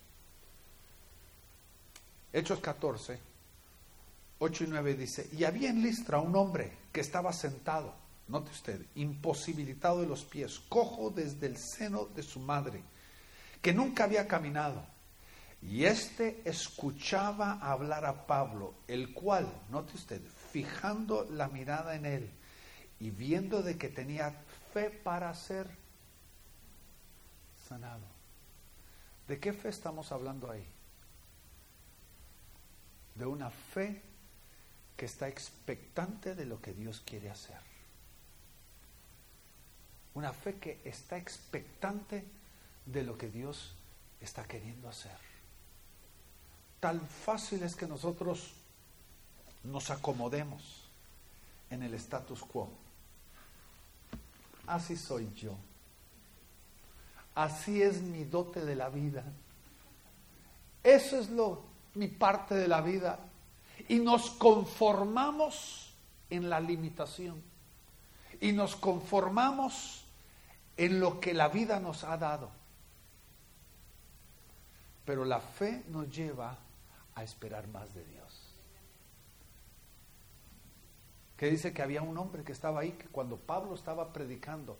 Hechos 2.33 2.59
14, 2.59 3.17
8 4.39 4.63
y 4.65 4.67
9 4.67 4.93
dice, 4.95 5.29
y 5.31 5.45
había 5.45 5.69
en 5.69 5.81
Listra 5.81 6.19
un 6.19 6.35
hombre 6.35 6.73
que 6.91 6.99
estaba 6.99 7.31
sentado 7.31 7.93
note 8.27 8.51
usted, 8.51 8.81
imposibilitado 8.95 10.01
de 10.01 10.07
los 10.07 10.25
pies, 10.25 10.59
cojo 10.67 11.11
desde 11.11 11.47
el 11.47 11.55
seno 11.55 12.07
de 12.13 12.23
su 12.23 12.41
madre, 12.41 12.83
que 13.61 13.71
nunca 13.71 14.03
había 14.03 14.27
caminado. 14.27 14.98
Y 15.61 15.85
éste 15.85 16.41
escuchaba 16.45 17.59
hablar 17.61 18.05
a 18.05 18.25
Pablo, 18.25 18.75
el 18.87 19.13
cual, 19.13 19.51
note 19.69 19.95
usted, 19.95 20.21
fijando 20.51 21.25
la 21.29 21.49
mirada 21.49 21.95
en 21.95 22.05
él 22.05 22.31
y 22.99 23.09
viendo 23.11 23.61
de 23.61 23.77
que 23.77 23.89
tenía 23.89 24.31
fe 24.73 24.89
para 24.89 25.33
ser 25.33 25.67
sanado. 27.67 28.05
¿De 29.27 29.39
qué 29.39 29.53
fe 29.53 29.69
estamos 29.69 30.11
hablando 30.11 30.49
ahí? 30.49 30.65
De 33.15 33.25
una 33.25 33.49
fe 33.49 34.01
que 34.95 35.05
está 35.05 35.27
expectante 35.27 36.35
de 36.35 36.45
lo 36.45 36.61
que 36.61 36.73
Dios 36.73 37.01
quiere 37.05 37.29
hacer. 37.29 37.59
Una 40.13 40.33
fe 40.33 40.55
que 40.55 40.81
está 40.83 41.17
expectante 41.17 42.25
de 42.85 43.03
lo 43.03 43.17
que 43.17 43.29
Dios 43.29 43.75
está 44.19 44.45
queriendo 44.45 44.89
hacer. 44.89 45.28
Tan 46.79 47.01
fácil 47.01 47.63
es 47.63 47.75
que 47.75 47.87
nosotros 47.87 48.51
nos 49.63 49.89
acomodemos 49.89 50.83
en 51.69 51.83
el 51.83 51.93
status 51.95 52.41
quo. 52.41 52.69
Así 54.67 54.95
soy 54.95 55.31
yo. 55.33 55.55
Así 57.35 57.81
es 57.81 58.01
mi 58.01 58.23
dote 58.23 58.63
de 58.63 58.75
la 58.75 58.89
vida. 58.89 59.23
Eso 60.83 61.19
es 61.19 61.29
lo 61.29 61.69
mi 61.95 62.07
parte 62.07 62.55
de 62.55 62.67
la 62.67 62.81
vida 62.81 63.19
y 63.87 63.99
nos 63.99 64.29
conformamos 64.31 65.93
en 66.29 66.49
la 66.49 66.59
limitación 66.59 67.41
y 68.39 68.51
nos 68.51 68.75
conformamos 68.75 70.05
en 70.77 70.99
lo 70.99 71.19
que 71.19 71.33
la 71.33 71.49
vida 71.49 71.79
nos 71.79 72.03
ha 72.03 72.17
dado. 72.17 72.49
Pero 75.05 75.25
la 75.25 75.39
fe 75.39 75.83
nos 75.89 76.09
lleva 76.15 76.57
a 77.19 77.23
esperar 77.23 77.67
más 77.67 77.93
de 77.93 78.03
Dios. 78.05 78.55
Que 81.37 81.49
dice 81.49 81.73
que 81.73 81.81
había 81.81 82.01
un 82.01 82.17
hombre 82.17 82.43
que 82.43 82.51
estaba 82.51 82.81
ahí, 82.81 82.91
que 82.91 83.07
cuando 83.07 83.37
Pablo 83.37 83.75
estaba 83.75 84.11
predicando, 84.11 84.77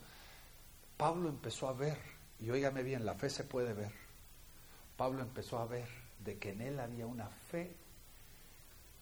Pablo 0.98 1.30
empezó 1.30 1.70
a 1.70 1.74
ver, 1.74 1.98
y 2.40 2.50
óigame 2.50 2.84
bien, 2.84 3.06
la 3.06 3.14
fe 3.14 3.30
se 3.30 3.44
puede 3.44 3.74
ver. 3.74 3.92
Pablo 4.98 5.22
empezó 5.22 5.60
a 5.60 5.66
ver 5.66 5.88
de 6.26 6.38
que 6.38 6.52
en 6.52 6.62
él 6.62 6.80
había 6.80 7.08
una 7.08 7.30
fe 7.30 7.74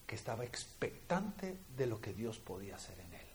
que 0.06 0.16
estaba 0.16 0.46
expectante 0.46 1.58
de 1.76 1.88
lo 1.88 2.00
que 2.00 2.14
Dios 2.14 2.38
podía 2.38 2.76
hacer 2.76 3.00
en 3.00 3.14
él. 3.14 3.28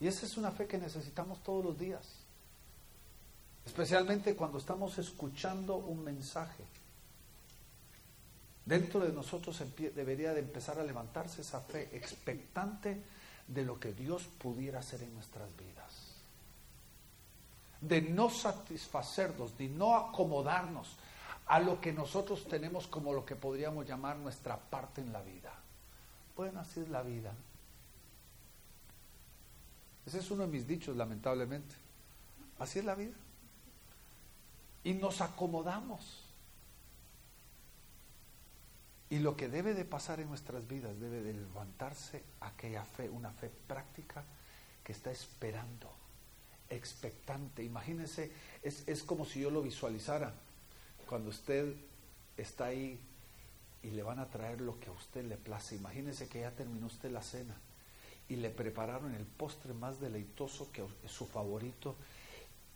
Y 0.00 0.06
esa 0.06 0.26
es 0.26 0.36
una 0.36 0.50
fe 0.50 0.66
que 0.66 0.78
necesitamos 0.78 1.42
todos 1.42 1.64
los 1.64 1.78
días. 1.78 2.06
Especialmente 3.64 4.36
cuando 4.36 4.58
estamos 4.58 4.98
escuchando 4.98 5.76
un 5.76 6.04
mensaje. 6.04 6.64
Dentro 8.66 8.98
de 8.98 9.12
nosotros 9.12 9.62
debería 9.94 10.34
de 10.34 10.40
empezar 10.40 10.80
a 10.80 10.82
levantarse 10.82 11.40
esa 11.40 11.60
fe 11.60 11.88
expectante 11.92 13.00
de 13.46 13.64
lo 13.64 13.78
que 13.78 13.92
Dios 13.92 14.24
pudiera 14.38 14.80
hacer 14.80 15.02
en 15.04 15.14
nuestras 15.14 15.56
vidas. 15.56 16.16
De 17.80 18.02
no 18.02 18.28
satisfacernos, 18.28 19.56
de 19.56 19.68
no 19.68 19.94
acomodarnos 19.94 20.96
a 21.46 21.60
lo 21.60 21.80
que 21.80 21.92
nosotros 21.92 22.48
tenemos 22.48 22.88
como 22.88 23.12
lo 23.12 23.24
que 23.24 23.36
podríamos 23.36 23.86
llamar 23.86 24.16
nuestra 24.16 24.58
parte 24.58 25.00
en 25.00 25.12
la 25.12 25.22
vida. 25.22 25.52
Bueno, 26.34 26.58
así 26.58 26.80
es 26.80 26.88
la 26.88 27.02
vida. 27.02 27.32
Ese 30.06 30.18
es 30.18 30.30
uno 30.32 30.42
de 30.42 30.48
mis 30.48 30.66
dichos, 30.66 30.96
lamentablemente. 30.96 31.74
Así 32.58 32.80
es 32.80 32.84
la 32.84 32.96
vida. 32.96 33.14
Y 34.82 34.94
nos 34.94 35.20
acomodamos. 35.20 36.25
Y 39.08 39.20
lo 39.20 39.36
que 39.36 39.48
debe 39.48 39.74
de 39.74 39.84
pasar 39.84 40.20
en 40.20 40.28
nuestras 40.28 40.66
vidas 40.66 40.98
debe 40.98 41.22
de 41.22 41.32
levantarse 41.32 42.22
aquella 42.40 42.84
fe, 42.84 43.08
una 43.08 43.30
fe 43.30 43.50
práctica 43.66 44.24
que 44.82 44.92
está 44.92 45.10
esperando, 45.10 45.92
expectante. 46.68 47.62
Imagínense, 47.62 48.32
es, 48.62 48.82
es 48.88 49.02
como 49.02 49.24
si 49.24 49.40
yo 49.40 49.50
lo 49.50 49.62
visualizara. 49.62 50.34
Cuando 51.08 51.30
usted 51.30 51.76
está 52.36 52.66
ahí 52.66 53.00
y 53.82 53.90
le 53.90 54.02
van 54.02 54.18
a 54.18 54.28
traer 54.28 54.60
lo 54.60 54.80
que 54.80 54.88
a 54.88 54.92
usted 54.92 55.24
le 55.24 55.36
place. 55.36 55.76
Imagínese 55.76 56.28
que 56.28 56.40
ya 56.40 56.50
terminó 56.50 56.86
usted 56.86 57.10
la 57.10 57.22
cena 57.22 57.54
y 58.28 58.36
le 58.36 58.50
prepararon 58.50 59.14
el 59.14 59.24
postre 59.24 59.72
más 59.72 60.00
deleitoso 60.00 60.72
que 60.72 60.84
es 61.04 61.12
su 61.12 61.26
favorito 61.26 61.94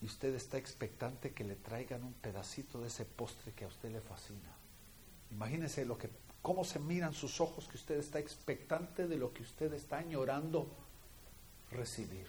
y 0.00 0.06
usted 0.06 0.34
está 0.34 0.56
expectante 0.56 1.32
que 1.32 1.44
le 1.44 1.56
traigan 1.56 2.04
un 2.04 2.14
pedacito 2.14 2.80
de 2.80 2.86
ese 2.86 3.04
postre 3.04 3.52
que 3.52 3.64
a 3.64 3.68
usted 3.68 3.90
le 3.90 4.00
fascina. 4.00 4.59
Imagínese 5.30 5.84
lo 5.84 5.96
que 5.96 6.10
cómo 6.42 6.64
se 6.64 6.78
miran 6.78 7.14
sus 7.14 7.40
ojos 7.40 7.68
que 7.68 7.76
usted 7.76 7.98
está 7.98 8.18
expectante 8.18 9.06
de 9.06 9.16
lo 9.16 9.32
que 9.32 9.42
usted 9.42 9.72
está 9.74 9.98
añorando 9.98 10.70
recibir. 11.70 12.26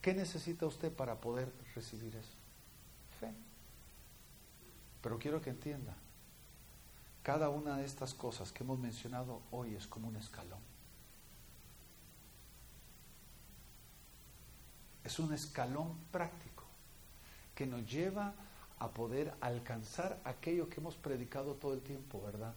¿Qué 0.00 0.14
necesita 0.14 0.66
usted 0.66 0.92
para 0.92 1.20
poder 1.20 1.52
recibir 1.74 2.16
eso? 2.16 2.36
Fe. 3.20 3.32
Pero 5.02 5.18
quiero 5.18 5.40
que 5.40 5.50
entienda, 5.50 5.94
cada 7.22 7.50
una 7.50 7.76
de 7.76 7.84
estas 7.84 8.14
cosas 8.14 8.50
que 8.50 8.64
hemos 8.64 8.78
mencionado 8.78 9.42
hoy 9.50 9.74
es 9.74 9.86
como 9.86 10.08
un 10.08 10.16
escalón. 10.16 10.60
Es 15.04 15.18
un 15.18 15.32
escalón 15.34 15.98
práctico 16.10 16.64
que 17.54 17.66
nos 17.66 17.90
lleva 17.90 18.28
a 18.28 18.49
poder 18.88 19.34
alcanzar 19.40 20.18
aquello 20.24 20.68
que 20.68 20.80
hemos 20.80 20.96
predicado 20.96 21.54
todo 21.54 21.74
el 21.74 21.82
tiempo, 21.82 22.22
¿verdad? 22.22 22.54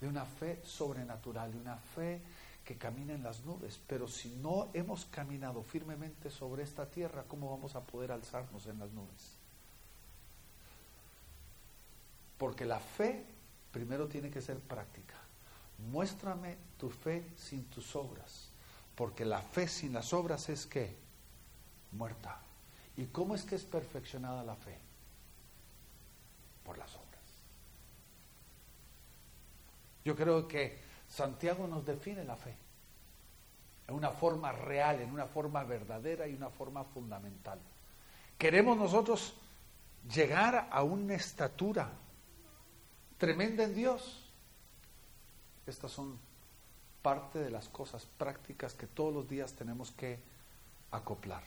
De 0.00 0.06
una 0.06 0.26
fe 0.26 0.60
sobrenatural, 0.62 1.52
de 1.52 1.58
una 1.58 1.76
fe 1.76 2.20
que 2.64 2.76
camina 2.76 3.14
en 3.14 3.22
las 3.22 3.44
nubes. 3.44 3.80
Pero 3.86 4.08
si 4.08 4.28
no 4.28 4.68
hemos 4.74 5.06
caminado 5.06 5.62
firmemente 5.62 6.30
sobre 6.30 6.64
esta 6.64 6.90
tierra, 6.90 7.24
¿cómo 7.26 7.50
vamos 7.50 7.74
a 7.76 7.80
poder 7.80 8.12
alzarnos 8.12 8.66
en 8.66 8.78
las 8.78 8.90
nubes? 8.90 9.32
Porque 12.36 12.66
la 12.66 12.78
fe 12.78 13.24
primero 13.72 14.08
tiene 14.08 14.30
que 14.30 14.42
ser 14.42 14.58
práctica. 14.58 15.14
Muéstrame 15.90 16.56
tu 16.76 16.90
fe 16.90 17.26
sin 17.36 17.64
tus 17.64 17.96
obras. 17.96 18.50
Porque 18.94 19.24
la 19.24 19.40
fe 19.40 19.68
sin 19.68 19.92
las 19.92 20.12
obras 20.12 20.48
es 20.48 20.66
que 20.66 20.96
muerta. 21.92 22.40
¿Y 22.96 23.06
cómo 23.06 23.34
es 23.34 23.44
que 23.44 23.54
es 23.54 23.64
perfeccionada 23.64 24.42
la 24.42 24.56
fe? 24.56 24.85
Por 26.66 26.76
las 26.76 26.92
obras. 26.94 27.06
Yo 30.04 30.16
creo 30.16 30.48
que 30.48 30.78
Santiago 31.08 31.66
nos 31.68 31.86
define 31.86 32.24
la 32.24 32.36
fe 32.36 32.54
en 33.88 33.94
una 33.94 34.10
forma 34.10 34.52
real, 34.52 35.00
en 35.00 35.12
una 35.12 35.26
forma 35.26 35.62
verdadera 35.64 36.26
y 36.26 36.34
una 36.34 36.50
forma 36.50 36.84
fundamental. 36.84 37.60
Queremos 38.36 38.76
nosotros 38.76 39.34
llegar 40.12 40.68
a 40.70 40.82
una 40.82 41.14
estatura 41.14 41.88
tremenda 43.18 43.64
en 43.64 43.74
Dios. 43.74 44.24
Estas 45.66 45.92
son 45.92 46.18
parte 47.02 47.38
de 47.38 47.50
las 47.50 47.68
cosas 47.68 48.06
prácticas 48.18 48.74
que 48.74 48.86
todos 48.88 49.14
los 49.14 49.28
días 49.28 49.52
tenemos 49.52 49.92
que 49.92 50.18
acoplar. 50.90 51.42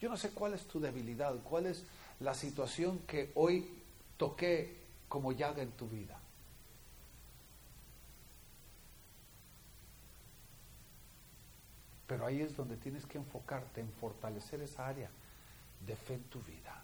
Yo 0.00 0.08
no 0.08 0.16
sé 0.16 0.30
cuál 0.30 0.54
es 0.54 0.64
tu 0.64 0.80
debilidad, 0.80 1.34
cuál 1.44 1.66
es 1.66 1.84
la 2.20 2.34
situación 2.34 3.00
que 3.00 3.30
hoy 3.34 3.83
toqué 4.16 4.76
como 5.08 5.32
llaga 5.32 5.62
en 5.62 5.72
tu 5.72 5.88
vida. 5.88 6.18
Pero 12.06 12.26
ahí 12.26 12.40
es 12.42 12.56
donde 12.56 12.76
tienes 12.76 13.06
que 13.06 13.18
enfocarte 13.18 13.80
en 13.80 13.90
fortalecer 13.92 14.60
esa 14.60 14.86
área 14.86 15.10
de 15.86 15.96
fe 15.96 16.14
en 16.14 16.24
tu 16.24 16.40
vida. 16.42 16.82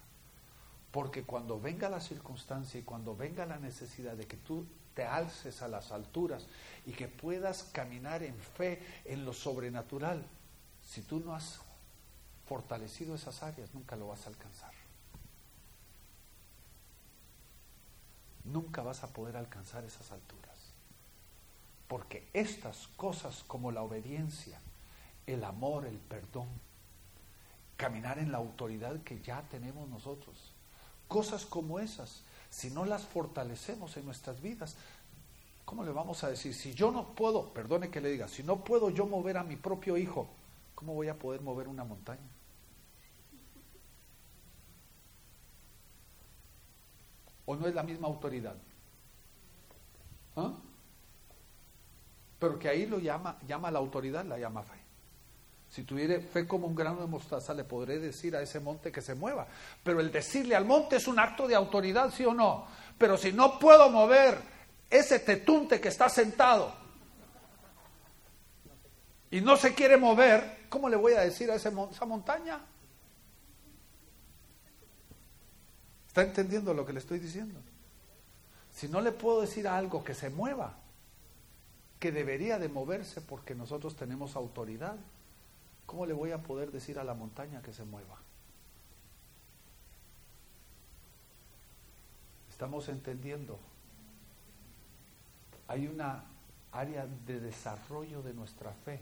Porque 0.91 1.25
cuando 1.25 1.61
venga 1.61 1.89
la 1.89 2.01
circunstancia 2.01 2.81
y 2.81 2.83
cuando 2.83 3.15
venga 3.15 3.47
la 3.47 3.59
necesidad 3.59 4.15
de 4.15 4.27
que 4.27 4.37
tú 4.37 4.67
te 4.95 5.05
alces 5.05 5.63
a 5.63 5.69
las 5.69 5.93
alturas 5.93 6.47
y 6.85 6.93
que 6.93 7.07
puedas 7.07 7.65
caminar 7.65 8.23
en 8.23 8.37
fe 8.37 8.83
en 9.05 9.25
lo 9.25 9.33
sobrenatural, 9.33 10.27
si 10.85 11.03
tú 11.03 11.21
no 11.21 11.35
has 11.35 11.61
fortalecido 12.47 13.15
esas 13.15 13.43
áreas, 13.43 13.73
nunca 13.75 13.95
lo 13.95 14.09
vas 14.09 14.27
a 14.27 14.31
alcanzar. 14.31 14.80
Nunca 18.45 18.83
vas 18.83 19.05
a 19.05 19.09
poder 19.09 19.37
alcanzar 19.37 19.85
esas 19.85 20.11
alturas. 20.13 20.57
Porque 21.89 22.29
estas 22.33 22.89
cosas 22.97 23.45
como 23.47 23.73
la 23.73 23.83
obediencia, 23.83 24.61
el 25.27 25.45
amor, 25.45 25.87
el 25.87 25.99
perdón, 25.99 26.49
caminar 27.77 28.19
en 28.19 28.31
la 28.31 28.39
autoridad 28.39 29.03
que 29.03 29.21
ya 29.21 29.43
tenemos 29.51 29.89
nosotros. 29.89 30.53
Cosas 31.09 31.45
como 31.45 31.81
esas, 31.81 32.23
si 32.51 32.71
no 32.71 32.85
las 32.85 33.03
fortalecemos 33.03 33.97
en 33.97 34.05
nuestras 34.05 34.41
vidas, 34.41 34.77
¿cómo 35.65 35.85
le 35.85 35.91
vamos 35.91 36.23
a 36.23 36.29
decir? 36.29 36.55
Si 36.55 36.75
yo 36.75 36.91
no 36.91 37.15
puedo, 37.15 37.53
perdone 37.53 37.91
que 37.91 38.01
le 38.01 38.11
diga, 38.11 38.29
si 38.29 38.43
no 38.43 38.65
puedo 38.65 38.91
yo 38.91 39.07
mover 39.07 39.37
a 39.37 39.45
mi 39.45 39.57
propio 39.57 39.97
hijo, 39.97 40.29
¿cómo 40.75 40.95
voy 40.95 41.09
a 41.09 41.19
poder 41.19 41.41
mover 41.41 41.69
una 41.69 41.85
montaña? 41.85 42.21
¿O 47.51 47.57
no 47.57 47.67
es 47.67 47.75
la 47.75 47.83
misma 47.83 48.07
autoridad? 48.07 48.55
¿Ah? 50.37 50.53
Pero 52.39 52.57
que 52.61 52.69
ahí 52.69 52.87
lo 52.87 53.01
llama, 53.01 53.41
llama 53.45 53.73
la 53.73 53.81
autoridad, 53.81 54.25
la 54.25 54.39
llama 54.39 54.63
fe. 54.63 54.79
Si 55.69 55.83
tuviera 55.83 56.21
fe 56.21 56.47
como 56.47 56.69
un 56.69 56.77
grano 56.77 57.01
de 57.01 57.09
mostaza, 57.09 57.53
le 57.53 57.65
podré 57.65 57.99
decir 57.99 58.37
a 58.37 58.41
ese 58.41 58.61
monte 58.61 58.93
que 58.93 59.03
se 59.03 59.17
mueva. 59.17 59.49
Pero 59.83 59.99
el 59.99 60.13
decirle 60.13 60.55
al 60.55 60.65
monte 60.65 60.95
es 60.95 61.09
un 61.09 61.19
acto 61.19 61.49
de 61.49 61.57
autoridad, 61.57 62.13
sí 62.13 62.25
o 62.25 62.33
no. 62.33 62.69
Pero 62.97 63.17
si 63.17 63.33
no 63.33 63.59
puedo 63.59 63.91
mover 63.91 64.39
ese 64.89 65.19
tetunte 65.19 65.81
que 65.81 65.89
está 65.89 66.09
sentado 66.09 66.73
y 69.29 69.41
no 69.41 69.57
se 69.57 69.75
quiere 69.75 69.97
mover, 69.97 70.67
¿cómo 70.69 70.89
le 70.89 70.95
voy 70.95 71.15
a 71.15 71.23
decir 71.23 71.51
a 71.51 71.57
esa 71.57 71.73
montaña? 72.07 72.61
¿Está 76.11 76.23
entendiendo 76.23 76.75
lo 76.75 76.85
que 76.85 76.93
le 76.93 76.99
estoy 76.99 77.21
diciendo? 77.21 77.61
Si 78.75 78.89
no 78.89 79.01
le 79.01 79.13
puedo 79.13 79.43
decir 79.43 79.69
algo 79.69 80.03
que 80.03 80.13
se 80.13 80.29
mueva, 80.29 80.75
que 82.01 82.11
debería 82.11 82.59
de 82.59 82.69
moverse 82.69 83.21
porque 83.21 83.55
nosotros 83.55 83.95
tenemos 83.95 84.35
autoridad, 84.35 84.97
¿Cómo 85.91 86.07
le 86.07 86.13
voy 86.13 86.31
a 86.31 86.39
poder 86.39 86.71
decir 86.71 87.01
a 87.01 87.05
la 87.05 87.15
montaña 87.15 87.63
que 87.63 87.73
se 87.73 87.83
mueva? 87.83 88.17
Estamos 92.49 92.89
entendiendo. 92.89 93.59
Hay 95.67 95.89
una 95.89 96.27
área 96.71 97.09
de 97.27 97.41
desarrollo 97.41 98.23
de 98.23 98.33
nuestra 98.35 98.73
fe 98.73 99.01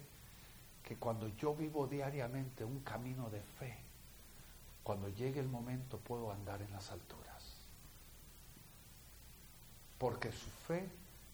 que 0.83 0.97
cuando 0.97 1.29
yo 1.37 1.55
vivo 1.55 1.87
diariamente 1.87 2.65
un 2.65 2.81
camino 2.81 3.29
de 3.29 3.43
fe, 3.43 3.77
cuando 4.89 5.11
llegue 5.11 5.39
el 5.39 5.49
momento 5.49 5.99
puedo 5.99 6.33
andar 6.33 6.63
en 6.63 6.73
las 6.73 6.91
alturas. 6.91 7.45
Porque 9.99 10.33
su 10.33 10.49
fe 10.67 10.89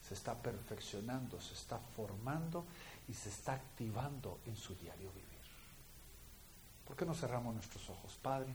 se 0.08 0.14
está 0.14 0.34
perfeccionando, 0.34 1.40
se 1.40 1.54
está 1.54 1.78
formando 1.78 2.64
y 3.06 3.14
se 3.14 3.28
está 3.28 3.52
activando 3.52 4.40
en 4.46 4.56
su 4.56 4.74
diario 4.74 5.08
vivir. 5.12 5.38
¿Por 6.84 6.96
qué 6.96 7.06
no 7.06 7.14
cerramos 7.14 7.54
nuestros 7.54 7.88
ojos? 7.90 8.18
Padre, 8.20 8.52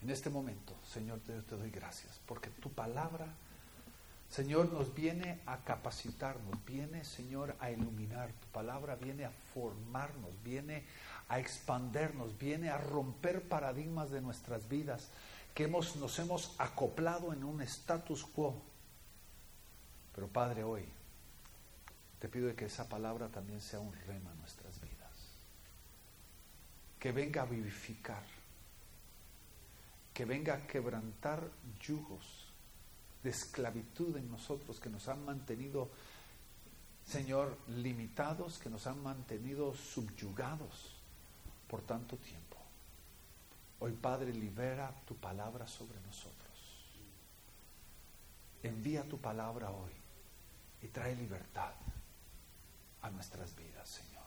en 0.00 0.10
este 0.10 0.30
momento, 0.30 0.72
Señor, 0.88 1.18
te, 1.18 1.42
te 1.42 1.56
doy 1.56 1.70
gracias, 1.70 2.20
porque 2.26 2.50
tu 2.50 2.70
palabra, 2.70 3.26
Señor, 4.30 4.72
nos 4.72 4.94
viene 4.94 5.40
a 5.46 5.56
capacitarnos, 5.56 6.64
viene, 6.64 7.04
Señor, 7.04 7.56
a 7.58 7.72
iluminar, 7.72 8.30
tu 8.30 8.46
palabra 8.52 8.94
viene 8.94 9.24
a 9.24 9.32
formarnos, 9.52 10.40
viene 10.44 10.84
a 11.28 11.38
expandernos, 11.38 12.38
viene 12.38 12.70
a 12.70 12.78
romper 12.78 13.42
paradigmas 13.48 14.10
de 14.10 14.20
nuestras 14.20 14.68
vidas, 14.68 15.08
que 15.54 15.64
hemos, 15.64 15.96
nos 15.96 16.18
hemos 16.18 16.54
acoplado 16.58 17.32
en 17.32 17.44
un 17.44 17.62
status 17.62 18.24
quo. 18.24 18.60
Pero 20.14 20.28
Padre, 20.28 20.64
hoy 20.64 20.84
te 22.18 22.28
pido 22.28 22.54
que 22.54 22.66
esa 22.66 22.88
palabra 22.88 23.28
también 23.28 23.60
sea 23.60 23.80
un 23.80 23.92
rema 24.06 24.30
a 24.30 24.34
nuestras 24.34 24.80
vidas 24.80 24.94
que 26.98 27.12
venga 27.12 27.42
a 27.42 27.44
vivificar, 27.44 28.24
que 30.14 30.24
venga 30.24 30.54
a 30.54 30.66
quebrantar 30.66 31.46
yugos 31.78 32.50
de 33.22 33.28
esclavitud 33.28 34.16
en 34.16 34.30
nosotros 34.30 34.80
que 34.80 34.88
nos 34.88 35.08
han 35.08 35.22
mantenido, 35.22 35.90
Señor, 37.06 37.58
limitados, 37.68 38.58
que 38.58 38.70
nos 38.70 38.86
han 38.86 39.02
mantenido 39.02 39.74
subyugados 39.74 40.93
por 41.68 41.82
tanto 41.82 42.16
tiempo. 42.16 42.56
Hoy, 43.80 43.92
Padre, 43.92 44.32
libera 44.32 44.92
tu 45.06 45.16
palabra 45.16 45.66
sobre 45.66 46.00
nosotros. 46.00 46.42
Envía 48.62 49.06
tu 49.08 49.18
palabra 49.18 49.70
hoy 49.70 49.92
y 50.82 50.88
trae 50.88 51.14
libertad 51.14 51.74
a 53.02 53.10
nuestras 53.10 53.54
vidas, 53.56 53.88
Señor, 53.88 54.24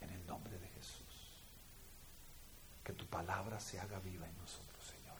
en 0.00 0.10
el 0.10 0.26
nombre 0.26 0.58
de 0.58 0.70
que 2.90 2.96
tu 2.96 3.06
palabra 3.06 3.60
se 3.60 3.78
haga 3.78 4.00
viva 4.00 4.26
en 4.26 4.36
nosotros, 4.38 4.84
Señor. 4.84 5.18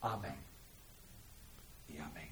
Amén. 0.00 0.36
Y 1.88 1.98
amén. 1.98 2.31